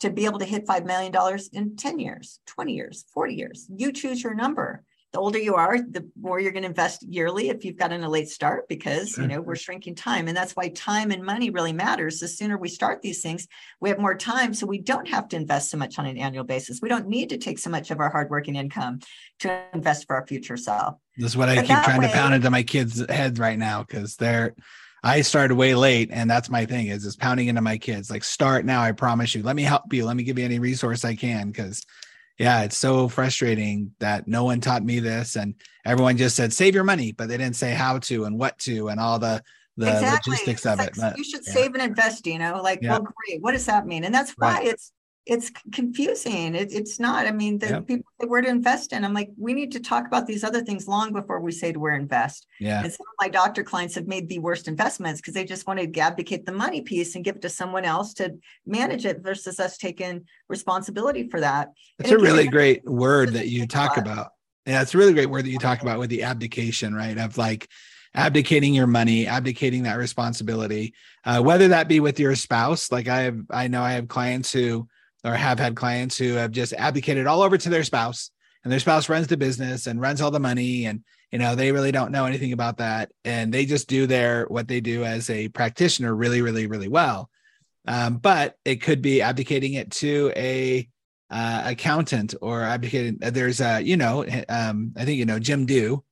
to 0.00 0.10
be 0.10 0.24
able 0.24 0.40
to 0.40 0.44
hit 0.44 0.66
$5 0.66 0.84
million 0.84 1.14
in 1.52 1.76
10 1.76 1.98
years, 1.98 2.40
20 2.46 2.72
years, 2.74 3.04
40 3.14 3.34
years. 3.34 3.66
You 3.74 3.92
choose 3.92 4.22
your 4.22 4.34
number. 4.34 4.82
The 5.12 5.20
older 5.20 5.38
you 5.38 5.54
are, 5.54 5.78
the 5.78 6.10
more 6.20 6.40
you're 6.40 6.50
going 6.50 6.64
to 6.64 6.68
invest 6.68 7.04
yearly 7.04 7.48
if 7.48 7.64
you've 7.64 7.76
gotten 7.76 8.02
a 8.02 8.08
late 8.08 8.28
start 8.28 8.68
because 8.68 9.10
sure. 9.10 9.22
you 9.22 9.28
know 9.28 9.40
we're 9.40 9.54
shrinking 9.54 9.94
time. 9.94 10.26
And 10.26 10.36
that's 10.36 10.56
why 10.56 10.70
time 10.70 11.12
and 11.12 11.22
money 11.22 11.50
really 11.50 11.72
matters. 11.72 12.18
The 12.18 12.26
sooner 12.26 12.58
we 12.58 12.68
start 12.68 13.00
these 13.00 13.22
things, 13.22 13.46
we 13.80 13.90
have 13.90 14.00
more 14.00 14.16
time. 14.16 14.52
So 14.54 14.66
we 14.66 14.78
don't 14.78 15.06
have 15.06 15.28
to 15.28 15.36
invest 15.36 15.70
so 15.70 15.78
much 15.78 16.00
on 16.00 16.06
an 16.06 16.18
annual 16.18 16.42
basis. 16.42 16.80
We 16.82 16.88
don't 16.88 17.06
need 17.06 17.28
to 17.28 17.38
take 17.38 17.60
so 17.60 17.70
much 17.70 17.92
of 17.92 18.00
our 18.00 18.10
hardworking 18.10 18.56
income 18.56 18.98
to 19.38 19.62
invest 19.72 20.08
for 20.08 20.16
our 20.16 20.26
future 20.26 20.56
self. 20.56 20.96
This 21.16 21.32
is 21.32 21.36
what 21.36 21.48
I 21.48 21.56
but 21.56 21.66
keep 21.66 21.78
trying 21.82 22.00
way, 22.00 22.08
to 22.08 22.12
pound 22.12 22.34
into 22.34 22.50
my 22.50 22.62
kids' 22.62 23.04
heads 23.08 23.38
right 23.38 23.58
now 23.58 23.82
because 23.82 24.16
they're 24.16 24.54
I 25.04 25.20
started 25.20 25.54
way 25.54 25.74
late, 25.74 26.08
and 26.10 26.30
that's 26.30 26.48
my 26.48 26.64
thing 26.64 26.86
is 26.86 27.04
is 27.04 27.14
pounding 27.14 27.48
into 27.48 27.60
my 27.60 27.76
kids 27.76 28.10
like 28.10 28.24
start 28.24 28.64
now. 28.64 28.80
I 28.80 28.92
promise 28.92 29.34
you. 29.34 29.42
Let 29.42 29.54
me 29.54 29.62
help 29.62 29.92
you. 29.92 30.06
Let 30.06 30.16
me 30.16 30.24
give 30.24 30.38
you 30.38 30.44
any 30.44 30.58
resource 30.58 31.04
I 31.04 31.14
can 31.14 31.48
because 31.50 31.84
yeah, 32.38 32.62
it's 32.62 32.76
so 32.76 33.08
frustrating 33.08 33.92
that 34.00 34.26
no 34.26 34.44
one 34.44 34.60
taught 34.60 34.82
me 34.82 35.00
this, 35.00 35.36
and 35.36 35.54
everyone 35.84 36.16
just 36.16 36.36
said 36.36 36.52
save 36.52 36.74
your 36.74 36.84
money, 36.84 37.12
but 37.12 37.28
they 37.28 37.36
didn't 37.36 37.56
say 37.56 37.72
how 37.74 37.98
to 37.98 38.24
and 38.24 38.38
what 38.38 38.58
to 38.60 38.88
and 38.88 38.98
all 38.98 39.18
the 39.18 39.42
the 39.76 39.92
exactly. 39.92 40.30
logistics 40.32 40.66
of 40.66 40.78
like, 40.78 40.88
it. 40.88 40.96
But, 40.98 41.18
you 41.18 41.24
should 41.24 41.42
yeah. 41.46 41.52
save 41.52 41.74
and 41.74 41.82
invest. 41.82 42.26
You 42.26 42.38
know, 42.38 42.60
like, 42.62 42.80
yeah. 42.80 42.92
well, 42.92 43.02
great. 43.02 43.42
What 43.42 43.52
does 43.52 43.66
that 43.66 43.86
mean? 43.86 44.04
And 44.04 44.14
that's 44.14 44.32
why 44.38 44.54
right. 44.54 44.66
it's 44.66 44.90
it's 45.26 45.50
confusing. 45.72 46.54
It, 46.54 46.72
it's 46.72 47.00
not. 47.00 47.26
I 47.26 47.32
mean, 47.32 47.58
the 47.58 47.82
people 47.82 48.04
say 48.20 48.26
where 48.26 48.42
to 48.42 48.48
invest 48.48 48.92
in. 48.92 49.04
I'm 49.04 49.14
like, 49.14 49.30
we 49.38 49.54
need 49.54 49.72
to 49.72 49.80
talk 49.80 50.06
about 50.06 50.26
these 50.26 50.44
other 50.44 50.60
things 50.60 50.86
long 50.86 51.12
before 51.12 51.40
we 51.40 51.50
say 51.50 51.72
to 51.72 51.80
where 51.80 51.94
invest. 51.94 52.46
Yeah. 52.60 52.82
And 52.82 52.92
some 52.92 53.06
of 53.06 53.14
my 53.18 53.28
doctor 53.28 53.62
clients 53.62 53.94
have 53.94 54.06
made 54.06 54.28
the 54.28 54.38
worst 54.38 54.68
investments 54.68 55.20
because 55.20 55.32
they 55.32 55.44
just 55.44 55.66
want 55.66 55.80
to 55.80 56.00
abdicate 56.00 56.44
the 56.44 56.52
money 56.52 56.82
piece 56.82 57.14
and 57.14 57.24
give 57.24 57.36
it 57.36 57.42
to 57.42 57.48
someone 57.48 57.86
else 57.86 58.12
to 58.14 58.36
manage 58.66 59.06
it 59.06 59.22
versus 59.22 59.58
us 59.58 59.78
taking 59.78 60.26
responsibility 60.48 61.28
for 61.28 61.40
that. 61.40 61.72
It's 61.98 62.10
a 62.10 62.18
really 62.18 62.46
great 62.46 62.84
word 62.84 63.30
that 63.30 63.48
you 63.48 63.66
talk 63.66 63.96
about. 63.96 64.32
Yeah, 64.66 64.82
it's 64.82 64.94
a 64.94 64.98
really 64.98 65.14
great 65.14 65.30
word 65.30 65.46
that 65.46 65.50
you 65.50 65.58
talk 65.58 65.80
about 65.80 65.98
with 65.98 66.10
the 66.10 66.22
abdication, 66.22 66.94
right? 66.94 67.16
Of 67.16 67.38
like 67.38 67.68
abdicating 68.14 68.74
your 68.74 68.86
money, 68.86 69.26
abdicating 69.26 69.84
that 69.84 69.98
responsibility, 69.98 70.94
uh, 71.24 71.40
whether 71.42 71.68
that 71.68 71.88
be 71.88 72.00
with 72.00 72.20
your 72.20 72.34
spouse. 72.34 72.92
Like 72.92 73.08
I 73.08 73.22
have, 73.22 73.40
I 73.50 73.68
know 73.68 73.82
I 73.82 73.92
have 73.92 74.08
clients 74.08 74.52
who 74.52 74.88
or 75.24 75.34
have 75.34 75.58
had 75.58 75.74
clients 75.74 76.16
who 76.16 76.34
have 76.34 76.50
just 76.50 76.72
abdicated 76.74 77.26
all 77.26 77.42
over 77.42 77.56
to 77.58 77.68
their 77.68 77.84
spouse 77.84 78.30
and 78.64 78.72
their 78.72 78.80
spouse 78.80 79.08
runs 79.08 79.26
the 79.26 79.36
business 79.36 79.86
and 79.86 80.00
runs 80.00 80.20
all 80.20 80.30
the 80.30 80.40
money 80.40 80.86
and 80.86 81.04
you 81.30 81.38
know 81.38 81.54
they 81.54 81.72
really 81.72 81.92
don't 81.92 82.12
know 82.12 82.24
anything 82.24 82.52
about 82.52 82.78
that 82.78 83.12
and 83.24 83.52
they 83.52 83.66
just 83.66 83.88
do 83.88 84.06
their 84.06 84.44
what 84.46 84.68
they 84.68 84.80
do 84.80 85.04
as 85.04 85.28
a 85.30 85.48
practitioner 85.48 86.14
really 86.14 86.42
really 86.42 86.66
really 86.66 86.88
well. 86.88 87.30
Um, 87.86 88.16
but 88.16 88.56
it 88.64 88.76
could 88.76 89.02
be 89.02 89.20
abdicating 89.20 89.74
it 89.74 89.90
to 89.92 90.32
a 90.36 90.88
uh, 91.30 91.62
accountant 91.66 92.34
or 92.40 92.62
abdicating 92.62 93.18
there's 93.20 93.60
a 93.60 93.80
you 93.80 93.96
know 93.96 94.24
um, 94.48 94.92
i 94.96 95.04
think 95.04 95.18
you 95.18 95.24
know 95.24 95.38
jim 95.38 95.66
do 95.66 96.04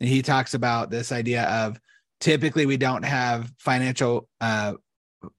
and 0.00 0.08
he 0.08 0.22
talks 0.22 0.54
about 0.54 0.90
this 0.90 1.12
idea 1.12 1.44
of 1.44 1.78
typically 2.18 2.66
we 2.66 2.76
don't 2.76 3.04
have 3.04 3.52
financial 3.58 4.28
uh, 4.40 4.72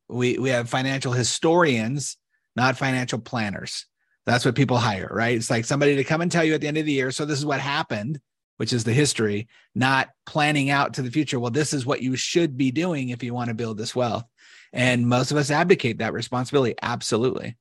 we 0.08 0.38
we 0.38 0.50
have 0.50 0.70
financial 0.70 1.12
historians 1.12 2.18
not 2.56 2.78
financial 2.78 3.20
planners. 3.20 3.86
That's 4.26 4.46
what 4.46 4.56
people 4.56 4.78
hire, 4.78 5.10
right? 5.12 5.36
It's 5.36 5.50
like 5.50 5.66
somebody 5.66 5.96
to 5.98 6.04
come 6.04 6.22
and 6.22 6.32
tell 6.32 6.44
you 6.44 6.54
at 6.56 6.62
the 6.62 6.68
end 6.68 6.78
of 6.78 6.86
the 6.86 6.92
year. 6.92 7.12
So 7.12 7.26
this 7.26 7.38
is 7.38 7.46
what 7.46 7.60
happened, 7.60 8.20
which 8.58 8.74
is 8.74 8.84
the 8.84 8.94
history, 8.94 9.48
not 9.76 10.10
planning 10.26 10.70
out 10.70 10.96
to 10.96 11.02
the 11.02 11.12
future. 11.12 11.40
Well, 11.40 11.52
this 11.52 11.74
is 11.74 11.86
what 11.86 12.02
you 12.02 12.16
should 12.16 12.58
be 12.58 12.72
doing 12.72 13.10
if 13.10 13.22
you 13.22 13.34
want 13.34 13.50
to 13.50 13.56
build 13.56 13.78
this 13.78 13.96
wealth. 13.96 14.26
And 14.74 15.08
most 15.08 15.32
of 15.32 15.38
us 15.38 15.52
abdicate 15.52 16.00
that 16.00 16.14
responsibility. 16.14 16.76
Absolutely. 16.82 17.56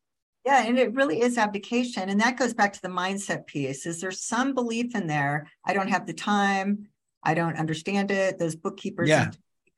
Yeah, 0.44 0.64
and 0.64 0.78
it 0.78 0.94
really 0.94 1.20
is 1.22 1.38
abdication. 1.38 2.08
And 2.08 2.20
that 2.20 2.36
goes 2.36 2.52
back 2.52 2.72
to 2.74 2.82
the 2.82 2.88
mindset 2.88 3.46
piece. 3.46 3.86
Is 3.86 4.00
there 4.00 4.10
some 4.10 4.52
belief 4.52 4.94
in 4.94 5.06
there? 5.06 5.46
I 5.64 5.72
don't 5.72 5.88
have 5.88 6.06
the 6.06 6.12
time. 6.12 6.88
I 7.22 7.34
don't 7.34 7.56
understand 7.56 8.10
it. 8.10 8.38
Those 8.38 8.56
bookkeepers 8.56 9.08
yeah. 9.08 9.30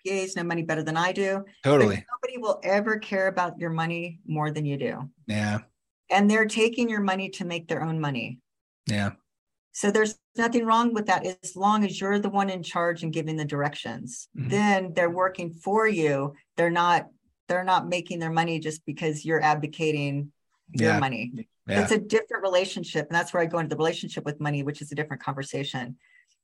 CPAs 0.06 0.36
know 0.36 0.44
money 0.44 0.62
better 0.62 0.82
than 0.82 0.96
I 0.96 1.12
do. 1.12 1.44
Totally. 1.64 2.04
Nobody 2.10 2.38
will 2.38 2.60
ever 2.62 2.98
care 2.98 3.28
about 3.28 3.58
your 3.58 3.70
money 3.70 4.20
more 4.26 4.50
than 4.50 4.64
you 4.64 4.76
do. 4.76 5.10
Yeah. 5.26 5.58
And 6.10 6.30
they're 6.30 6.46
taking 6.46 6.88
your 6.88 7.00
money 7.00 7.30
to 7.30 7.44
make 7.44 7.68
their 7.68 7.82
own 7.82 8.00
money. 8.00 8.40
Yeah. 8.86 9.12
So 9.72 9.90
there's 9.90 10.16
nothing 10.36 10.64
wrong 10.64 10.94
with 10.94 11.06
that 11.06 11.26
as 11.26 11.56
long 11.56 11.84
as 11.84 12.00
you're 12.00 12.18
the 12.18 12.30
one 12.30 12.48
in 12.48 12.62
charge 12.62 13.02
and 13.02 13.12
giving 13.12 13.36
the 13.36 13.44
directions. 13.44 14.28
Mm-hmm. 14.36 14.48
Then 14.48 14.92
they're 14.94 15.10
working 15.10 15.50
for 15.50 15.86
you. 15.86 16.34
They're 16.56 16.70
not 16.70 17.08
they're 17.48 17.64
not 17.64 17.88
making 17.88 18.18
their 18.18 18.30
money 18.30 18.58
just 18.58 18.84
because 18.86 19.24
you're 19.24 19.42
abdicating 19.42 20.32
your 20.72 20.92
yeah. 20.92 20.98
money. 20.98 21.46
Yeah. 21.68 21.82
It's 21.82 21.92
a 21.92 21.98
different 21.98 22.42
relationship. 22.42 23.06
And 23.06 23.14
that's 23.14 23.32
where 23.32 23.42
I 23.42 23.46
go 23.46 23.58
into 23.58 23.68
the 23.68 23.76
relationship 23.76 24.24
with 24.24 24.40
money, 24.40 24.62
which 24.62 24.82
is 24.82 24.90
a 24.90 24.94
different 24.94 25.22
conversation. 25.22 25.96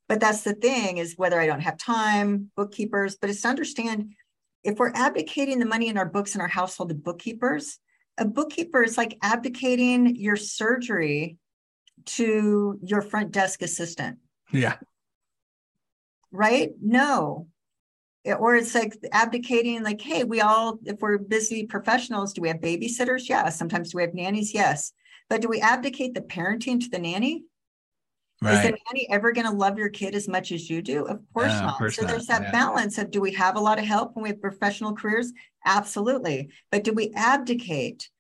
But 0.09 0.21
that's 0.21 0.43
the 0.43 0.55
thing 0.55 0.99
is 0.99 1.15
whether 1.17 1.41
I 1.41 1.47
don't 1.47 1.61
have 1.61 1.79
time, 1.79 2.51
bookkeepers, 2.57 3.17
but 3.17 3.31
it's 3.31 3.43
to 3.43 3.49
understand 3.49 4.15
if 4.65 4.79
we're 4.79 4.93
abdicating 4.93 5.59
the 5.59 5.67
money 5.67 5.89
in 5.89 5.97
our 5.97 6.07
books 6.07 6.35
in 6.35 6.41
our 6.41 6.49
household 6.49 6.91
to 6.91 6.95
bookkeepers, 6.95 7.79
a 8.19 8.25
bookkeeper 8.25 8.83
is 8.83 8.99
like 8.99 9.17
abdicating 9.23 10.17
your 10.17 10.37
surgery 10.37 11.39
to 12.05 12.79
your 12.83 13.01
front 13.01 13.33
desk 13.33 13.63
assistant. 13.63 14.19
Yeah. 14.53 14.77
Right? 16.31 16.71
No. 16.81 17.49
Or 18.25 18.55
it's 18.55 18.75
like 18.75 18.95
abdicating, 19.13 19.83
like, 19.83 20.01
hey, 20.01 20.25
we 20.25 20.41
all, 20.41 20.79
if 20.85 21.01
we're 21.01 21.19
busy 21.19 21.67
professionals, 21.67 22.33
do 22.33 22.43
we 22.43 22.49
have 22.49 22.59
babysitters? 22.59 23.29
Yeah. 23.29 23.49
Sometimes 23.49 23.91
do 23.91 23.97
we 23.97 24.03
have 24.03 24.15
nannies? 24.15 24.55
Yes. 24.55 24.93
But 25.29 25.41
do 25.41 25.49
we 25.49 25.61
abdicate 25.61 26.15
the 26.15 26.21
parenting 26.21 26.81
to 26.81 26.89
the 26.89 26.99
nanny? 26.99 27.45
Right. 28.43 28.55
Is 28.55 28.63
the 28.63 28.77
nanny 28.91 29.07
ever 29.09 29.31
going 29.31 29.47
to 29.47 29.53
love 29.53 29.79
your 29.79 29.89
kid 29.89 30.17
as 30.17 30.27
much 30.27 30.51
as 30.51 30.69
you 30.69 30.83
do? 30.83 31.07
Of 31.07 31.21
course 31.33 31.53
not. 31.53 31.75
Of 31.75 31.79
course 31.79 31.97
so 31.97 32.03
not. 32.03 32.11
there's 32.11 32.27
that 32.27 32.43
yeah. 32.43 32.51
balance 32.51 32.99
of 32.99 33.13
do 33.13 33.21
we 33.21 33.33
have 33.35 33.55
a 33.55 33.61
lot 33.61 33.79
of 33.79 33.85
help 33.85 34.17
when 34.17 34.25
we 34.25 34.31
have 34.31 34.41
professional 34.41 34.95
careers? 34.95 35.33
Absolutely. 35.65 36.51
But 36.73 36.83
do 36.83 36.93
we 36.93 37.13
abdicate 37.15 38.11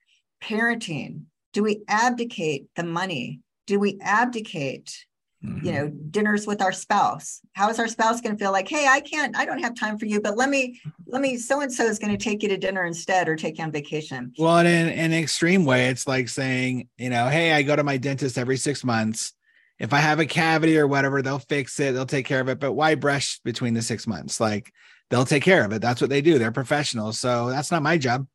parenting? 0.40 1.22
Do 1.52 1.64
we 1.64 1.82
abdicate 1.88 2.68
the 2.76 2.84
money? 2.84 3.40
Do 3.66 3.80
we 3.80 3.98
abdicate, 4.00 5.06
mm-hmm. 5.44 5.66
you 5.66 5.72
know, 5.72 5.88
dinners 5.88 6.46
with 6.46 6.62
our 6.62 6.72
spouse? 6.72 7.40
How 7.54 7.68
is 7.68 7.80
our 7.80 7.88
spouse 7.88 8.20
going 8.20 8.36
to 8.36 8.38
feel 8.38 8.52
like, 8.52 8.68
hey, 8.68 8.86
I 8.86 9.00
can't, 9.00 9.36
I 9.36 9.44
don't 9.44 9.60
have 9.60 9.74
time 9.74 9.98
for 9.98 10.06
you, 10.06 10.20
but 10.20 10.36
let 10.36 10.50
me, 10.50 10.80
let 11.06 11.20
me, 11.20 11.36
so 11.36 11.62
and 11.62 11.72
so 11.72 11.84
is 11.84 11.98
going 11.98 12.16
to 12.16 12.24
take 12.24 12.44
you 12.44 12.48
to 12.48 12.56
dinner 12.56 12.84
instead 12.84 13.28
or 13.28 13.34
take 13.34 13.58
you 13.58 13.64
on 13.64 13.72
vacation? 13.72 14.32
Well, 14.38 14.58
in, 14.58 14.66
in 14.66 14.98
an 14.98 15.14
extreme 15.14 15.64
way, 15.64 15.88
it's 15.88 16.06
like 16.06 16.28
saying, 16.28 16.88
you 16.96 17.10
know, 17.10 17.26
hey, 17.28 17.52
I 17.52 17.62
go 17.62 17.74
to 17.74 17.82
my 17.82 17.96
dentist 17.96 18.38
every 18.38 18.56
six 18.56 18.84
months 18.84 19.34
if 19.82 19.92
I 19.92 19.98
have 19.98 20.20
a 20.20 20.26
cavity 20.26 20.78
or 20.78 20.86
whatever, 20.86 21.22
they'll 21.22 21.40
fix 21.40 21.80
it, 21.80 21.92
they'll 21.92 22.06
take 22.06 22.24
care 22.24 22.40
of 22.40 22.48
it. 22.48 22.60
But 22.60 22.74
why 22.74 22.94
brush 22.94 23.40
between 23.40 23.74
the 23.74 23.82
six 23.82 24.06
months? 24.06 24.38
Like 24.40 24.72
they'll 25.10 25.24
take 25.24 25.42
care 25.42 25.64
of 25.64 25.72
it. 25.72 25.82
That's 25.82 26.00
what 26.00 26.08
they 26.08 26.22
do. 26.22 26.38
They're 26.38 26.52
professionals. 26.52 27.18
So 27.18 27.50
that's 27.50 27.72
not 27.72 27.82
my 27.82 27.98
job. 27.98 28.28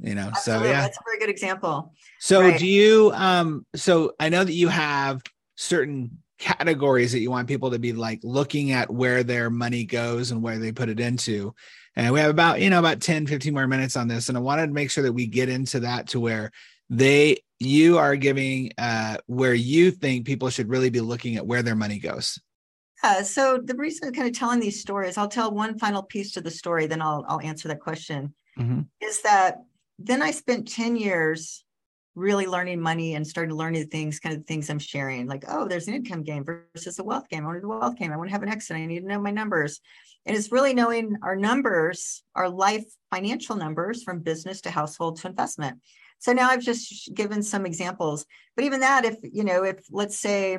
You 0.00 0.14
know, 0.14 0.28
Absolutely. 0.28 0.68
so 0.68 0.70
yeah. 0.70 0.80
That's 0.82 0.96
a 0.96 1.02
very 1.04 1.18
good 1.18 1.28
example. 1.28 1.92
So 2.20 2.40
right. 2.40 2.58
do 2.58 2.68
you 2.68 3.10
um 3.14 3.66
so 3.74 4.12
I 4.20 4.28
know 4.28 4.44
that 4.44 4.52
you 4.52 4.68
have 4.68 5.22
certain 5.56 6.18
categories 6.38 7.10
that 7.12 7.20
you 7.20 7.32
want 7.32 7.48
people 7.48 7.72
to 7.72 7.80
be 7.80 7.92
like 7.92 8.20
looking 8.22 8.70
at 8.70 8.88
where 8.88 9.24
their 9.24 9.50
money 9.50 9.84
goes 9.84 10.30
and 10.30 10.40
where 10.40 10.58
they 10.58 10.70
put 10.70 10.88
it 10.88 11.00
into. 11.00 11.52
And 11.96 12.12
we 12.12 12.20
have 12.20 12.30
about, 12.30 12.60
you 12.60 12.70
know, 12.70 12.78
about 12.78 13.00
10, 13.00 13.26
15 13.26 13.54
more 13.54 13.66
minutes 13.66 13.96
on 13.96 14.06
this. 14.06 14.28
And 14.28 14.38
I 14.38 14.40
wanted 14.40 14.68
to 14.68 14.72
make 14.72 14.90
sure 14.90 15.02
that 15.02 15.14
we 15.14 15.26
get 15.26 15.48
into 15.48 15.80
that 15.80 16.08
to 16.08 16.20
where 16.20 16.52
they 16.90 17.38
you 17.58 17.98
are 17.98 18.16
giving 18.16 18.70
uh, 18.78 19.16
where 19.26 19.54
you 19.54 19.90
think 19.90 20.26
people 20.26 20.50
should 20.50 20.68
really 20.68 20.90
be 20.90 21.00
looking 21.00 21.36
at 21.36 21.46
where 21.46 21.62
their 21.62 21.74
money 21.74 21.98
goes. 21.98 22.38
Yeah, 23.02 23.22
so 23.22 23.58
the 23.62 23.76
reason 23.76 24.08
I'm 24.08 24.14
kind 24.14 24.28
of 24.28 24.36
telling 24.36 24.60
these 24.60 24.80
stories, 24.80 25.16
I'll 25.16 25.28
tell 25.28 25.50
one 25.50 25.78
final 25.78 26.02
piece 26.02 26.32
to 26.32 26.40
the 26.40 26.50
story, 26.50 26.86
then 26.86 27.02
I'll 27.02 27.24
I'll 27.28 27.40
answer 27.40 27.68
that 27.68 27.80
question. 27.80 28.34
Mm-hmm. 28.58 28.82
Is 29.00 29.22
that 29.22 29.58
then 29.98 30.22
I 30.22 30.30
spent 30.30 30.68
10 30.68 30.96
years 30.96 31.64
really 32.14 32.46
learning 32.46 32.80
money 32.80 33.14
and 33.14 33.26
started 33.26 33.54
learning 33.54 33.82
the 33.82 33.88
things, 33.88 34.18
kind 34.18 34.34
of 34.34 34.44
things 34.46 34.70
I'm 34.70 34.78
sharing. 34.78 35.26
Like, 35.26 35.44
oh, 35.48 35.68
there's 35.68 35.86
an 35.86 35.94
income 35.94 36.22
game 36.22 36.44
versus 36.44 36.98
a 36.98 37.04
wealth 37.04 37.28
game. 37.28 37.44
I 37.44 37.46
want 37.46 37.56
to 37.58 37.60
do 37.60 37.72
a 37.72 37.78
wealth 37.78 37.96
game. 37.96 38.10
I 38.10 38.16
want 38.16 38.28
to 38.28 38.32
have 38.32 38.42
an 38.42 38.48
exit. 38.48 38.76
I 38.76 38.86
need 38.86 39.00
to 39.00 39.06
know 39.06 39.20
my 39.20 39.30
numbers. 39.30 39.80
And 40.24 40.34
it's 40.34 40.50
really 40.50 40.72
knowing 40.72 41.16
our 41.22 41.36
numbers, 41.36 42.22
our 42.34 42.48
life 42.48 42.84
financial 43.14 43.54
numbers 43.54 44.02
from 44.02 44.20
business 44.20 44.62
to 44.62 44.70
household 44.70 45.20
to 45.20 45.28
investment. 45.28 45.78
So 46.18 46.32
now 46.32 46.48
I've 46.48 46.62
just 46.62 47.14
given 47.14 47.42
some 47.42 47.66
examples. 47.66 48.26
But 48.54 48.64
even 48.64 48.80
that, 48.80 49.04
if, 49.04 49.16
you 49.22 49.44
know, 49.44 49.64
if 49.64 49.84
let's 49.90 50.18
say 50.18 50.58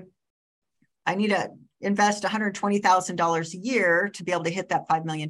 I 1.06 1.16
need 1.16 1.30
to 1.30 1.50
invest 1.82 2.24
$120,000 2.24 3.54
a 3.54 3.58
year 3.58 4.10
to 4.14 4.24
be 4.24 4.32
able 4.32 4.44
to 4.44 4.50
hit 4.50 4.70
that 4.70 4.88
$5 4.88 5.06
million, 5.06 5.30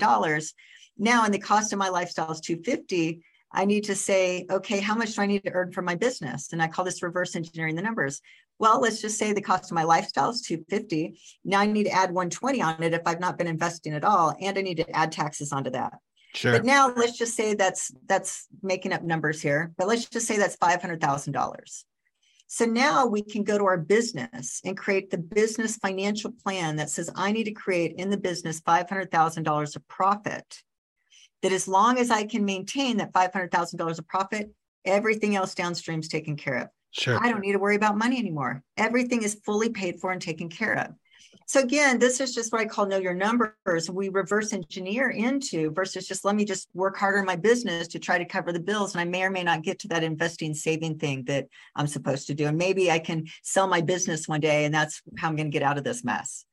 now 0.98 1.26
and 1.26 1.34
the 1.34 1.40
cost 1.40 1.74
of 1.74 1.80
my 1.80 1.90
lifestyle 1.90 2.32
is 2.32 2.42
250 2.42 3.22
I 3.52 3.66
need 3.66 3.86
to 3.86 3.96
say, 3.96 4.46
okay, 4.50 4.80
how 4.80 4.96
much 4.96 5.16
do 5.16 5.22
I 5.22 5.26
need 5.26 5.44
to 5.44 5.52
earn 5.52 5.72
for 5.72 5.82
my 5.82 5.96
business? 5.96 6.52
And 6.52 6.62
I 6.62 6.68
call 6.68 6.86
this 6.86 7.02
reverse 7.02 7.36
engineering 7.36 7.76
the 7.76 7.82
numbers. 7.82 8.22
Well, 8.60 8.82
let's 8.82 9.02
just 9.02 9.18
say 9.18 9.34
the 9.34 9.42
cost 9.42 9.72
of 9.72 9.76
my 9.76 9.84
lifestyle 9.84 10.30
is 10.30 10.42
250. 10.42 11.20
Now 11.46 11.60
I 11.60 11.68
need 11.68 11.86
to 11.86 11.92
add 11.92 12.12
120 12.12 12.62
on 12.62 12.84
it 12.84 12.94
if 12.94 13.02
I've 13.06 13.20
not 13.20 13.38
been 13.38 13.48
investing 13.48 13.94
at 13.94 14.04
all, 14.04 14.36
and 14.42 14.58
I 14.58 14.62
need 14.62 14.78
to 14.78 14.96
add 14.96 15.12
taxes 15.12 15.54
onto 15.54 15.70
that. 15.72 15.94
Sure. 16.34 16.52
But 16.52 16.66
now 16.66 16.94
let's 16.96 17.18
just 17.18 17.36
say 17.36 17.54
that's 17.54 17.92
that's 18.06 18.48
making 18.62 18.94
up 18.94 19.04
numbers 19.04 19.42
here, 19.42 19.74
but 19.78 19.88
let's 19.88 20.06
just 20.06 20.28
say 20.28 20.38
that's 20.38 20.56
five 20.56 20.82
hundred 20.82 21.02
thousand 21.02 21.34
dollars. 21.34 21.86
So 22.48 22.66
now 22.66 23.06
we 23.06 23.22
can 23.22 23.44
go 23.44 23.58
to 23.58 23.66
our 23.66 23.78
business 23.78 24.62
and 24.64 24.78
create 24.78 25.10
the 25.10 25.18
business 25.18 25.76
financial 25.78 26.32
plan 26.32 26.78
that 26.78 26.90
says 26.90 27.10
I 27.16 27.32
need 27.32 27.44
to 27.46 27.52
create 27.52 27.96
in 27.98 28.10
the 28.10 28.18
business 28.18 28.60
five 28.62 28.88
hundred 28.88 29.12
thousand 29.12 29.44
dollars 29.44 29.76
of 29.76 29.88
profit. 29.88 30.62
That 31.44 31.52
as 31.52 31.68
long 31.68 31.98
as 32.00 32.10
I 32.10 32.26
can 32.26 32.46
maintain 32.46 32.98
that 32.98 33.14
five 33.14 33.34
hundred 33.34 33.52
thousand 33.52 33.80
dollars 33.80 34.00
of 34.00 34.08
profit, 34.08 34.52
everything 34.86 35.36
else 35.36 35.56
downstream 35.56 36.00
is 36.00 36.08
taken 36.08 36.36
care 36.36 36.56
of. 36.56 36.68
Sure. 36.92 37.20
I 37.22 37.30
don't 37.30 37.42
need 37.42 37.52
to 37.52 37.60
worry 37.60 37.76
about 37.76 37.98
money 37.98 38.18
anymore. 38.18 38.64
Everything 38.78 39.24
is 39.24 39.40
fully 39.46 39.70
paid 39.70 40.00
for 40.00 40.12
and 40.12 40.22
taken 40.22 40.50
care 40.50 40.78
of. 40.80 40.94
So 41.48 41.62
again, 41.62 41.98
this 41.98 42.20
is 42.20 42.36
just 42.36 42.52
what 42.52 42.60
I 42.60 42.66
call 42.66 42.88
know 42.88 42.98
your 42.98 43.14
numbers. 43.14 43.89
We 43.89 44.10
reverse 44.10 44.52
engineer 44.52 45.12
into 45.12 45.72
versus 45.72 46.06
just 46.06 46.26
let 46.26 46.36
me 46.36 46.43
just 46.43 46.68
work 46.74 46.98
harder 46.98 47.20
in 47.20 47.26
my 47.26 47.38
business 47.38 47.88
to 47.89 48.00
try 48.00 48.18
to 48.18 48.26
cover 48.26 48.52
the 48.52 48.60
bills. 48.60 48.93
And 48.93 49.00
I 49.00 49.06
may 49.06 49.24
or 49.24 49.30
may 49.30 49.43
not 49.43 49.64
get 49.64 49.80
to 49.80 49.88
that 49.88 50.04
investing 50.04 50.54
saving 50.54 51.00
thing 51.00 51.24
that 51.28 51.48
I'm 51.74 51.88
supposed 51.88 52.28
to 52.28 52.34
do. 52.34 52.48
And 52.48 52.58
maybe 52.58 52.91
I 52.91 53.00
can 53.00 53.28
sell 53.43 53.66
my 53.66 53.80
business 53.80 54.28
one 54.28 54.41
day 54.41 54.66
and 54.66 54.76
that's 54.76 55.02
how 55.18 55.30
I'm 55.30 55.38
going 55.38 55.50
to 55.50 55.58
get 55.58 55.64
out 55.64 55.78
of 55.78 55.86
this 55.86 56.04
mess. 56.04 56.43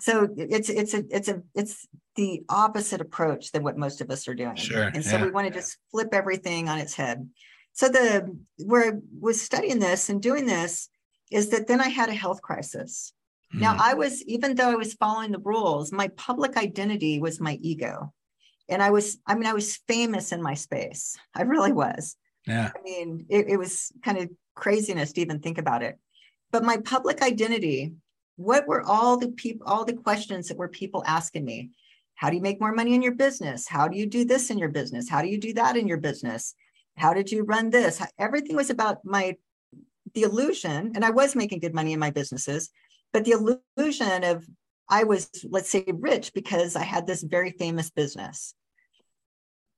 So 0.00 0.28
it's 0.36 0.68
it's 0.68 0.94
a 0.94 1.02
it's 1.10 1.26
a 1.26 1.42
it's 1.56 1.88
the 2.14 2.44
opposite 2.48 3.00
approach 3.00 3.50
than 3.50 3.64
what 3.64 3.76
most 3.76 4.00
of 4.00 4.08
us 4.08 4.28
are 4.28 4.34
doing. 4.34 4.54
Sure. 4.54 4.84
And 4.94 5.04
so 5.04 5.16
yeah. 5.16 5.24
we 5.24 5.32
want 5.32 5.48
to 5.48 5.52
just 5.52 5.78
flip 5.90 6.10
everything 6.12 6.68
on 6.68 6.78
its 6.78 6.94
head. 6.94 7.28
So 7.72 7.88
the 7.88 8.38
where 8.58 8.92
I 8.92 8.98
was 9.20 9.40
studying 9.40 9.80
this 9.80 10.08
and 10.08 10.22
doing 10.22 10.46
this 10.46 10.88
is 11.32 11.48
that 11.48 11.66
then 11.66 11.80
I 11.80 11.88
had 11.88 12.08
a 12.08 12.14
health 12.14 12.40
crisis. 12.40 13.12
Now, 13.52 13.74
Mm. 13.74 13.80
I 13.80 13.94
was, 13.94 14.22
even 14.24 14.54
though 14.54 14.70
I 14.70 14.74
was 14.74 14.94
following 14.94 15.32
the 15.32 15.38
rules, 15.38 15.90
my 15.92 16.08
public 16.08 16.56
identity 16.56 17.18
was 17.18 17.40
my 17.40 17.54
ego. 17.62 18.12
And 18.68 18.82
I 18.82 18.90
was, 18.90 19.18
I 19.26 19.34
mean, 19.34 19.46
I 19.46 19.54
was 19.54 19.76
famous 19.88 20.32
in 20.32 20.42
my 20.42 20.54
space. 20.54 21.16
I 21.34 21.42
really 21.42 21.72
was. 21.72 22.16
yeah. 22.46 22.70
I 22.76 22.82
mean, 22.82 23.26
it, 23.28 23.48
it 23.48 23.56
was 23.56 23.90
kind 24.04 24.18
of 24.18 24.30
craziness 24.54 25.12
to 25.12 25.20
even 25.20 25.40
think 25.40 25.58
about 25.58 25.82
it. 25.82 25.98
But 26.50 26.64
my 26.64 26.76
public 26.78 27.22
identity, 27.22 27.92
what 28.36 28.66
were 28.66 28.82
all 28.82 29.16
the 29.16 29.28
people, 29.28 29.66
all 29.66 29.84
the 29.84 29.94
questions 29.94 30.48
that 30.48 30.58
were 30.58 30.68
people 30.68 31.02
asking 31.06 31.44
me? 31.44 31.70
How 32.14 32.30
do 32.30 32.36
you 32.36 32.42
make 32.42 32.60
more 32.60 32.72
money 32.74 32.94
in 32.94 33.02
your 33.02 33.14
business? 33.14 33.68
How 33.68 33.88
do 33.88 33.96
you 33.96 34.06
do 34.06 34.24
this 34.24 34.50
in 34.50 34.58
your 34.58 34.68
business? 34.70 35.08
How 35.08 35.22
do 35.22 35.28
you 35.28 35.38
do 35.38 35.52
that 35.54 35.76
in 35.76 35.86
your 35.88 35.98
business? 35.98 36.54
How 36.96 37.14
did 37.14 37.30
you 37.30 37.44
run 37.44 37.70
this? 37.70 38.02
Everything 38.18 38.56
was 38.56 38.70
about 38.70 39.04
my 39.04 39.36
the 40.14 40.22
illusion, 40.22 40.92
and 40.94 41.04
I 41.04 41.10
was 41.10 41.36
making 41.36 41.60
good 41.60 41.74
money 41.74 41.92
in 41.92 42.00
my 42.00 42.10
businesses, 42.10 42.70
but 43.12 43.24
the 43.24 43.60
illusion 43.76 44.24
of 44.24 44.46
I 44.88 45.04
was, 45.04 45.28
let's 45.48 45.70
say, 45.70 45.84
rich 45.86 46.32
because 46.32 46.74
I 46.74 46.82
had 46.82 47.06
this 47.06 47.22
very 47.22 47.50
famous 47.52 47.90
business. 47.90 48.54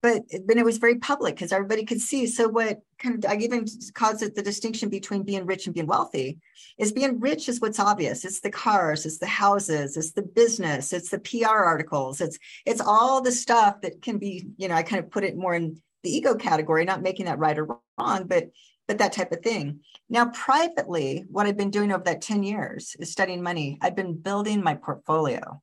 But 0.03 0.23
then 0.31 0.57
it 0.57 0.65
was 0.65 0.79
very 0.79 0.99
public 0.99 1.35
because 1.35 1.53
everybody 1.53 1.85
could 1.85 2.01
see. 2.01 2.27
So 2.27 2.49
what 2.49 2.79
kind 2.99 3.23
of 3.23 3.31
I 3.31 3.37
even 3.37 3.67
calls 3.93 4.23
it 4.23 4.35
the 4.35 4.41
distinction 4.41 4.89
between 4.89 5.25
being 5.25 5.45
rich 5.45 5.67
and 5.67 5.75
being 5.75 5.87
wealthy 5.87 6.39
is 6.79 6.91
being 6.91 7.21
rich 7.21 7.51
is 7.51 7.61
what's 7.61 7.79
obvious. 7.79 8.25
It's 8.25 8.41
the 8.41 8.51
cars, 8.51 9.05
it's 9.05 9.19
the 9.19 9.27
houses, 9.27 9.99
it's 9.99 10.13
the 10.13 10.23
business, 10.23 10.95
it's 10.95 11.11
the 11.11 11.19
PR 11.19 11.65
articles, 11.65 12.23
it's 12.23 12.39
it's 12.65 12.81
all 12.81 13.21
the 13.21 13.33
stuff 13.33 13.83
that 13.83 14.01
can 14.01 14.17
be, 14.17 14.47
you 14.57 14.69
know, 14.69 14.75
I 14.75 14.85
kind 14.85 15.05
of 15.05 15.11
put 15.11 15.25
it 15.25 15.37
more 15.37 15.55
in 15.55 15.83
the 16.03 16.11
ego 16.11 16.35
category, 16.35 16.87
not 16.87 17.03
making 17.03 17.27
that 17.27 17.39
right 17.39 17.59
or 17.59 17.79
wrong, 17.99 18.27
but 18.27 18.49
but 18.91 18.99
that 18.99 19.13
type 19.13 19.31
of 19.31 19.41
thing. 19.41 19.79
Now, 20.09 20.31
privately, 20.31 21.25
what 21.31 21.47
I've 21.47 21.57
been 21.57 21.71
doing 21.71 21.93
over 21.93 22.03
that 22.03 22.21
10 22.21 22.43
years 22.43 22.97
is 22.99 23.13
studying 23.13 23.41
money. 23.41 23.79
I've 23.81 23.95
been 23.95 24.15
building 24.15 24.65
my 24.65 24.75
portfolio. 24.75 25.63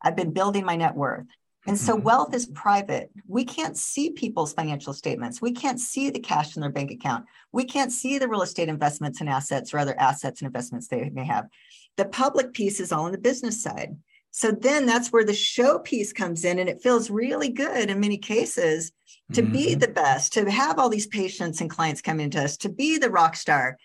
I've 0.00 0.14
been 0.14 0.32
building 0.32 0.64
my 0.64 0.76
net 0.76 0.94
worth. 0.94 1.26
And 1.66 1.76
so 1.76 1.96
Mhm. 1.96 2.04
wealth 2.04 2.32
is 2.32 2.46
private. 2.46 3.10
We 3.26 3.44
can't 3.44 3.76
see 3.76 4.10
people's 4.10 4.52
financial 4.52 4.92
statements. 4.92 5.42
We 5.42 5.50
can't 5.50 5.80
see 5.80 6.10
the 6.10 6.20
cash 6.20 6.54
in 6.54 6.60
their 6.60 6.70
bank 6.70 6.92
account. 6.92 7.26
We 7.50 7.64
can't 7.64 7.90
see 7.90 8.18
the 8.18 8.28
real 8.28 8.42
estate 8.42 8.68
investments 8.68 9.20
and 9.20 9.28
assets 9.28 9.74
or 9.74 9.78
other 9.78 9.98
assets 9.98 10.40
and 10.40 10.46
investments 10.46 10.86
they 10.86 11.10
may 11.10 11.24
have. 11.24 11.48
The 11.96 12.04
public 12.04 12.52
piece 12.52 12.78
is 12.78 12.92
all 12.92 13.06
on 13.06 13.10
the 13.10 13.18
business 13.18 13.60
side. 13.60 13.96
So 14.36 14.50
then 14.50 14.84
that's 14.84 15.12
where 15.12 15.22
the 15.22 15.32
show 15.32 15.78
piece 15.78 16.12
comes 16.12 16.44
in, 16.44 16.58
and 16.58 16.68
it 16.68 16.82
feels 16.82 17.08
really 17.08 17.50
good 17.50 17.88
in 17.88 18.00
many 18.00 18.18
cases 18.18 18.90
to 19.32 19.42
be 19.42 19.76
Mhm. 19.76 19.80
the 19.80 19.88
best, 19.88 20.32
to 20.32 20.50
have 20.50 20.76
all 20.76 20.88
these 20.88 21.06
patients 21.06 21.60
and 21.60 21.70
clients 21.70 22.02
come 22.02 22.18
into 22.18 22.42
us, 22.42 22.56
to 22.56 22.68
be 22.68 22.98
the 22.98 23.10
rock 23.10 23.36
star. 23.36 23.78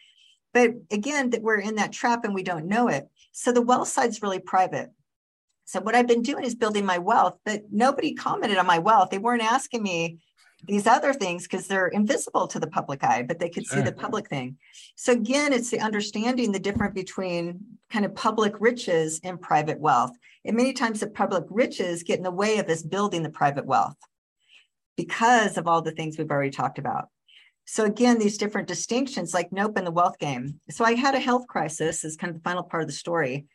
But 0.52 0.74
again, 0.90 1.30
that 1.30 1.44
we're 1.44 1.60
in 1.60 1.76
that 1.76 1.92
trap 1.92 2.26
and 2.26 2.34
we 2.34 2.42
don't 2.42 2.66
know 2.66 2.88
it. 2.88 3.08
So 3.32 3.52
the 3.52 3.62
wealth 3.62 3.90
side's 3.90 4.24
really 4.24 4.40
private. 4.40 4.90
So 5.66 5.82
what 5.82 5.94
I've 5.94 6.08
been 6.08 6.24
doing 6.24 6.44
is 6.44 6.56
building 6.56 6.84
my 6.84 6.98
wealth, 6.98 7.38
but 7.46 7.66
nobody 7.72 8.16
commented 8.16 8.58
on 8.58 8.66
my 8.66 8.80
wealth. 8.80 9.12
They 9.12 9.20
weren't 9.20 9.44
asking 9.44 9.84
me 9.84 10.18
these 10.64 10.88
other 10.88 11.14
things 11.14 11.44
because 11.44 11.68
they're 11.68 11.88
invisible 11.88 12.48
to 12.48 12.60
the 12.60 12.68
public 12.68 13.04
eye, 13.04 13.22
but 13.22 13.38
they 13.40 13.50
could 13.50 13.68
see 13.68 13.82
the 13.82 13.92
public 13.94 14.28
thing. 14.28 14.58
So 14.96 15.14
again, 15.14 15.54
it's 15.54 15.70
the 15.70 15.80
understanding 15.80 16.52
the 16.52 16.60
difference 16.60 16.96
between 16.96 17.60
kind 17.90 18.04
of 18.04 18.14
public 18.16 18.60
riches 18.60 19.22
and 19.24 19.40
private 19.40 19.80
wealth. 19.80 20.18
And 20.50 20.58
many 20.58 20.74
times 20.74 21.00
the 21.00 21.08
public 21.08 21.44
riches 21.52 22.02
get 22.02 22.18
in 22.18 22.24
the 22.24 22.32
way 22.32 22.58
of 22.58 22.68
us 22.70 22.82
building 22.82 23.22
the 23.22 23.30
private 23.30 23.68
wealth 23.68 23.98
because 24.98 25.60
of 25.60 25.68
all 25.68 25.84
the 25.84 25.92
things 25.92 26.18
we've 26.18 26.32
already 26.32 26.50
talked 26.50 26.80
about. 26.80 27.10
So 27.66 27.86
again, 27.86 28.18
these 28.18 28.40
different 28.40 28.68
distinctions, 28.68 29.32
like 29.32 29.52
nope 29.52 29.78
in 29.78 29.86
the 29.86 29.92
wealth 29.92 30.18
game. 30.18 30.60
So 30.72 30.84
I 30.84 30.96
had 30.96 31.14
a 31.14 31.20
health 31.20 31.46
crisis 31.46 32.04
is 32.04 32.16
kind 32.16 32.32
of 32.32 32.38
the 32.38 32.50
final 32.50 32.64
part 32.64 32.82
of 32.82 32.90
the 32.90 32.96
story. 32.96 33.46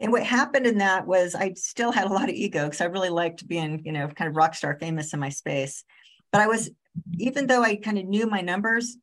And 0.00 0.10
what 0.10 0.24
happened 0.24 0.66
in 0.66 0.78
that 0.78 1.06
was 1.06 1.36
I 1.36 1.52
still 1.52 1.92
had 1.92 2.08
a 2.08 2.12
lot 2.12 2.28
of 2.28 2.34
ego 2.34 2.64
because 2.64 2.80
I 2.80 2.86
really 2.86 3.10
liked 3.10 3.46
being, 3.46 3.82
you 3.84 3.92
know, 3.92 4.08
kind 4.08 4.28
of 4.28 4.34
rock 4.34 4.56
star 4.56 4.76
famous 4.80 5.14
in 5.14 5.20
my 5.20 5.28
space. 5.28 5.84
But 6.32 6.40
I 6.40 6.48
was, 6.48 6.68
even 7.16 7.46
though 7.46 7.62
I 7.62 7.76
kind 7.76 7.96
of 7.96 8.06
knew 8.06 8.26
my 8.26 8.40
numbers, 8.40 8.96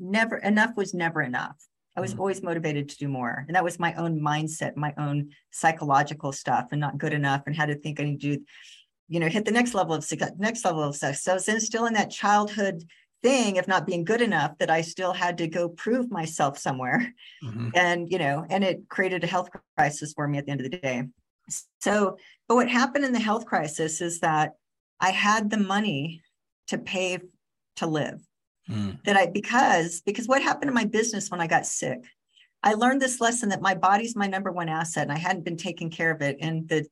never 0.00 0.36
enough 0.36 0.72
was 0.76 0.94
never 0.94 1.22
enough. 1.22 1.54
I 2.00 2.02
was 2.02 2.14
Mhm. 2.14 2.18
always 2.20 2.42
motivated 2.42 2.88
to 2.88 2.96
do 2.96 3.08
more. 3.08 3.44
And 3.46 3.54
that 3.54 3.62
was 3.62 3.78
my 3.78 3.92
own 3.94 4.18
mindset, 4.20 4.74
my 4.74 4.94
own 4.96 5.32
psychological 5.50 6.32
stuff, 6.32 6.68
and 6.72 6.80
not 6.80 6.96
good 6.96 7.12
enough, 7.12 7.42
and 7.46 7.54
how 7.54 7.66
to 7.66 7.74
think 7.74 8.00
I 8.00 8.04
need 8.04 8.20
to 8.22 8.36
do, 8.36 8.44
you 9.08 9.20
know, 9.20 9.28
hit 9.28 9.44
the 9.44 9.50
next 9.50 9.74
level 9.74 9.94
of 9.94 10.02
success, 10.02 10.32
next 10.38 10.64
level 10.64 10.82
of 10.82 10.94
success. 10.94 11.22
So 11.24 11.32
I 11.32 11.34
was 11.34 11.46
in- 11.48 11.60
still 11.60 11.84
in 11.84 11.92
that 11.92 12.10
childhood 12.10 12.84
thing 13.22 13.58
of 13.58 13.68
not 13.68 13.86
being 13.86 14.02
good 14.04 14.22
enough 14.22 14.56
that 14.58 14.70
I 14.70 14.80
still 14.80 15.12
had 15.12 15.36
to 15.38 15.46
go 15.46 15.68
prove 15.68 16.10
myself 16.10 16.56
somewhere 16.56 17.12
Mhm. 17.44 17.70
and 17.76 18.10
you 18.10 18.18
know 18.18 18.46
and 18.48 18.64
it 18.64 18.88
created 18.88 19.22
a 19.22 19.26
health 19.26 19.50
crisis 19.76 20.14
for 20.14 20.26
me 20.26 20.38
at 20.38 20.46
the 20.46 20.52
end 20.52 20.60
of 20.62 20.70
the 20.70 20.78
day 20.78 21.02
so 21.80 22.16
but 22.48 22.54
what 22.54 22.70
happened 22.70 23.04
in 23.04 23.12
the 23.12 23.18
health 23.18 23.44
crisis 23.44 24.00
is 24.00 24.20
that 24.20 24.52
i 25.00 25.10
had 25.10 25.50
the 25.50 25.58
money 25.58 26.22
to 26.66 26.78
pay 26.78 27.18
to 27.76 27.86
live 27.86 28.26
Mm. 28.68 29.02
that 29.04 29.16
i 29.16 29.26
because 29.26 30.00
because 30.02 30.28
what 30.28 30.42
happened 30.42 30.68
in 30.68 30.74
my 30.74 30.84
business 30.84 31.30
when 31.30 31.40
i 31.40 31.46
got 31.46 31.66
sick? 31.66 32.04
I 32.62 32.74
learned 32.74 33.00
this 33.00 33.22
lesson 33.22 33.48
that 33.48 33.62
my 33.62 33.74
body's 33.74 34.14
my 34.14 34.26
number 34.26 34.52
one 34.52 34.68
asset 34.68 35.04
and 35.04 35.12
i 35.12 35.18
hadn't 35.18 35.44
been 35.44 35.56
taking 35.56 35.90
care 35.90 36.10
of 36.10 36.20
it 36.22 36.36
and 36.40 36.68
the 36.68 36.86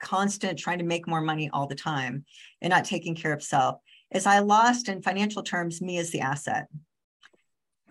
constant 0.00 0.58
trying 0.58 0.78
to 0.78 0.84
make 0.84 1.06
more 1.06 1.20
money 1.20 1.48
all 1.52 1.66
the 1.66 1.76
time 1.76 2.24
and 2.60 2.70
not 2.70 2.84
taking 2.84 3.14
care 3.14 3.32
of 3.32 3.42
self 3.42 3.76
is 4.12 4.26
i 4.26 4.40
lost 4.40 4.88
in 4.88 5.00
financial 5.00 5.42
terms 5.42 5.80
me 5.80 5.98
as 5.98 6.10
the 6.10 6.20
asset. 6.20 6.66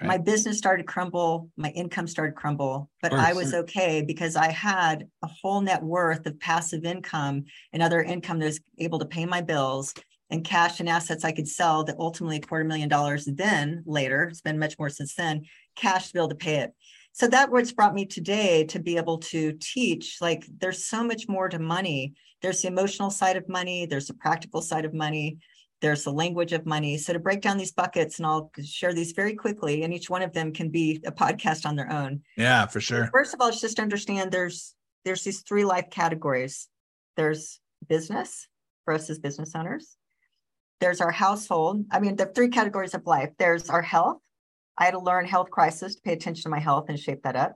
My 0.03 0.17
business 0.17 0.57
started 0.57 0.82
to 0.82 0.91
crumble 0.91 1.49
my 1.55 1.69
income 1.69 2.07
started 2.07 2.32
to 2.32 2.38
crumble 2.38 2.89
but 3.03 3.13
i 3.13 3.34
was 3.34 3.53
okay 3.53 4.01
because 4.01 4.36
i 4.36 4.49
had 4.49 5.07
a 5.21 5.27
whole 5.27 5.61
net 5.61 5.84
worth 5.84 6.25
of 6.25 6.39
passive 6.39 6.86
income 6.86 7.45
and 7.71 7.84
other 7.84 8.01
income 8.01 8.39
that 8.39 8.45
was 8.45 8.59
able 8.79 8.97
to 8.99 9.05
pay 9.05 9.25
my 9.25 9.41
bills 9.41 9.93
and 10.32 10.43
cash 10.43 10.79
and 10.79 10.89
assets 10.89 11.23
i 11.23 11.32
could 11.32 11.47
sell 11.47 11.84
that 11.84 11.95
ultimately 11.99 12.38
a 12.38 12.41
quarter 12.41 12.63
million 12.63 12.89
dollars 12.89 13.25
then 13.25 13.84
later 13.86 14.23
it's 14.23 14.41
been 14.41 14.59
much 14.59 14.77
more 14.79 14.89
since 14.89 15.13
then 15.15 15.43
cash 15.75 16.07
to 16.07 16.13
be 16.13 16.19
able 16.19 16.29
to 16.29 16.36
pay 16.36 16.55
it 16.57 16.73
so 17.13 17.27
that 17.27 17.51
what's 17.51 17.73
brought 17.73 17.93
me 17.93 18.05
today 18.05 18.63
to 18.63 18.79
be 18.79 18.97
able 18.97 19.17
to 19.17 19.53
teach 19.59 20.17
like 20.21 20.45
there's 20.59 20.86
so 20.86 21.03
much 21.03 21.27
more 21.27 21.49
to 21.49 21.59
money 21.59 22.13
there's 22.41 22.61
the 22.61 22.67
emotional 22.67 23.09
side 23.09 23.38
of 23.38 23.47
money 23.47 23.86
there's 23.86 24.07
the 24.07 24.13
practical 24.13 24.61
side 24.61 24.86
of 24.86 24.93
money 24.93 25.38
there's 25.82 26.03
the 26.03 26.13
language 26.13 26.53
of 26.53 26.65
money. 26.65 26.97
So 26.97 27.11
to 27.11 27.19
break 27.19 27.41
down 27.41 27.57
these 27.57 27.71
buckets, 27.71 28.19
and 28.19 28.25
I'll 28.25 28.51
share 28.63 28.93
these 28.93 29.11
very 29.11 29.36
quickly, 29.36 29.84
and 29.84 29.93
each 29.93 30.09
one 30.09 30.21
of 30.21 30.32
them 30.32 30.53
can 30.53 30.69
be 30.69 31.01
a 31.05 31.11
podcast 31.11 31.65
on 31.65 31.75
their 31.75 31.91
own. 31.91 32.21
Yeah, 32.38 32.67
for 32.67 32.79
sure. 32.79 33.09
First 33.11 33.34
of 33.34 33.41
all, 33.41 33.49
it's 33.49 33.61
just 33.61 33.77
to 33.77 33.82
understand 33.82 34.32
there's 34.32 34.75
there's 35.03 35.23
these 35.23 35.41
three 35.41 35.65
life 35.65 35.89
categories. 35.89 36.69
There's 37.17 37.59
business 37.89 38.47
for 38.86 38.93
us 38.93 39.09
as 39.09 39.19
business 39.19 39.53
owners. 39.55 39.97
There's 40.82 40.99
our 40.99 41.11
household. 41.11 41.86
I 41.91 41.99
mean, 41.99 42.15
the 42.15 42.25
three 42.25 42.49
categories 42.49 42.95
of 42.95 43.05
life. 43.05 43.29
There's 43.38 43.69
our 43.69 43.84
health. 43.84 44.17
I 44.77 44.86
had 44.86 44.91
to 44.91 44.99
learn 44.99 45.25
health 45.27 45.51
crisis 45.51 45.95
to 45.95 46.01
pay 46.01 46.13
attention 46.13 46.43
to 46.43 46.49
my 46.49 46.59
health 46.59 46.88
and 46.89 46.99
shape 46.99 47.21
that 47.23 47.36
up. 47.36 47.55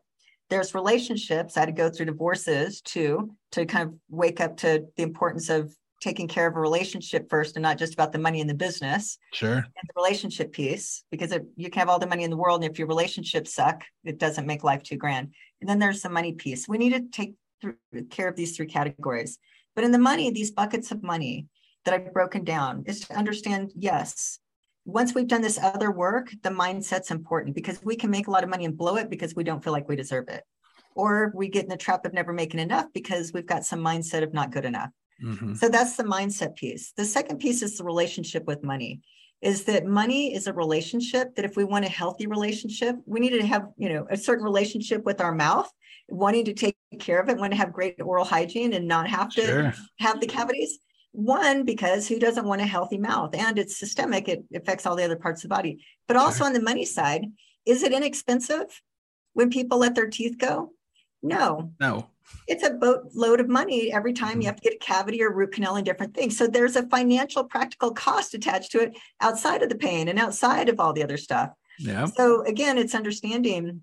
There's 0.52 0.76
relationships. 0.76 1.58
I 1.58 1.62
had 1.62 1.66
to 1.66 1.72
go 1.72 1.90
through 1.90 2.06
divorces 2.06 2.82
too 2.82 3.32
to 3.54 3.66
kind 3.66 3.90
of 3.90 3.96
wake 4.10 4.40
up 4.40 4.58
to 4.58 4.86
the 4.96 5.02
importance 5.02 5.50
of 5.50 5.76
taking 6.02 6.28
care 6.28 6.46
of 6.46 6.56
a 6.56 6.60
relationship 6.60 7.28
first 7.32 7.56
and 7.56 7.64
not 7.64 7.80
just 7.80 7.94
about 7.94 8.12
the 8.12 8.20
money 8.20 8.42
in 8.42 8.46
the 8.48 8.54
business 8.54 9.18
Sure. 9.34 9.56
and 9.56 9.64
the 9.66 9.94
relationship 9.96 10.52
piece 10.52 11.04
because 11.10 11.34
you 11.56 11.70
can 11.72 11.80
have 11.80 11.90
all 11.90 11.98
the 11.98 12.06
money 12.06 12.24
in 12.24 12.30
the 12.30 12.38
world 12.38 12.62
and 12.64 12.72
if 12.72 12.78
your 12.78 12.88
relationships 12.88 13.56
suck 13.56 13.82
it 14.04 14.20
doesn't 14.20 14.46
make 14.46 14.64
life 14.64 14.84
too 14.84 14.98
grand 14.98 15.34
and 15.62 15.70
then 15.70 15.80
there's 15.80 16.02
the 16.02 16.10
money 16.10 16.34
piece 16.34 16.68
we 16.68 16.78
need 16.78 16.92
to 16.94 17.00
take 17.12 17.34
care 18.12 18.28
of 18.28 18.36
these 18.36 18.56
three 18.56 18.68
categories 18.68 19.40
but 19.74 19.84
in 19.86 19.92
the 19.92 19.98
money 19.98 20.30
these 20.30 20.52
buckets 20.52 20.92
of 20.92 21.02
money 21.02 21.48
that 21.86 21.94
i've 21.94 22.14
broken 22.14 22.44
down 22.44 22.84
is 22.88 23.02
to 23.02 23.16
understand 23.16 23.72
yes 23.76 24.40
once 24.86 25.16
we've 25.16 25.28
done 25.28 25.42
this 25.42 25.60
other 25.62 25.92
work 25.92 26.30
the 26.44 26.50
mindset's 26.50 27.12
important 27.12 27.56
because 27.56 27.80
we 27.84 27.96
can 27.96 28.10
make 28.12 28.28
a 28.28 28.32
lot 28.32 28.44
of 28.44 28.50
money 28.50 28.66
and 28.66 28.78
blow 28.78 28.98
it 28.98 29.10
because 29.10 29.36
we 29.36 29.44
don't 29.44 29.64
feel 29.64 29.74
like 29.74 29.88
we 29.88 29.96
deserve 29.96 30.28
it 30.28 30.44
or 30.96 31.32
we 31.36 31.48
get 31.48 31.64
in 31.64 31.70
the 31.70 31.78
trap 31.78 32.06
of 32.06 32.14
never 32.14 32.34
making 32.34 32.60
enough 32.60 32.86
because 32.94 33.32
we've 33.34 33.46
got 33.46 33.66
some 33.66 33.80
mindset 33.80 34.24
of 34.24 34.34
not 34.34 34.52
good 34.52 34.66
enough 34.66 34.90
Mhm. 35.24 35.56
so 35.58 35.70
that's 35.70 35.96
the 35.96 36.04
mindset 36.04 36.58
piece. 36.58 36.92
The 36.92 37.06
second 37.06 37.38
piece 37.40 37.62
is 37.62 37.78
the 37.78 37.86
relationship 37.86 38.44
with 38.46 38.64
money. 38.64 39.00
is 39.42 39.64
that 39.66 39.86
money 39.86 40.34
is 40.34 40.48
a 40.48 40.54
relationship 40.54 41.36
that 41.36 41.46
if 41.46 41.56
we 41.56 41.64
want 41.64 41.86
a 41.86 41.90
healthy 41.90 42.26
relationship, 42.26 42.96
we 43.06 43.20
need 43.20 43.30
to 43.30 43.46
have, 43.46 43.68
you 43.78 43.90
know, 43.90 44.08
a 44.10 44.18
certain 44.18 44.44
relationship 44.44 45.04
with 45.06 45.22
our 45.22 45.34
mouth, 45.36 45.70
wanting 46.10 46.44
to 46.46 46.54
take 46.54 46.76
care 47.00 47.20
of 47.22 47.30
it, 47.30 47.38
want 47.38 47.52
to 47.54 47.58
have 47.58 47.72
great 47.72 48.02
oral 48.02 48.26
hygiene 48.26 48.74
and 48.74 48.88
not 48.88 49.08
have 49.08 49.30
to 49.32 49.42
sure. 49.46 49.74
have 50.00 50.20
the 50.20 50.26
cavities. 50.28 50.80
One, 51.16 51.64
because 51.64 52.08
who 52.08 52.20
doesn't 52.20 52.46
want 52.46 52.62
a 52.62 52.66
healthy 52.66 52.98
mouth? 52.98 53.36
And 53.36 53.58
it's 53.58 53.78
systemic, 53.78 54.28
it 54.28 54.44
affects 54.54 54.86
all 54.86 54.96
the 54.96 55.04
other 55.04 55.16
parts 55.16 55.44
of 55.44 55.50
the 55.50 55.56
body. 55.56 55.86
But 56.08 56.18
also 56.18 56.44
on 56.44 56.54
the 56.54 56.62
money 56.62 56.86
side, 56.86 57.26
is 57.66 57.84
it 57.84 57.94
inexpensive 57.94 58.82
when 59.34 59.50
people 59.50 59.78
let 59.78 59.96
their 59.96 60.10
teeth 60.10 60.38
go? 60.38 60.72
No. 61.24 61.72
No 61.80 62.10
it's 62.48 62.64
a 62.64 62.72
boatload 62.72 63.40
of 63.40 63.50
money 63.50 63.92
every 63.92 64.14
time 64.14 64.30
you 64.30 64.36
mm-hmm. 64.36 64.46
have 64.48 64.56
to 64.58 64.62
get 64.62 64.76
a 64.76 64.78
cavity 64.78 65.22
or 65.22 65.32
root 65.32 65.54
canal 65.54 65.76
and 65.76 65.86
different 65.86 66.14
things. 66.14 66.38
So 66.38 66.48
there's 66.48 66.76
a 66.76 66.88
financial, 66.88 67.44
practical 67.44 67.92
cost 67.92 68.34
attached 68.34 68.72
to 68.72 68.82
it 68.82 68.98
outside 69.22 69.64
of 69.64 69.70
the 69.70 69.76
pain 69.76 70.08
and 70.08 70.20
outside 70.20 70.70
of 70.70 70.80
all 70.80 70.94
the 70.94 71.04
other 71.04 71.18
stuff. 71.18 71.52
Yeah. 71.80 72.06
So 72.06 72.44
again, 72.44 72.78
it's 72.78 72.96
understanding 72.96 73.82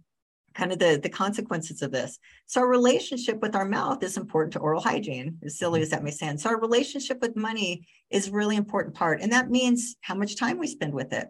kind 0.54 0.72
of 0.72 0.78
the, 0.78 1.00
the 1.02 1.08
consequences 1.08 1.82
of 1.82 1.92
this. 1.92 2.18
So 2.46 2.60
our 2.60 2.68
relationship 2.68 3.40
with 3.40 3.56
our 3.56 3.64
mouth 3.64 4.02
is 4.02 4.16
important 4.16 4.52
to 4.54 4.58
oral 4.58 4.80
hygiene, 4.80 5.38
as 5.44 5.58
silly 5.58 5.78
mm-hmm. 5.78 5.82
as 5.84 5.90
that 5.90 6.02
may 6.02 6.10
sound. 6.10 6.40
So 6.40 6.50
our 6.50 6.60
relationship 6.60 7.20
with 7.20 7.36
money 7.36 7.86
is 8.10 8.30
really 8.30 8.56
important 8.56 8.94
part. 8.94 9.20
And 9.20 9.32
that 9.32 9.50
means 9.50 9.96
how 10.00 10.14
much 10.14 10.36
time 10.36 10.58
we 10.58 10.66
spend 10.66 10.94
with 10.94 11.12
it, 11.12 11.28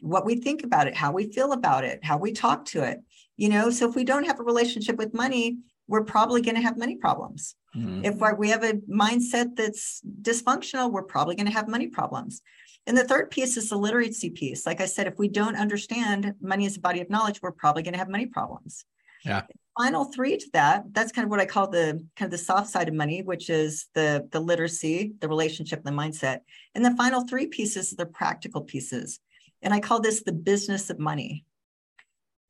what 0.00 0.24
we 0.24 0.36
think 0.36 0.64
about 0.64 0.86
it, 0.86 0.96
how 0.96 1.12
we 1.12 1.32
feel 1.32 1.52
about 1.52 1.84
it, 1.84 2.04
how 2.04 2.18
we 2.18 2.32
talk 2.32 2.64
to 2.66 2.82
it. 2.82 3.00
You 3.36 3.48
know, 3.48 3.70
so 3.70 3.88
if 3.88 3.94
we 3.94 4.04
don't 4.04 4.26
have 4.26 4.40
a 4.40 4.44
relationship 4.44 4.96
with 4.96 5.14
money, 5.14 5.58
we're 5.86 6.04
probably 6.04 6.42
going 6.42 6.56
to 6.56 6.60
have 6.60 6.76
money 6.76 6.96
problems. 6.96 7.54
Mm-hmm. 7.76 8.04
If 8.04 8.38
we 8.38 8.50
have 8.50 8.64
a 8.64 8.74
mindset 8.90 9.56
that's 9.56 10.02
dysfunctional, 10.22 10.92
we're 10.92 11.02
probably 11.02 11.34
going 11.34 11.46
to 11.46 11.52
have 11.52 11.68
money 11.68 11.88
problems. 11.88 12.42
And 12.88 12.96
the 12.96 13.04
third 13.04 13.30
piece 13.30 13.58
is 13.58 13.68
the 13.68 13.76
literacy 13.76 14.30
piece. 14.30 14.64
Like 14.64 14.80
I 14.80 14.86
said, 14.86 15.06
if 15.06 15.18
we 15.18 15.28
don't 15.28 15.56
understand 15.56 16.34
money 16.40 16.64
as 16.64 16.78
a 16.78 16.80
body 16.80 17.02
of 17.02 17.10
knowledge, 17.10 17.42
we're 17.42 17.52
probably 17.52 17.82
going 17.82 17.92
to 17.92 17.98
have 17.98 18.08
money 18.08 18.24
problems. 18.24 18.86
Yeah. 19.26 19.42
Final 19.78 20.06
three 20.06 20.38
to 20.38 20.46
that, 20.54 20.84
that's 20.92 21.12
kind 21.12 21.26
of 21.26 21.30
what 21.30 21.38
I 21.38 21.44
call 21.44 21.68
the 21.68 22.02
kind 22.16 22.26
of 22.26 22.30
the 22.30 22.38
soft 22.38 22.70
side 22.70 22.88
of 22.88 22.94
money, 22.94 23.22
which 23.22 23.50
is 23.50 23.88
the 23.94 24.26
the 24.32 24.40
literacy, 24.40 25.12
the 25.20 25.28
relationship, 25.28 25.84
the 25.84 25.90
mindset. 25.90 26.40
And 26.74 26.82
the 26.82 26.96
final 26.96 27.28
three 27.28 27.46
pieces 27.46 27.92
are 27.92 27.96
the 27.96 28.06
practical 28.06 28.62
pieces. 28.62 29.20
And 29.60 29.74
I 29.74 29.80
call 29.80 30.00
this 30.00 30.22
the 30.22 30.32
business 30.32 30.88
of 30.88 30.98
money. 30.98 31.44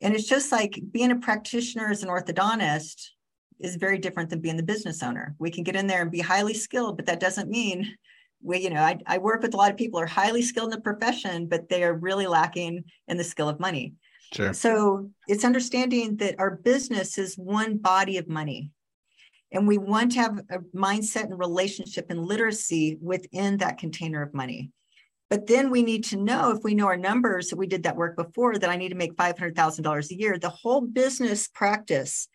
And 0.01 0.15
it's 0.15 0.29
just 0.29 0.53
like 0.53 0.79
being 0.93 1.11
a 1.11 1.17
practitioner 1.17 1.91
as 1.91 2.05
an 2.05 2.11
orthodontist 2.11 3.09
is 3.59 3.75
very 3.75 3.99
different 3.99 4.31
than 4.31 4.41
being 4.41 4.57
the 4.57 4.63
business 4.63 5.03
owner. 5.03 5.35
We 5.41 5.51
can 5.51 5.65
get 5.65 5.75
in 5.75 5.89
there 5.89 6.03
and 6.03 6.13
be 6.13 6.21
highly 6.21 6.55
skilled, 6.55 6.97
but 6.97 7.07
that 7.07 7.19
doesn't 7.19 7.51
mean 7.51 7.97
we, 8.43 8.59
you 8.59 8.71
know, 8.71 8.83
I, 8.83 8.99
I 9.07 9.19
work 9.19 9.43
with 9.43 9.55
a 9.55 9.57
lot 9.57 9.71
of 9.71 9.77
people 9.77 9.99
who 9.99 10.05
are 10.05 10.09
highly 10.09 10.43
skilled 10.43 10.73
in 10.73 10.79
the 10.79 10.83
profession, 10.83 11.47
but 11.47 11.69
they 11.69 11.83
are 11.85 11.95
really 11.95 12.27
lacking 12.27 12.85
in 13.07 13.17
the 13.17 13.25
skill 13.25 13.49
of 13.49 13.61
money. 13.61 13.95
Sure. 14.33 14.53
So 14.53 15.11
it's 15.27 15.45
understanding 15.45 16.17
that 16.19 16.37
our 16.39 16.57
business 16.57 17.19
is 17.19 17.37
one 17.37 17.79
body 17.79 18.19
of 18.19 18.29
money. 18.29 18.71
And 19.51 19.67
we 19.67 19.79
want 19.79 20.13
to 20.13 20.21
have 20.21 20.39
a 20.51 20.59
mindset 20.77 21.25
and 21.25 21.39
relationship 21.39 22.07
and 22.11 22.25
literacy 22.25 22.99
within 23.01 23.57
that 23.59 23.79
container 23.79 24.23
of 24.23 24.35
money. 24.35 24.71
But 25.31 25.47
then 25.47 25.71
we 25.71 25.83
need 25.83 26.05
to 26.05 26.17
know 26.17 26.51
if 26.51 26.63
we 26.63 26.75
know 26.75 26.87
our 26.87 26.97
numbers, 26.97 27.49
that 27.49 27.57
we 27.57 27.67
did 27.67 27.83
that 27.83 27.97
work 27.97 28.17
before, 28.17 28.59
that 28.59 28.71
I 28.71 28.77
need 28.77 28.91
to 28.91 28.95
make 28.95 29.17
$500,000 29.17 30.11
a 30.11 30.19
year. 30.19 30.39
The 30.39 30.49
whole 30.49 30.83
business 30.83 31.49
practice 31.49 32.29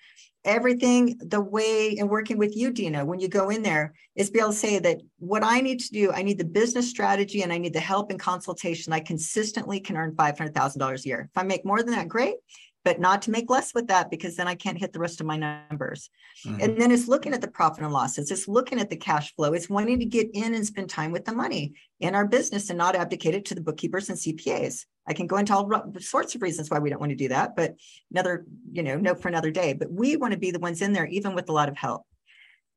everything 0.46 1.18
the 1.20 1.42
way 1.42 1.98
and 1.98 2.10
working 2.10 2.38
with 2.38 2.56
you 2.56 2.72
Dino 2.72 3.06
when 3.06 3.20
you 3.20 3.28
go 3.28 3.50
in 3.50 3.64
there 3.64 3.94
is 4.16 4.30
be 4.30 4.40
able 4.40 4.50
to 4.52 4.56
say 4.56 4.80
that 4.80 5.02
what 5.20 5.44
i 5.44 5.62
need 5.62 5.80
to 5.80 5.92
do 5.92 6.12
i 6.12 6.22
need 6.22 6.38
the 6.38 6.46
business 6.46 6.90
strategy 6.90 7.42
and 7.44 7.54
i 7.54 7.58
need 7.58 7.74
the 7.74 7.80
help 7.80 8.12
and 8.12 8.20
consultation. 8.20 8.94
I 8.94 9.00
consistently 9.00 9.80
can 9.80 9.98
earn 9.98 10.16
$500000 10.16 11.06
a 11.06 11.08
year. 11.08 11.30
If 11.32 11.38
i 11.38 11.44
make 11.44 11.66
more 11.66 11.82
than 11.82 11.94
that 11.94 12.08
great 12.08 12.36
but 12.84 13.00
not 13.00 13.22
to 13.24 13.32
make 13.32 13.50
less 13.50 13.74
with 13.74 13.88
that 13.88 14.10
because 14.10 14.36
then 14.36 14.48
I 14.48 14.56
can't 14.56 14.78
hit 14.78 14.94
the 14.94 15.00
rest 15.00 15.22
of 15.22 15.28
my 15.28 15.38
numbers. 15.38 16.10
Mm-hmm. 16.46 16.62
And 16.62 16.82
then 16.82 16.92
it's 16.92 17.08
looking 17.08 17.34
at 17.34 17.42
the 17.42 17.48
profit 17.48 17.84
and 17.84 17.94
losses, 17.94 18.32
it's 18.32 18.48
looking 18.48 18.80
at 18.80 18.90
the 18.90 18.98
cash 18.98 19.34
flow, 19.36 19.54
it's 19.54 19.70
wanting 19.70 20.00
to 20.00 20.06
get 20.06 20.30
in 20.34 20.54
and 20.54 20.66
spend 20.66 20.90
time 20.90 21.12
with 21.12 21.26
the 21.26 21.34
money 21.34 21.74
in 22.00 22.16
our 22.16 22.28
business 22.28 22.70
and 22.70 22.78
not 22.78 22.96
abdicate 22.96 23.36
it 23.36 23.46
to 23.46 23.56
the 23.56 23.62
bookkeepers 23.62 24.10
and 24.10 24.18
CPAs. 24.18 24.86
I 25.08 25.14
can 25.14 25.28
go 25.28 25.38
into 25.38 25.54
all 25.54 25.70
sorts 26.00 26.36
of 26.36 26.42
reasons 26.42 26.70
why 26.70 26.80
we 26.80 26.90
don't 26.90 27.00
want 27.00 27.12
to 27.12 27.16
do 27.16 27.30
that, 27.30 27.56
but 27.56 27.76
another, 28.12 28.46
you 28.72 28.84
know, 28.84 28.98
note 28.98 29.22
for 29.22 29.28
another 29.28 29.52
day. 29.52 29.74
But 29.74 29.92
we 29.92 30.16
want 30.16 30.34
to 30.34 30.40
be 30.40 30.52
the 30.52 30.60
ones 30.60 30.82
in 30.82 30.94
there, 30.94 31.06
even 31.08 31.36
with 31.36 31.50
a 31.50 31.54
lot 31.54 31.70
of 31.70 31.78
help. 31.78 32.04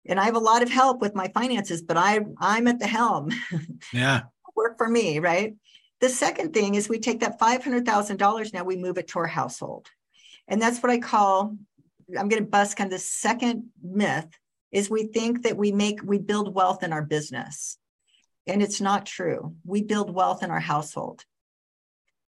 And 0.08 0.20
I 0.20 0.24
have 0.24 0.36
a 0.36 0.40
lot 0.40 0.62
of 0.62 0.70
help 0.70 1.00
with 1.00 1.14
my 1.14 1.28
finances, 1.28 1.82
but 1.82 1.96
I 1.96 2.20
I'm 2.40 2.68
at 2.68 2.78
the 2.78 2.86
helm. 2.86 3.30
Yeah. 3.92 4.22
Work 4.54 4.78
for 4.78 4.88
me, 4.88 5.18
right? 5.18 5.54
The 6.00 6.08
second 6.08 6.52
thing 6.52 6.74
is 6.74 6.88
we 6.88 6.98
take 6.98 7.20
that 7.20 7.38
$500,000 7.38 8.54
now, 8.54 8.64
we 8.64 8.76
move 8.76 8.98
it 8.98 9.08
to 9.08 9.18
our 9.18 9.26
household. 9.26 9.88
And 10.48 10.60
that's 10.60 10.82
what 10.82 10.90
I 10.90 10.98
call, 10.98 11.56
I'm 12.16 12.28
going 12.28 12.42
to 12.42 12.48
bust 12.48 12.76
kind 12.76 12.92
of 12.92 12.98
the 12.98 13.04
second 13.04 13.64
myth 13.82 14.28
is 14.72 14.90
we 14.90 15.04
think 15.04 15.42
that 15.42 15.56
we 15.56 15.72
make, 15.72 16.02
we 16.02 16.18
build 16.18 16.54
wealth 16.54 16.82
in 16.82 16.92
our 16.92 17.02
business. 17.02 17.78
And 18.46 18.62
it's 18.62 18.80
not 18.80 19.06
true. 19.06 19.54
We 19.64 19.82
build 19.82 20.14
wealth 20.14 20.42
in 20.42 20.50
our 20.50 20.60
household. 20.60 21.24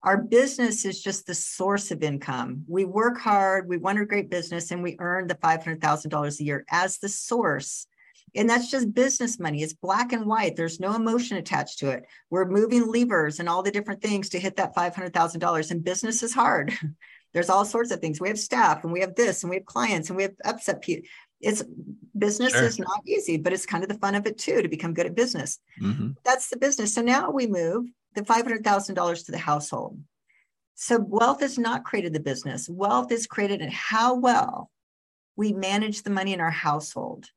Our 0.03 0.18
business 0.18 0.86
is 0.86 1.01
just 1.01 1.26
the 1.26 1.34
source 1.34 1.89
of 1.89 2.03
income. 2.03 2.66
We 2.68 2.84
work 2.84 3.20
hard, 3.20 3.70
we 3.70 3.78
run 3.78 3.97
a 3.97 4.05
great 4.05 4.30
business, 4.30 4.72
and 4.72 4.84
we 4.84 4.97
earn 4.99 5.28
the 5.28 5.36
$500,000 5.36 6.39
a 6.39 6.43
year 6.43 6.66
as 6.70 6.97
the 6.97 7.09
source 7.09 7.88
and 8.36 8.49
that's 8.49 8.70
just 8.70 8.93
business 8.93 9.39
money. 9.39 9.61
It's 9.61 9.74
black 9.74 10.11
and 10.11 10.26
white. 10.26 10.55
There's 10.55 10.80
no 10.80 10.95
emotion 10.95 11.38
attached 11.38 11.80
to 11.80 11.89
it. 11.89 12.05
We're 12.30 12.45
moving 12.45 12.88
levers 12.88 13.39
and 13.39 13.47
all 13.47 13.61
the 13.61 13.72
different 13.72 14.01
things 14.01 14.30
to 14.30 14.39
hit 14.39 14.55
that 14.57 14.76
$500,000. 14.76 15.72
And 15.72 15.84
business 15.84 16.24
is 16.24 16.34
hard. 16.34 16.74
There's 17.34 17.49
all 17.49 17.65
sorts 17.65 17.91
of 17.91 17.99
things. 17.99 18.21
We 18.21 18.27
have 18.27 18.39
staff 18.39 18.84
and 18.84 18.93
we 18.93 18.99
have 19.01 19.15
this 19.15 19.43
and 19.43 19.49
we 19.49 19.57
have 19.57 19.65
clients 19.65 20.09
and 20.09 20.17
we 20.17 20.23
have 20.23 20.34
upset 20.45 20.81
people. 20.81 21.07
It's 21.41 21.63
business 22.17 22.53
sure. 22.53 22.63
is 22.63 22.79
not 22.79 23.01
easy, 23.05 23.38
but 23.38 23.51
it's 23.51 23.65
kind 23.65 23.84
of 23.84 23.89
the 23.89 23.97
fun 23.97 24.15
of 24.15 24.25
it 24.25 24.38
too 24.38 24.61
to 24.61 24.69
become 24.69 24.93
good 24.93 25.07
at 25.07 25.15
business. 25.15 25.59
Mm-hmm. 25.81 26.11
That's 26.23 26.49
the 26.49 26.57
business. 26.57 26.93
So 26.93 27.01
now 27.01 27.31
we 27.31 27.47
move 27.47 27.88
the 28.15 28.21
$500,000 28.21 29.25
to 29.25 29.31
the 29.31 29.38
household. 29.38 29.99
So 30.75 30.99
wealth 30.99 31.41
is 31.41 31.57
not 31.57 31.84
created 31.84 32.13
the 32.13 32.19
business. 32.19 32.69
Wealth 32.69 33.11
is 33.11 33.27
created 33.27 33.61
in 33.61 33.69
how 33.71 34.15
well 34.15 34.71
we 35.36 35.53
manage 35.53 36.03
the 36.03 36.09
money 36.09 36.34
in 36.34 36.39
our 36.39 36.51
household. 36.51 37.27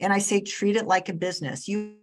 And 0.00 0.12
I 0.12 0.18
say, 0.18 0.40
treat 0.40 0.76
it 0.76 0.86
like 0.86 1.08
a 1.08 1.14
business. 1.14 1.68
You 1.68 1.96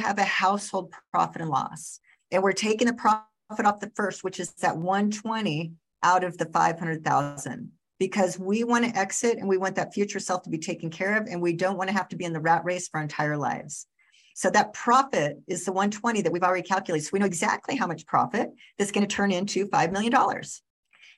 have 0.00 0.18
a 0.18 0.24
household 0.24 0.92
profit 1.12 1.42
and 1.42 1.50
loss. 1.50 2.00
And 2.30 2.42
we're 2.42 2.52
taking 2.52 2.86
the 2.86 2.94
profit 2.94 3.24
off 3.64 3.80
the 3.80 3.92
first, 3.94 4.24
which 4.24 4.40
is 4.40 4.52
that 4.54 4.76
120 4.76 5.72
out 6.02 6.24
of 6.24 6.38
the 6.38 6.46
500,000 6.46 7.70
because 7.98 8.38
we 8.38 8.64
want 8.64 8.84
to 8.84 8.96
exit 8.96 9.38
and 9.38 9.48
we 9.48 9.58
want 9.58 9.74
that 9.76 9.92
future 9.92 10.20
self 10.20 10.42
to 10.42 10.50
be 10.50 10.58
taken 10.58 10.90
care 10.90 11.16
of. 11.16 11.26
And 11.26 11.42
we 11.42 11.52
don't 11.52 11.76
want 11.76 11.88
to 11.88 11.96
have 11.96 12.08
to 12.08 12.16
be 12.16 12.24
in 12.24 12.32
the 12.32 12.40
rat 12.40 12.64
race 12.64 12.88
for 12.88 12.98
our 12.98 13.02
entire 13.02 13.36
lives. 13.36 13.86
So 14.34 14.50
that 14.50 14.72
profit 14.72 15.38
is 15.48 15.64
the 15.64 15.72
120 15.72 16.22
that 16.22 16.32
we've 16.32 16.44
already 16.44 16.66
calculated. 16.66 17.04
So 17.04 17.10
we 17.12 17.18
know 17.18 17.26
exactly 17.26 17.74
how 17.74 17.88
much 17.88 18.06
profit 18.06 18.50
that's 18.78 18.92
going 18.92 19.06
to 19.06 19.12
turn 19.12 19.32
into 19.32 19.66
$5 19.66 19.90
million. 19.90 20.14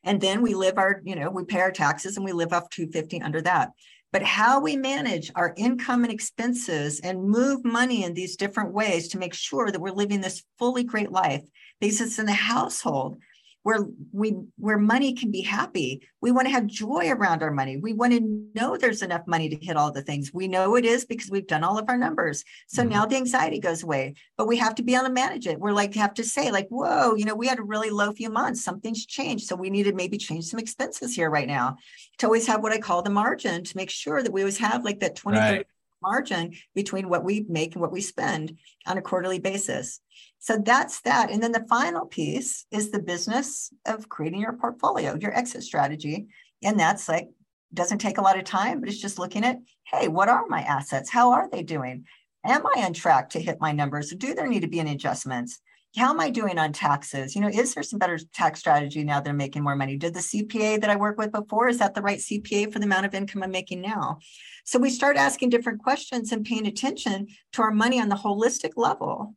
And 0.05 0.21
then 0.21 0.41
we 0.41 0.55
live 0.55 0.79
our, 0.79 1.03
you 1.05 1.15
know, 1.15 1.31
we 1.31 1.45
pay 1.45 1.61
our 1.61 1.71
taxes 1.71 2.17
and 2.17 2.25
we 2.25 2.33
live 2.33 2.55
off 2.55 2.71
250 2.71 3.21
under 3.21 3.43
that 3.43 3.73
but 4.13 4.23
how 4.23 4.61
we 4.61 4.77
manage 4.77 5.31
our 5.35 5.55
income 5.57 6.03
and 6.03 6.13
expenses 6.13 7.01
and 7.01 7.23
move 7.23 7.65
money 7.65 8.05
in 8.05 8.15
these 8.15 8.37
different 8.37 8.73
ways 8.73 9.09
to 9.09 9.19
make 9.19 9.35
sure 9.35 9.71
that 9.71 9.81
we're 9.81 9.91
living 9.91 10.21
this 10.21 10.43
fully 10.59 10.83
great 10.83 11.13
life 11.13 11.45
because 11.81 12.01
it's 12.01 12.19
in 12.19 12.27
the 12.27 12.33
household 12.33 13.17
where 13.63 13.87
we 14.13 14.37
where 14.57 14.79
money 14.79 15.13
can 15.13 15.31
be 15.31 15.43
happy. 15.43 16.03
We 16.21 16.33
want 16.33 16.47
to 16.47 16.53
have 16.53 16.67
joy 16.67 17.11
around 17.11 17.43
our 17.43 17.51
money. 17.51 17.77
We 17.77 17.93
want 17.93 18.13
to 18.13 18.51
know 18.55 18.77
there's 18.77 19.03
enough 19.03 19.27
money 19.27 19.49
to 19.51 19.65
hit 19.65 19.77
all 19.77 19.93
the 19.93 20.03
things. 20.03 20.33
We 20.33 20.49
know 20.49 20.77
it 20.77 20.85
is 20.85 21.05
because 21.05 21.31
we've 21.31 21.47
done 21.47 21.65
all 21.65 21.79
of 21.79 21.89
our 21.89 21.99
numbers. 21.99 22.45
So 22.69 22.83
mm-hmm. 22.83 22.91
now 22.91 23.07
the 23.07 23.17
anxiety 23.17 23.61
goes 23.61 23.83
away 23.83 24.15
but 24.37 24.47
we 24.47 24.57
have 24.57 24.75
to 24.77 24.83
be 24.83 24.95
able 24.95 25.05
to 25.05 25.13
manage 25.13 25.47
it. 25.47 25.61
We're 25.61 25.73
like 25.73 25.95
have 25.95 26.15
to 26.15 26.25
say 26.25 26.51
like 26.51 26.69
whoa 26.69 27.15
you 27.15 27.25
know 27.25 27.35
we 27.35 27.47
had 27.47 27.59
a 27.59 27.63
really 27.63 27.91
low 27.91 28.13
few 28.13 28.31
months. 28.31 28.65
Something's 28.65 29.05
changed. 29.05 29.47
So 29.47 29.57
we 29.57 29.71
need 29.71 29.85
to 29.85 29.93
maybe 29.93 30.17
change 30.17 30.47
some 30.47 30.61
expenses 30.61 31.15
here 31.15 31.31
right 31.31 31.49
now 31.49 31.77
to 32.19 32.27
always 32.27 32.47
have 32.47 32.63
what 32.63 32.73
i 32.73 32.79
call 32.79 33.03
the 33.03 33.11
margin 33.11 33.65
to 33.65 33.77
make 33.77 33.91
sure 33.91 34.23
that 34.23 34.33
we 34.33 34.43
always 34.43 34.59
have 34.59 34.85
like 34.85 35.01
that 35.01 35.17
20 35.17 35.39
right. 35.39 35.67
margin 36.03 36.53
between 36.75 37.09
what 37.09 37.25
we 37.25 37.45
make 37.49 37.75
and 37.75 37.83
what 37.83 37.93
we 37.93 38.01
spend 38.01 38.57
on 38.87 38.99
a 38.99 39.03
quarterly 39.03 39.39
basis 39.39 40.01
so 40.41 40.57
that's 40.57 41.03
that. 41.03 41.31
And 41.31 41.43
then 41.43 41.53
the 41.53 41.67
final 41.69 42.07
piece 42.07 42.65
is 42.71 42.91
the 42.91 42.99
business 42.99 43.71
of 43.87 44.09
creating 44.09 44.41
your 44.41 44.55
portfolio, 44.55 45.17
your 45.21 45.37
exit 45.37 45.63
strategy. 45.63 46.29
And 46.65 46.81
that's 46.81 47.09
like, 47.11 47.29
doesn't 47.75 47.99
take 47.99 48.17
a 48.17 48.23
lot 48.23 48.39
of 48.39 48.45
time, 48.45 48.81
but 48.81 48.89
it's 48.89 49.01
just 49.01 49.19
looking 49.19 49.45
at, 49.45 49.59
hey, 49.85 50.09
what 50.09 50.31
are 50.31 50.47
my 50.49 50.63
assets? 50.63 51.11
How 51.11 51.33
are 51.33 51.49
they 51.51 51.63
doing? 51.63 52.05
Am 52.45 52.67
I 52.67 52.85
on 52.85 52.95
track 52.95 53.29
to 53.31 53.41
hit 53.41 53.61
my 53.61 53.73
numbers? 53.73 54.15
Do 54.15 54.35
there 54.35 54.49
need 54.49 54.63
to 54.63 54.67
be 54.67 54.81
any 54.81 54.93
adjustments? 54.93 55.61
How 55.95 56.11
am 56.11 56.21
I 56.21 56.31
doing 56.31 56.59
on 56.59 56.73
taxes? 56.73 57.35
You 57.35 57.43
know, 57.43 57.49
is 57.49 57.75
there 57.75 57.83
some 57.83 57.99
better 57.99 58.19
tax 58.33 58.61
strategy 58.61 59.05
now 59.05 59.21
that 59.21 59.29
I'm 59.29 59.37
making 59.37 59.63
more 59.63 59.77
money? 59.77 59.97
Did 59.97 60.15
the 60.15 60.21
CPA 60.21 60.81
that 60.81 60.89
I 60.89 60.97
worked 60.97 61.19
with 61.19 61.33
before, 61.33 61.69
is 61.69 61.79
that 61.79 61.95
the 61.95 62.01
right 62.01 62.19
CPA 62.19 62.73
for 62.73 62.79
the 62.79 62.87
amount 62.87 63.07
of 63.07 63.15
income 63.15 63.43
I'm 63.43 63.51
making 63.51 63.83
now? 63.83 64.21
So 64.65 64.79
we 64.79 64.89
start 64.89 65.19
asking 65.19 65.51
different 65.51 65.83
questions 65.83 66.33
and 66.33 66.47
paying 66.47 66.67
attention 66.67 67.27
to 67.53 67.63
our 67.63 67.73
money 67.73 68.01
on 68.01 68.09
the 68.09 68.17
holistic 68.17 68.71
level 68.77 69.35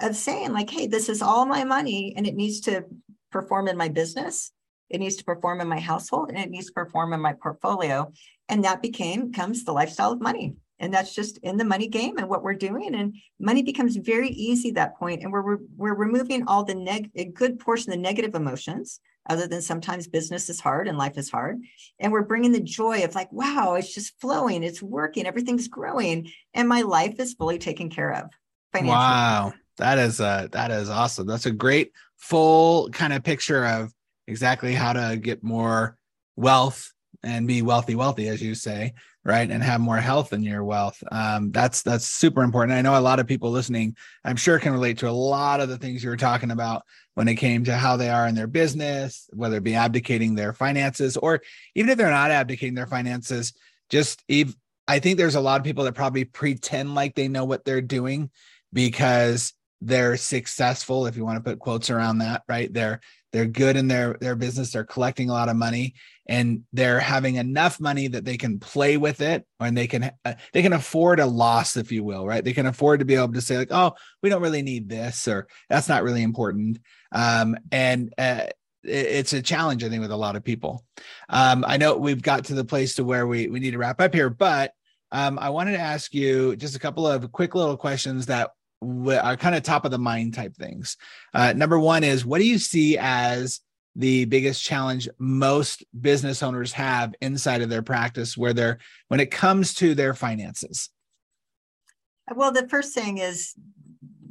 of 0.00 0.16
saying 0.16 0.52
like, 0.52 0.70
hey, 0.70 0.86
this 0.86 1.08
is 1.08 1.22
all 1.22 1.46
my 1.46 1.64
money 1.64 2.14
and 2.16 2.26
it 2.26 2.34
needs 2.34 2.60
to 2.60 2.84
perform 3.30 3.68
in 3.68 3.76
my 3.76 3.88
business. 3.88 4.52
It 4.90 4.98
needs 4.98 5.16
to 5.16 5.24
perform 5.24 5.60
in 5.60 5.68
my 5.68 5.80
household 5.80 6.30
and 6.30 6.38
it 6.38 6.50
needs 6.50 6.66
to 6.66 6.72
perform 6.72 7.12
in 7.12 7.20
my 7.20 7.34
portfolio. 7.34 8.12
And 8.48 8.64
that 8.64 8.82
became 8.82 9.32
comes 9.32 9.64
the 9.64 9.72
lifestyle 9.72 10.12
of 10.12 10.20
money. 10.20 10.54
And 10.80 10.94
that's 10.94 11.14
just 11.14 11.38
in 11.38 11.56
the 11.56 11.64
money 11.64 11.88
game 11.88 12.18
and 12.18 12.28
what 12.28 12.44
we're 12.44 12.54
doing. 12.54 12.94
And 12.94 13.14
money 13.40 13.62
becomes 13.62 13.96
very 13.96 14.28
easy 14.28 14.70
that. 14.72 14.94
And 15.00 15.32
we're 15.32 15.58
we're 15.76 15.94
removing 15.94 16.46
all 16.46 16.64
the 16.64 16.74
neg 16.74 17.10
a 17.16 17.24
good 17.24 17.58
portion 17.58 17.90
of 17.90 17.96
the 17.96 18.02
negative 18.02 18.36
emotions, 18.36 19.00
other 19.28 19.46
than 19.46 19.60
sometimes 19.60 20.06
business 20.06 20.48
is 20.48 20.60
hard 20.60 20.88
and 20.88 20.96
life 20.96 21.18
is 21.18 21.30
hard. 21.30 21.58
And 21.98 22.12
we're 22.12 22.22
bringing 22.22 22.52
the 22.52 22.60
joy 22.60 23.02
of 23.04 23.14
like, 23.14 23.30
wow, 23.32 23.74
it's 23.74 23.92
just 23.92 24.18
flowing, 24.20 24.62
it's 24.62 24.80
working, 24.80 25.26
everything's 25.26 25.68
growing, 25.68 26.30
and 26.54 26.68
my 26.68 26.82
life 26.82 27.18
is 27.18 27.34
fully 27.34 27.58
taken 27.58 27.90
care 27.90 28.14
of. 28.14 28.30
Wow, 28.92 29.52
that 29.78 29.98
is 29.98 30.20
uh 30.20 30.48
that 30.52 30.70
is 30.70 30.90
awesome. 30.90 31.26
That's 31.26 31.46
a 31.46 31.50
great 31.50 31.92
full 32.16 32.90
kind 32.90 33.12
of 33.12 33.24
picture 33.24 33.64
of 33.64 33.92
exactly 34.26 34.74
how 34.74 34.92
to 34.92 35.16
get 35.16 35.42
more 35.42 35.96
wealth 36.36 36.92
and 37.22 37.48
be 37.48 37.62
Wealthy 37.62 37.94
Wellthy 37.94 38.28
as 38.28 38.42
you 38.42 38.54
say 38.54 38.94
right? 39.28 39.50
And 39.50 39.62
have 39.62 39.82
more 39.82 39.98
health 39.98 40.32
in 40.32 40.42
your 40.42 40.64
wealth. 40.64 41.02
Um, 41.12 41.52
that's 41.52 41.82
that's 41.82 42.06
super 42.06 42.42
important. 42.42 42.78
I 42.78 42.80
know 42.80 42.98
a 42.98 43.00
lot 43.00 43.20
of 43.20 43.26
people 43.26 43.50
listening 43.50 43.94
i'm 44.24 44.36
sure 44.36 44.58
can 44.58 44.72
relate 44.72 44.98
to 44.98 45.08
a 45.08 45.10
lot 45.10 45.60
of 45.60 45.68
the 45.68 45.76
things 45.76 46.02
you 46.02 46.08
were 46.10 46.16
talking 46.16 46.50
about 46.50 46.82
when 47.14 47.28
it 47.28 47.34
came 47.34 47.64
to 47.64 47.76
how 47.76 47.96
they 47.96 48.08
are 48.08 48.26
in 48.26 48.34
their 48.34 48.46
business 48.46 49.28
whether 49.32 49.56
it 49.56 49.64
be 49.64 49.74
abdicating 49.74 50.34
their 50.34 50.52
finances 50.52 51.16
or 51.16 51.42
even 51.74 51.90
if 51.90 51.98
they're 51.98 52.10
not 52.10 52.30
abdicating 52.30 52.74
their 52.74 52.86
finances 52.86 53.52
just 53.90 54.22
if 54.28 54.54
i 54.86 54.98
think 54.98 55.18
there's 55.18 55.34
a 55.34 55.40
lot 55.40 55.60
of 55.60 55.64
people 55.64 55.84
that 55.84 55.94
probably 55.94 56.24
pretend 56.24 56.94
like 56.94 57.14
they 57.14 57.28
know 57.28 57.44
what 57.44 57.64
they're 57.64 57.80
doing 57.80 58.30
because 58.72 59.52
they're 59.80 60.16
successful 60.16 61.06
if 61.06 61.16
you 61.16 61.24
want 61.24 61.42
to 61.42 61.50
put 61.50 61.58
quotes 61.58 61.90
around 61.90 62.18
that 62.18 62.42
right? 62.48 62.72
They're 62.72 63.00
they're 63.32 63.46
good 63.46 63.76
in 63.76 63.88
their 63.88 64.16
their 64.20 64.36
business 64.36 64.72
they're 64.72 64.84
collecting 64.84 65.28
a 65.28 65.32
lot 65.32 65.48
of 65.48 65.56
money 65.56 65.94
and 66.26 66.62
they're 66.72 67.00
having 67.00 67.36
enough 67.36 67.78
money 67.80 68.08
that 68.08 68.24
they 68.24 68.36
can 68.36 68.58
play 68.58 68.96
with 68.96 69.20
it 69.20 69.46
and 69.60 69.76
they 69.76 69.86
can 69.86 70.10
uh, 70.24 70.34
they 70.52 70.62
can 70.62 70.72
afford 70.72 71.20
a 71.20 71.26
loss 71.26 71.76
if 71.76 71.92
you 71.92 72.02
will 72.02 72.26
right? 72.26 72.44
They 72.44 72.52
can 72.52 72.66
afford 72.66 73.00
to 73.00 73.06
be 73.06 73.14
able 73.14 73.32
to 73.34 73.40
say 73.40 73.56
like 73.56 73.72
oh 73.72 73.94
we 74.22 74.28
don't 74.28 74.42
really 74.42 74.62
need 74.62 74.88
this 74.88 75.28
or 75.28 75.46
that's 75.68 75.88
not 75.88 76.02
really 76.02 76.22
important. 76.22 76.78
Um, 77.12 77.56
and 77.70 78.12
uh, 78.18 78.46
it's 78.84 79.32
a 79.32 79.42
challenge 79.42 79.82
i 79.82 79.88
think 79.88 80.00
with 80.00 80.10
a 80.10 80.16
lot 80.16 80.36
of 80.36 80.44
people. 80.44 80.84
Um, 81.28 81.64
i 81.66 81.76
know 81.76 81.96
we've 81.96 82.22
got 82.22 82.46
to 82.46 82.54
the 82.54 82.64
place 82.64 82.94
to 82.96 83.04
where 83.04 83.26
we 83.26 83.48
we 83.48 83.60
need 83.60 83.72
to 83.72 83.78
wrap 83.78 84.00
up 84.00 84.14
here 84.14 84.30
but 84.30 84.72
um, 85.10 85.38
i 85.38 85.50
wanted 85.50 85.72
to 85.72 85.78
ask 85.78 86.14
you 86.14 86.56
just 86.56 86.76
a 86.76 86.78
couple 86.78 87.06
of 87.06 87.30
quick 87.32 87.54
little 87.54 87.76
questions 87.76 88.26
that 88.26 88.50
are 88.82 89.36
kind 89.36 89.54
of 89.54 89.62
top 89.62 89.84
of 89.84 89.90
the 89.90 89.98
mind 89.98 90.34
type 90.34 90.54
things. 90.54 90.96
Uh, 91.34 91.52
number 91.52 91.78
one 91.78 92.04
is 92.04 92.24
what 92.24 92.38
do 92.38 92.46
you 92.46 92.58
see 92.58 92.96
as 92.98 93.60
the 93.96 94.24
biggest 94.26 94.62
challenge 94.62 95.08
most 95.18 95.84
business 96.00 96.42
owners 96.42 96.72
have 96.72 97.14
inside 97.20 97.62
of 97.62 97.68
their 97.68 97.82
practice 97.82 98.36
where 98.36 98.52
they're 98.52 98.78
when 99.08 99.20
it 99.20 99.30
comes 99.30 99.74
to 99.74 99.94
their 99.94 100.14
finances? 100.14 100.90
Well, 102.34 102.52
the 102.52 102.68
first 102.68 102.94
thing 102.94 103.18
is 103.18 103.54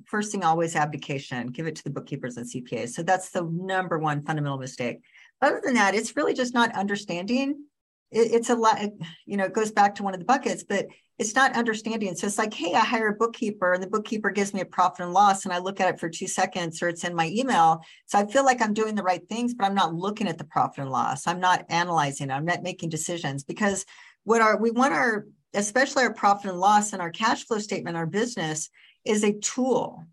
first 0.05 0.31
thing 0.31 0.43
always 0.43 0.75
abdication, 0.75 1.47
give 1.47 1.67
it 1.67 1.75
to 1.75 1.83
the 1.83 1.89
bookkeepers 1.89 2.37
and 2.37 2.45
CPAs. 2.45 2.89
So 2.89 3.03
that's 3.03 3.29
the 3.31 3.43
number 3.43 3.97
one 3.97 4.23
fundamental 4.23 4.57
mistake. 4.57 5.01
Other 5.41 5.61
than 5.63 5.73
that, 5.73 5.95
it's 5.95 6.15
really 6.15 6.33
just 6.33 6.53
not 6.53 6.73
understanding. 6.73 7.65
It, 8.11 8.31
it's 8.31 8.49
a 8.49 8.55
lot, 8.55 8.79
you 9.25 9.37
know, 9.37 9.45
it 9.45 9.53
goes 9.53 9.71
back 9.71 9.95
to 9.95 10.03
one 10.03 10.13
of 10.13 10.19
the 10.19 10.25
buckets, 10.25 10.63
but 10.63 10.87
it's 11.19 11.33
not 11.33 11.55
understanding. 11.55 12.15
So 12.15 12.27
it's 12.27 12.37
like, 12.37 12.53
hey, 12.53 12.73
I 12.73 12.81
hire 12.81 13.09
a 13.09 13.15
bookkeeper 13.15 13.73
and 13.73 13.81
the 13.81 13.87
bookkeeper 13.87 14.29
gives 14.29 14.53
me 14.53 14.61
a 14.61 14.65
profit 14.65 15.05
and 15.05 15.13
loss 15.13 15.45
and 15.45 15.53
I 15.53 15.57
look 15.57 15.79
at 15.79 15.93
it 15.93 15.99
for 15.99 16.09
two 16.09 16.27
seconds 16.27 16.81
or 16.81 16.89
it's 16.89 17.03
in 17.03 17.15
my 17.15 17.27
email. 17.33 17.81
So 18.05 18.19
I 18.19 18.27
feel 18.27 18.45
like 18.45 18.61
I'm 18.61 18.73
doing 18.73 18.93
the 18.93 19.03
right 19.03 19.27
things, 19.27 19.55
but 19.55 19.65
I'm 19.65 19.75
not 19.75 19.95
looking 19.95 20.27
at 20.27 20.37
the 20.37 20.43
profit 20.43 20.79
and 20.79 20.91
loss. 20.91 21.25
I'm 21.25 21.39
not 21.39 21.65
analyzing 21.69 22.29
it. 22.29 22.33
I'm 22.33 22.45
not 22.45 22.61
making 22.61 22.89
decisions 22.89 23.43
because 23.43 23.85
what 24.25 24.41
our 24.41 24.57
we 24.57 24.71
want 24.71 24.93
our 24.93 25.25
especially 25.53 26.03
our 26.03 26.13
profit 26.13 26.51
and 26.51 26.59
loss 26.59 26.93
and 26.93 27.01
our 27.01 27.09
cash 27.09 27.45
flow 27.45 27.57
statement, 27.57 27.97
our 27.97 28.05
business 28.05 28.69
is 29.05 29.23
a 29.23 29.33
tool 29.39 30.03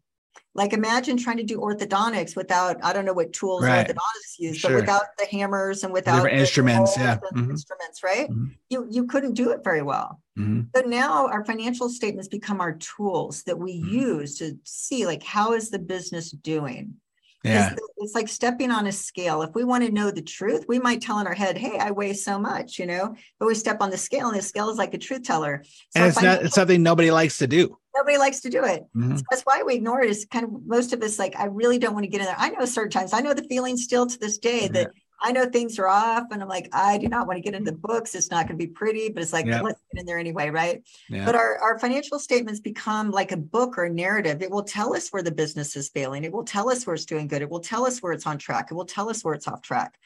like 0.54 0.72
imagine 0.72 1.16
trying 1.16 1.38
to 1.38 1.42
do 1.42 1.58
orthodontics 1.58 2.36
without 2.36 2.82
I 2.84 2.92
don't 2.92 3.04
know 3.04 3.12
what 3.12 3.32
tools 3.32 3.64
right. 3.64 3.86
orthodontists 3.86 4.38
use, 4.38 4.56
sure. 4.58 4.70
but 4.70 4.80
without 4.82 5.02
the 5.18 5.26
hammers 5.26 5.82
and 5.82 5.92
without 5.92 6.22
the 6.22 6.34
instruments, 6.34 6.96
yeah, 6.96 7.16
mm-hmm. 7.16 7.50
instruments, 7.50 8.02
right? 8.02 8.30
Mm-hmm. 8.30 8.46
You 8.70 8.86
you 8.88 9.06
couldn't 9.06 9.34
do 9.34 9.50
it 9.50 9.64
very 9.64 9.82
well. 9.82 10.20
Mm-hmm. 10.38 10.62
So 10.74 10.82
now 10.88 11.26
our 11.26 11.44
financial 11.44 11.88
statements 11.88 12.28
become 12.28 12.60
our 12.60 12.74
tools 12.74 13.42
that 13.44 13.58
we 13.58 13.80
mm-hmm. 13.80 13.94
use 13.94 14.38
to 14.38 14.56
see 14.62 15.06
like 15.06 15.24
how 15.24 15.54
is 15.54 15.70
the 15.70 15.78
business 15.78 16.30
doing. 16.30 16.94
Yeah. 17.42 17.74
It's 17.98 18.14
like 18.14 18.28
stepping 18.28 18.70
on 18.70 18.86
a 18.86 18.92
scale. 18.92 19.42
If 19.42 19.54
we 19.54 19.64
want 19.64 19.84
to 19.84 19.92
know 19.92 20.10
the 20.10 20.22
truth, 20.22 20.64
we 20.66 20.78
might 20.78 21.02
tell 21.02 21.18
in 21.18 21.26
our 21.26 21.34
head, 21.34 21.58
"Hey, 21.58 21.78
I 21.78 21.90
weigh 21.90 22.14
so 22.14 22.38
much," 22.38 22.78
you 22.78 22.86
know. 22.86 23.14
But 23.38 23.46
we 23.46 23.54
step 23.54 23.82
on 23.82 23.90
the 23.90 23.98
scale, 23.98 24.28
and 24.28 24.38
the 24.38 24.42
scale 24.42 24.70
is 24.70 24.78
like 24.78 24.94
a 24.94 24.98
truth 24.98 25.24
teller. 25.24 25.62
So 25.64 26.00
and 26.00 26.06
it's 26.06 26.22
not 26.22 26.42
it's 26.44 26.54
something 26.54 26.82
nobody 26.82 27.10
likes 27.10 27.36
to 27.38 27.46
do 27.46 27.76
nobody 27.96 28.18
likes 28.18 28.40
to 28.40 28.50
do 28.50 28.64
it. 28.64 28.84
Mm-hmm. 28.96 29.16
So 29.16 29.22
that's 29.30 29.42
why 29.42 29.62
we 29.62 29.74
ignore 29.74 30.02
it. 30.02 30.10
Is 30.10 30.26
kind 30.30 30.44
of 30.44 30.66
most 30.66 30.92
of 30.92 31.02
us 31.02 31.18
like, 31.18 31.36
I 31.36 31.46
really 31.46 31.78
don't 31.78 31.94
want 31.94 32.04
to 32.04 32.10
get 32.10 32.20
in 32.20 32.26
there. 32.26 32.36
I 32.38 32.50
know 32.50 32.64
certain 32.64 32.90
times, 32.90 33.12
I 33.12 33.20
know 33.20 33.34
the 33.34 33.44
feeling 33.44 33.76
still 33.76 34.06
to 34.06 34.18
this 34.18 34.38
day 34.38 34.68
that 34.68 34.90
I 35.20 35.32
know 35.32 35.46
things 35.46 35.78
are 35.78 35.88
off, 35.88 36.24
and 36.32 36.42
I'm 36.42 36.48
like, 36.48 36.68
I 36.72 36.98
do 36.98 37.08
not 37.08 37.26
want 37.26 37.38
to 37.38 37.40
get 37.40 37.54
into 37.54 37.70
the 37.70 37.76
books. 37.76 38.14
It's 38.14 38.30
not 38.30 38.46
going 38.46 38.58
to 38.58 38.66
be 38.66 38.70
pretty, 38.70 39.08
but 39.08 39.22
it's 39.22 39.32
like 39.32 39.46
yeah. 39.46 39.62
let's 39.62 39.80
get 39.92 40.00
in 40.00 40.06
there 40.06 40.18
anyway, 40.18 40.50
right? 40.50 40.82
Yeah. 41.08 41.24
But 41.24 41.34
our 41.34 41.58
our 41.58 41.78
financial 41.78 42.18
statements 42.18 42.60
become 42.60 43.10
like 43.10 43.32
a 43.32 43.36
book 43.36 43.78
or 43.78 43.84
a 43.84 43.90
narrative. 43.90 44.42
It 44.42 44.50
will 44.50 44.64
tell 44.64 44.94
us 44.94 45.08
where 45.10 45.22
the 45.22 45.32
business 45.32 45.76
is 45.76 45.88
failing. 45.88 46.24
It 46.24 46.32
will 46.32 46.44
tell 46.44 46.68
us 46.68 46.86
where 46.86 46.94
it's 46.94 47.06
doing 47.06 47.26
good. 47.26 47.42
It 47.42 47.48
will 47.48 47.60
tell 47.60 47.86
us 47.86 48.00
where 48.02 48.12
it's 48.12 48.26
on 48.26 48.38
track. 48.38 48.68
It 48.70 48.74
will 48.74 48.84
tell 48.84 49.08
us 49.08 49.24
where 49.24 49.34
it's 49.34 49.48
off 49.48 49.62
track. 49.62 49.98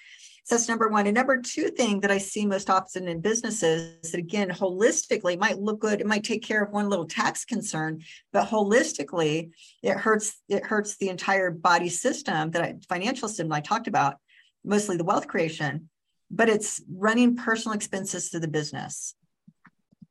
That's 0.49 0.69
number 0.69 0.89
one. 0.89 1.07
And 1.07 1.15
number 1.15 1.41
two 1.41 1.69
thing 1.69 2.01
that 2.01 2.11
I 2.11 2.17
see 2.17 2.47
most 2.47 2.71
often 2.71 3.07
in 3.07 3.21
businesses 3.21 4.11
that 4.11 4.19
again, 4.19 4.49
holistically 4.49 5.39
might 5.39 5.59
look 5.59 5.79
good. 5.81 6.01
It 6.01 6.07
might 6.07 6.25
take 6.25 6.43
care 6.43 6.63
of 6.63 6.73
one 6.73 6.89
little 6.89 7.07
tax 7.07 7.45
concern, 7.45 8.03
but 8.33 8.49
holistically, 8.49 9.51
it 9.83 9.97
hurts, 9.97 10.41
it 10.49 10.65
hurts 10.65 10.97
the 10.97 11.11
entire 11.11 11.51
body 11.51 11.91
system 11.91 12.51
that 12.53 12.63
I 12.63 12.77
financial 12.89 13.29
system 13.29 13.53
I 13.53 13.61
talked 13.61 13.89
about, 13.89 14.17
mostly 14.65 14.97
the 14.97 15.05
wealth 15.05 15.29
creation, 15.29 15.91
but 16.31 16.49
it's 16.49 16.83
running 16.91 17.37
personal 17.37 17.77
expenses 17.77 18.31
to 18.31 18.41
the 18.41 18.49
business. 18.49 19.15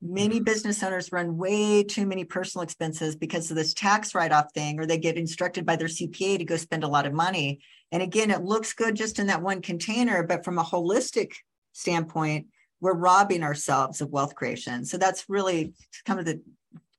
Many 0.01 0.35
mm-hmm. 0.35 0.43
business 0.43 0.83
owners 0.83 1.11
run 1.11 1.37
way 1.37 1.83
too 1.83 2.05
many 2.05 2.23
personal 2.23 2.63
expenses 2.63 3.15
because 3.15 3.49
of 3.49 3.57
this 3.57 3.73
tax 3.73 4.13
write 4.13 4.31
off 4.31 4.53
thing, 4.53 4.79
or 4.79 4.85
they 4.85 4.97
get 4.97 5.17
instructed 5.17 5.65
by 5.65 5.75
their 5.75 5.87
CPA 5.87 6.37
to 6.37 6.45
go 6.45 6.57
spend 6.57 6.83
a 6.83 6.87
lot 6.87 7.07
of 7.07 7.13
money. 7.13 7.59
And 7.91 8.03
again, 8.03 8.31
it 8.31 8.43
looks 8.43 8.73
good 8.73 8.95
just 8.95 9.17
in 9.17 9.27
that 9.27 9.41
one 9.41 9.61
container, 9.61 10.23
but 10.23 10.45
from 10.45 10.59
a 10.59 10.63
holistic 10.63 11.31
standpoint, 11.73 12.47
we're 12.79 12.93
robbing 12.93 13.43
ourselves 13.43 14.01
of 14.01 14.11
wealth 14.11 14.35
creation. 14.35 14.85
So 14.85 14.97
that's 14.97 15.25
really 15.27 15.73
kind 16.05 16.19
of 16.19 16.25
the 16.25 16.41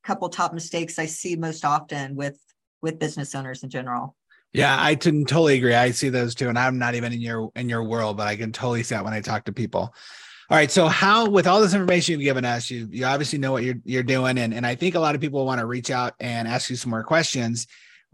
couple 0.03 0.28
top 0.28 0.53
mistakes 0.53 0.99
I 0.99 1.07
see 1.07 1.36
most 1.36 1.64
often 1.64 2.16
with 2.16 2.38
with 2.80 2.99
business 2.99 3.34
owners 3.34 3.62
in 3.62 3.70
general. 3.70 4.16
Yeah, 4.53 4.76
I 4.78 4.94
can 4.94 5.24
totally 5.24 5.59
agree. 5.59 5.74
I 5.74 5.90
see 5.90 6.09
those 6.09 6.34
too, 6.34 6.49
and 6.49 6.59
I'm 6.59 6.78
not 6.78 6.94
even 6.94 7.12
in 7.12 7.20
your 7.20 7.51
in 7.55 7.68
your 7.68 7.84
world, 7.84 8.16
but 8.16 8.26
I 8.26 8.36
can 8.36 8.51
totally 8.51 8.82
see 8.82 8.94
that 8.94 9.05
when 9.05 9.12
I 9.12 9.20
talk 9.20 9.44
to 9.44 9.53
people. 9.53 9.94
All 10.51 10.57
right. 10.57 10.70
So 10.70 10.88
how 10.88 11.28
with 11.28 11.46
all 11.46 11.61
this 11.61 11.74
information 11.74 12.12
you've 12.12 12.22
given 12.22 12.46
us, 12.46 12.70
you 12.70 12.88
you 12.90 13.05
obviously 13.05 13.38
know 13.38 13.53
what 13.53 13.64
you're 13.64 13.80
you're 13.84 14.03
doing. 14.03 14.38
And, 14.38 14.55
and 14.55 14.66
I 14.66 14.74
think 14.74 14.94
a 14.94 15.01
lot 15.01 15.14
of 15.14 15.20
people 15.20 15.44
want 15.44 15.61
to 15.61 15.66
reach 15.66 15.90
out 15.90 16.14
and 16.20 16.49
ask 16.49 16.70
you 16.70 16.76
some 16.76 16.90
more 16.90 17.05
questions. 17.05 17.66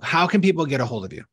How 0.02 0.26
can 0.26 0.40
people 0.40 0.66
get 0.66 0.80
a 0.80 0.86
hold 0.86 1.04
of 1.04 1.12
you? 1.12 1.24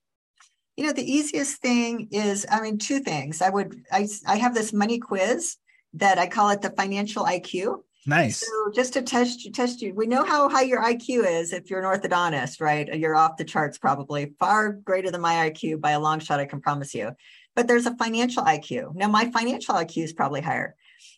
You 0.77 0.85
know, 0.85 0.93
the 0.93 1.11
easiest 1.11 1.59
thing 1.59 2.07
is, 2.11 2.45
I 2.51 2.61
mean, 2.61 2.77
two 2.77 2.99
things. 2.99 3.41
I 3.41 3.49
would 3.49 3.83
I 3.91 4.07
I 4.27 4.35
have 4.35 4.53
this 4.53 4.73
money 4.73 4.99
quiz 4.99 5.57
that 5.93 6.19
I 6.19 6.27
call 6.27 6.51
it 6.51 6.61
the 6.61 6.69
financial 6.69 7.25
IQ. 7.25 7.81
Nice. 8.05 8.39
So 8.39 8.71
just 8.73 8.93
to 8.93 9.01
test 9.01 9.43
you, 9.43 9.51
test 9.51 9.81
you, 9.81 9.93
we 9.93 10.07
know 10.07 10.23
how 10.23 10.49
high 10.49 10.63
your 10.63 10.83
IQ 10.83 11.25
is 11.25 11.53
if 11.53 11.69
you're 11.69 11.79
an 11.79 11.99
orthodontist, 11.99 12.59
right? 12.59 12.87
You're 12.87 13.15
off 13.15 13.37
the 13.37 13.43
charts 13.43 13.77
probably, 13.77 14.33
far 14.39 14.71
greater 14.71 15.11
than 15.11 15.21
my 15.21 15.49
IQ 15.49 15.81
by 15.81 15.91
a 15.91 15.99
long 15.99 16.19
shot, 16.19 16.39
I 16.39 16.45
can 16.45 16.61
promise 16.61 16.95
you. 16.95 17.11
But 17.55 17.67
there's 17.67 17.85
a 17.85 17.95
financial 17.97 18.43
IQ. 18.43 18.95
Now, 18.95 19.07
my 19.07 19.29
financial 19.29 19.75
IQ 19.75 20.03
is 20.03 20.13
probably 20.13 20.41
higher. 20.41 20.75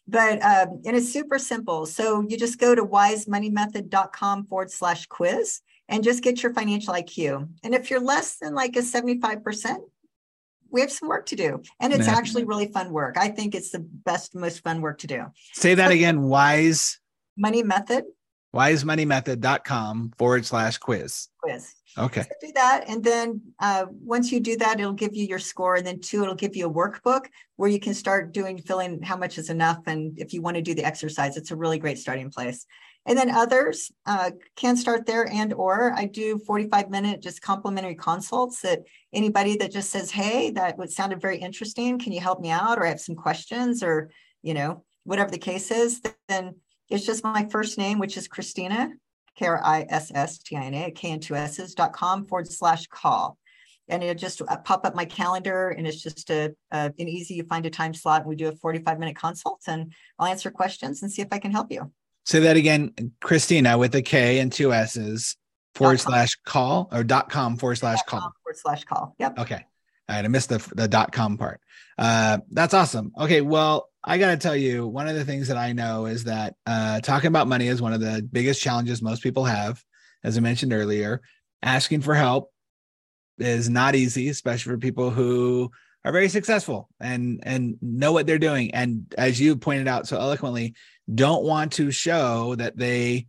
But 0.07 0.43
um, 0.43 0.81
and 0.85 0.97
it's 0.97 1.11
super 1.11 1.39
simple. 1.39 1.85
So 1.85 2.25
you 2.27 2.37
just 2.37 2.59
go 2.59 2.75
to 2.75 2.83
wisemoneymethod.com 2.83 4.45
forward 4.47 4.71
slash 4.71 5.05
quiz 5.05 5.61
and 5.87 6.03
just 6.03 6.23
get 6.23 6.43
your 6.43 6.53
financial 6.53 6.93
IQ. 6.93 7.47
And 7.63 7.73
if 7.73 7.89
you're 7.89 8.01
less 8.01 8.37
than 8.37 8.53
like 8.53 8.75
a 8.75 8.79
75%, 8.79 9.77
we 10.71 10.81
have 10.81 10.91
some 10.91 11.07
work 11.07 11.27
to 11.27 11.35
do. 11.35 11.61
And 11.79 11.93
it's 11.93 12.07
actually 12.07 12.45
really 12.45 12.67
fun 12.67 12.91
work. 12.91 13.15
I 13.17 13.29
think 13.29 13.53
it's 13.53 13.69
the 13.69 13.79
best, 13.79 14.33
most 14.33 14.63
fun 14.63 14.81
work 14.81 14.97
to 14.99 15.07
do. 15.07 15.25
Say 15.53 15.75
that 15.75 15.91
again, 15.91 16.23
wise 16.23 16.99
money 17.37 17.61
method. 17.61 18.05
Wisemoneymethod.com 18.53 20.13
forward 20.17 20.45
slash 20.45 20.77
quiz. 20.77 21.27
Quiz. 21.41 21.73
Okay. 21.97 22.21
So 22.21 22.29
do 22.41 22.51
that. 22.55 22.85
And 22.87 23.03
then 23.03 23.41
uh, 23.59 23.85
once 23.89 24.31
you 24.31 24.39
do 24.39 24.57
that, 24.57 24.79
it'll 24.79 24.93
give 24.93 25.15
you 25.15 25.25
your 25.25 25.39
score. 25.39 25.75
And 25.75 25.85
then 25.85 25.99
two, 25.99 26.21
it'll 26.21 26.35
give 26.35 26.55
you 26.55 26.67
a 26.67 26.73
workbook 26.73 27.25
where 27.55 27.69
you 27.69 27.79
can 27.79 27.93
start 27.93 28.33
doing 28.33 28.57
filling 28.57 29.01
how 29.01 29.17
much 29.17 29.37
is 29.37 29.49
enough. 29.49 29.79
And 29.87 30.17
if 30.19 30.33
you 30.33 30.41
want 30.41 30.55
to 30.55 30.61
do 30.61 30.73
the 30.73 30.85
exercise, 30.85 31.37
it's 31.37 31.51
a 31.51 31.55
really 31.55 31.79
great 31.79 31.97
starting 31.97 32.29
place. 32.29 32.65
and 33.05 33.17
then 33.17 33.29
others 33.29 33.91
uh, 34.05 34.31
can 34.55 34.77
start 34.77 35.05
there 35.05 35.27
and 35.29 35.53
or 35.53 35.93
i 35.93 36.05
do 36.05 36.37
45 36.39 36.89
minute 36.89 37.21
just 37.21 37.41
complimentary 37.41 37.95
consults 37.95 38.61
that 38.61 38.83
anybody 39.13 39.57
that 39.57 39.71
just 39.71 39.89
says 39.89 40.11
hey 40.11 40.51
that 40.51 40.77
would 40.77 40.91
sounded 40.91 41.21
very 41.21 41.37
interesting 41.37 41.99
can 41.99 42.13
you 42.13 42.21
help 42.21 42.39
me 42.39 42.49
out 42.49 42.77
or 42.77 42.85
i 42.85 42.89
have 42.89 42.99
some 42.99 43.15
questions 43.15 43.83
or 43.83 44.09
you 44.41 44.53
know 44.53 44.83
whatever 45.03 45.31
the 45.31 45.37
case 45.37 45.71
is 45.71 46.01
then 46.27 46.55
it's 46.93 47.05
just 47.05 47.23
my 47.23 47.47
first 47.49 47.77
name 47.77 47.99
which 47.99 48.17
is 48.17 48.27
Krisstina 48.27 48.91
k-r-i-s-s-t-i-n-a 49.35 50.91
k-n-2-s's 50.91 51.73
dot 51.73 51.93
com 51.93 52.25
forward 52.25 52.47
slash 52.47 52.87
call 52.87 53.37
and 53.89 54.03
it'll 54.03 54.15
just 54.15 54.41
uh, 54.47 54.57
pop 54.57 54.85
up 54.85 54.95
my 54.95 55.05
calendar 55.05 55.69
and 55.69 55.85
it's 55.85 56.01
just 56.01 56.29
a, 56.29 56.53
a, 56.71 56.91
an 56.97 57.07
easy 57.09 57.33
you 57.33 57.43
find 57.43 57.65
a 57.65 57.69
time 57.69 57.93
slot 57.93 58.21
and 58.21 58.29
we 58.29 58.35
do 58.35 58.47
a 58.47 58.55
45 58.55 58.99
minute 58.99 59.15
consult 59.15 59.61
and 59.67 59.91
i'll 60.19 60.27
answer 60.27 60.51
questions 60.51 61.01
and 61.01 61.11
see 61.11 61.21
if 61.21 61.29
i 61.31 61.39
can 61.39 61.51
help 61.51 61.71
you 61.71 61.91
Say 62.25 62.39
that 62.41 62.55
again, 62.55 62.93
Krisstina, 63.21 63.77
with 63.77 63.93
a 63.95 64.01
K 64.01 64.39
and 64.39 64.51
two 64.51 64.73
S's 64.73 65.35
forward 65.75 65.99
slash 65.99 66.37
call 66.45 66.87
or 66.91 67.03
dot 67.03 67.29
com 67.29 67.57
forward 67.57 67.75
slash 67.75 68.01
call. 68.03 68.21
Forward 68.43 68.57
slash 68.57 68.85
call. 68.85 69.15
Yep. 69.19 69.39
Okay. 69.39 69.65
I 70.07 70.21
missed 70.27 70.49
the, 70.49 70.57
the 70.75 70.87
dot 70.87 71.11
com 71.11 71.37
part. 71.37 71.61
Uh, 71.97 72.39
that's 72.51 72.73
awesome. 72.73 73.11
Okay. 73.19 73.41
Well, 73.41 73.89
I 74.03 74.17
got 74.17 74.31
to 74.31 74.37
tell 74.37 74.55
you, 74.55 74.87
one 74.87 75.07
of 75.07 75.15
the 75.15 75.25
things 75.25 75.47
that 75.47 75.57
I 75.57 75.73
know 75.73 76.05
is 76.07 76.25
that 76.25 76.55
uh, 76.65 76.99
talking 76.99 77.27
about 77.27 77.47
money 77.47 77.67
is 77.67 77.81
one 77.81 77.93
of 77.93 78.01
the 78.01 78.27
biggest 78.31 78.61
challenges 78.61 79.01
most 79.01 79.23
people 79.23 79.45
have. 79.45 79.81
As 80.23 80.37
I 80.37 80.41
mentioned 80.41 80.73
earlier, 80.73 81.21
asking 81.61 82.01
for 82.01 82.15
help 82.15 82.51
is 83.37 83.69
not 83.69 83.95
easy, 83.95 84.29
especially 84.29 84.71
for 84.71 84.77
people 84.77 85.09
who 85.09 85.71
are 86.05 86.11
very 86.11 86.29
successful 86.29 86.89
and 86.99 87.39
and 87.43 87.77
know 87.81 88.11
what 88.11 88.27
they're 88.27 88.37
doing 88.37 88.73
and 88.73 89.13
as 89.17 89.39
you 89.39 89.55
pointed 89.55 89.87
out 89.87 90.07
so 90.07 90.17
eloquently 90.17 90.75
don't 91.13 91.43
want 91.45 91.71
to 91.71 91.91
show 91.91 92.55
that 92.55 92.77
they 92.77 93.25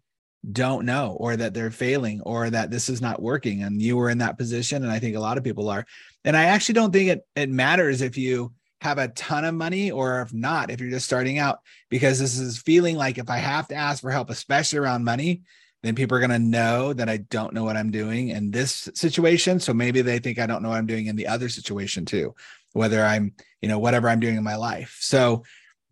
don't 0.53 0.85
know 0.85 1.17
or 1.21 1.37
that 1.37 1.55
they're 1.55 1.71
failing 1.71 2.21
or 2.23 2.51
that 2.51 2.71
this 2.71 2.89
is 2.89 3.01
not 3.01 3.23
working 3.23 3.63
and 3.63 3.81
you 3.81 3.97
were 3.97 4.11
in 4.11 4.19
that 4.19 4.37
position 4.39 4.83
and 4.83 4.93
i 4.93 4.99
think 4.99 5.17
a 5.17 5.21
lot 5.21 5.39
of 5.39 5.45
people 5.45 5.69
are. 5.69 5.87
And 6.25 6.37
i 6.37 6.45
actually 6.45 6.75
don't 6.75 6.93
think 6.93 7.11
it 7.11 7.27
it 7.35 7.49
matters 7.49 8.03
if 8.03 8.17
you 8.17 8.53
have 8.81 8.99
a 8.99 9.09
ton 9.09 9.45
of 9.45 9.55
money 9.55 9.91
or 9.91 10.21
if 10.21 10.35
not 10.35 10.71
if 10.71 10.81
you're 10.81 10.91
just 10.91 11.07
starting 11.07 11.39
out 11.39 11.61
because 11.89 12.19
this 12.19 12.39
is 12.39 12.59
feeling 12.59 12.97
like 12.97 13.19
if 13.19 13.31
i 13.31 13.39
have 13.39 13.69
to 13.69 13.75
ask 13.75 14.03
for 14.03 14.11
help 14.11 14.29
especially 14.31 14.79
around 14.79 15.05
money 15.05 15.43
then 15.83 15.95
people 15.95 16.17
are 16.17 16.21
going 16.21 16.31
to 16.31 16.39
know 16.39 16.93
that 16.93 17.09
i 17.09 17.17
don't 17.17 17.55
know 17.55 17.65
what 17.65 17.77
i'm 17.77 17.91
doing 17.91 18.29
in 18.29 18.51
this 18.51 18.89
situation. 18.95 19.61
So 19.61 19.73
maybe 19.73 20.03
they 20.03 20.19
think 20.19 20.39
i 20.39 20.47
don't 20.47 20.63
know 20.63 20.71
what 20.71 20.79
i'm 20.79 20.87
doing 20.87 21.07
in 21.07 21.17
the 21.17 21.29
other 21.29 21.49
situation 21.49 22.05
too 22.05 22.35
whether 22.73 23.05
i'm 23.05 23.33
you 23.63 23.69
know 23.69 23.79
whatever 23.79 24.09
i'm 24.09 24.21
doing 24.21 24.37
in 24.37 24.45
my 24.45 24.57
life. 24.57 24.99
So 25.01 25.45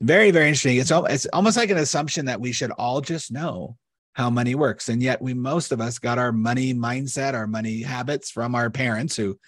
very, 0.02 0.32
very 0.32 0.48
interesting. 0.48 0.78
It's 0.78 0.90
it's 0.90 1.26
almost 1.26 1.56
like 1.56 1.70
an 1.70 1.78
assumption 1.78 2.26
that 2.26 2.40
we 2.40 2.52
should 2.52 2.72
all 2.72 3.00
just 3.00 3.30
know 3.30 3.76
how 4.14 4.28
money 4.30 4.54
works, 4.54 4.88
and 4.88 5.02
yet 5.02 5.22
we 5.22 5.34
most 5.34 5.72
of 5.72 5.80
us 5.80 5.98
got 5.98 6.18
our 6.18 6.32
money 6.32 6.74
mindset, 6.74 7.34
our 7.34 7.46
money 7.46 7.82
habits 7.82 8.30
from 8.30 8.54
our 8.54 8.70
parents, 8.70 9.16
who 9.16 9.38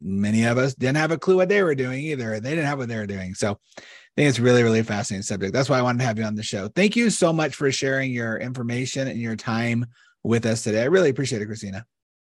many 0.00 0.44
of 0.44 0.58
us 0.58 0.74
didn't 0.74 0.96
have 0.96 1.10
a 1.12 1.18
clue 1.18 1.36
what 1.36 1.48
they 1.48 1.62
were 1.62 1.74
doing 1.74 2.00
either. 2.04 2.40
They 2.40 2.50
didn't 2.50 2.66
have 2.66 2.78
what 2.78 2.88
they 2.88 2.96
were 2.96 3.06
doing. 3.06 3.34
So 3.34 3.58
I 3.76 3.82
think 4.16 4.28
it's 4.28 4.40
really, 4.40 4.62
really 4.62 4.82
fascinating 4.82 5.22
subject. 5.22 5.52
That's 5.52 5.68
why 5.68 5.78
I 5.78 5.82
wanted 5.82 5.98
to 5.98 6.04
have 6.04 6.18
you 6.18 6.24
on 6.24 6.34
the 6.34 6.42
show. 6.42 6.68
Thank 6.68 6.96
you 6.96 7.10
so 7.10 7.32
much 7.32 7.54
for 7.54 7.70
sharing 7.70 8.12
your 8.12 8.38
information 8.38 9.08
and 9.08 9.20
your 9.20 9.36
time 9.36 9.86
with 10.24 10.46
us 10.46 10.62
today. 10.62 10.82
I 10.82 10.86
really 10.86 11.10
appreciate 11.10 11.42
it, 11.42 11.48
Krisstina. 11.48 11.84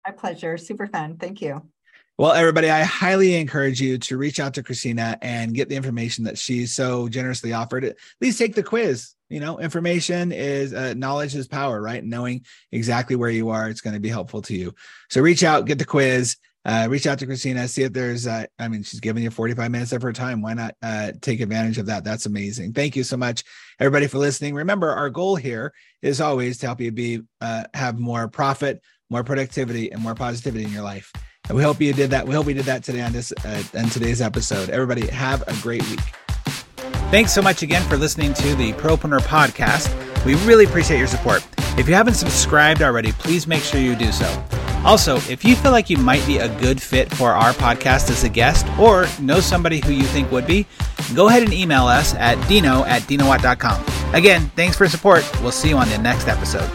My 0.06 0.12
pleasure. 0.12 0.56
Super 0.56 0.86
fun. 0.86 1.16
Thank 1.16 1.42
you. 1.42 1.62
Well, 2.18 2.32
everybody, 2.32 2.70
I 2.70 2.82
highly 2.82 3.34
encourage 3.34 3.80
you 3.80 3.98
to 3.98 4.16
reach 4.16 4.40
out 4.40 4.54
to 4.54 4.62
Krisstina 4.62 5.18
and 5.20 5.54
get 5.54 5.68
the 5.68 5.76
information 5.76 6.24
that 6.24 6.38
she 6.38 6.64
so 6.64 7.08
generously 7.08 7.52
offered. 7.52 7.84
At 7.84 7.96
least 8.22 8.38
take 8.38 8.54
the 8.54 8.62
quiz. 8.62 9.15
You 9.28 9.40
know, 9.40 9.58
information 9.58 10.32
is 10.32 10.72
uh, 10.72 10.94
knowledge 10.94 11.34
is 11.34 11.48
power, 11.48 11.80
right? 11.80 12.04
Knowing 12.04 12.44
exactly 12.70 13.16
where 13.16 13.30
you 13.30 13.50
are, 13.50 13.68
it's 13.68 13.80
going 13.80 13.94
to 13.94 14.00
be 14.00 14.08
helpful 14.08 14.42
to 14.42 14.54
you. 14.54 14.74
So 15.10 15.20
reach 15.20 15.42
out, 15.42 15.66
get 15.66 15.78
the 15.78 15.84
quiz, 15.84 16.36
uh, 16.64 16.88
reach 16.90 17.06
out 17.06 17.18
to 17.20 17.26
Krisstina, 17.26 17.68
see 17.68 17.84
if 17.84 17.92
there's, 17.92 18.26
uh, 18.26 18.44
I 18.58 18.66
mean, 18.66 18.82
she's 18.82 18.98
giving 18.98 19.22
you 19.22 19.30
45 19.30 19.70
minutes 19.70 19.92
of 19.92 20.02
her 20.02 20.12
time. 20.12 20.42
Why 20.42 20.54
not 20.54 20.74
uh, 20.82 21.12
take 21.20 21.40
advantage 21.40 21.78
of 21.78 21.86
that? 21.86 22.02
That's 22.02 22.26
amazing. 22.26 22.72
Thank 22.72 22.96
you 22.96 23.04
so 23.04 23.16
much, 23.16 23.44
everybody, 23.78 24.08
for 24.08 24.18
listening. 24.18 24.54
Remember, 24.54 24.90
our 24.90 25.08
goal 25.08 25.36
here 25.36 25.72
is 26.02 26.20
always 26.20 26.58
to 26.58 26.66
help 26.66 26.80
you 26.80 26.90
be, 26.90 27.22
uh, 27.40 27.64
have 27.72 28.00
more 28.00 28.26
profit, 28.26 28.82
more 29.10 29.22
productivity, 29.22 29.92
and 29.92 30.02
more 30.02 30.16
positivity 30.16 30.64
in 30.64 30.72
your 30.72 30.82
life. 30.82 31.12
And 31.48 31.56
we 31.56 31.62
hope 31.62 31.80
you 31.80 31.92
did 31.92 32.10
that. 32.10 32.26
We 32.26 32.34
hope 32.34 32.46
we 32.46 32.54
did 32.54 32.64
that 32.64 32.82
today 32.82 33.02
on 33.02 33.12
this 33.12 33.32
uh, 33.44 33.62
on 33.78 33.88
today's 33.90 34.20
episode. 34.20 34.68
Everybody, 34.68 35.06
have 35.06 35.42
a 35.46 35.54
great 35.62 35.88
week. 35.88 36.00
Thanks 37.10 37.32
so 37.32 37.40
much 37.40 37.62
again 37.62 37.88
for 37.88 37.96
listening 37.96 38.34
to 38.34 38.54
the 38.56 38.72
Propreneur 38.74 39.20
podcast. 39.20 39.94
We 40.24 40.34
really 40.44 40.64
appreciate 40.64 40.98
your 40.98 41.06
support. 41.06 41.46
If 41.78 41.88
you 41.88 41.94
haven't 41.94 42.14
subscribed 42.14 42.82
already, 42.82 43.12
please 43.12 43.46
make 43.46 43.62
sure 43.62 43.80
you 43.80 43.94
do 43.94 44.10
so. 44.10 44.44
Also, 44.84 45.16
if 45.30 45.44
you 45.44 45.54
feel 45.56 45.72
like 45.72 45.88
you 45.88 45.96
might 45.98 46.24
be 46.26 46.38
a 46.38 46.48
good 46.60 46.82
fit 46.82 47.12
for 47.14 47.30
our 47.30 47.52
podcast 47.52 48.10
as 48.10 48.24
a 48.24 48.28
guest 48.28 48.66
or 48.78 49.06
know 49.20 49.40
somebody 49.40 49.80
who 49.84 49.92
you 49.92 50.04
think 50.04 50.30
would 50.32 50.46
be, 50.46 50.66
go 51.14 51.28
ahead 51.28 51.42
and 51.42 51.52
email 51.52 51.86
us 51.86 52.14
at 52.16 52.36
dino 52.48 52.84
at 52.84 53.02
dinowatt.com. 53.02 53.84
Again, 54.14 54.50
thanks 54.56 54.76
for 54.76 54.88
support. 54.88 55.28
We'll 55.42 55.52
see 55.52 55.68
you 55.68 55.76
on 55.76 55.88
the 55.88 55.98
next 55.98 56.28
episode. 56.28 56.68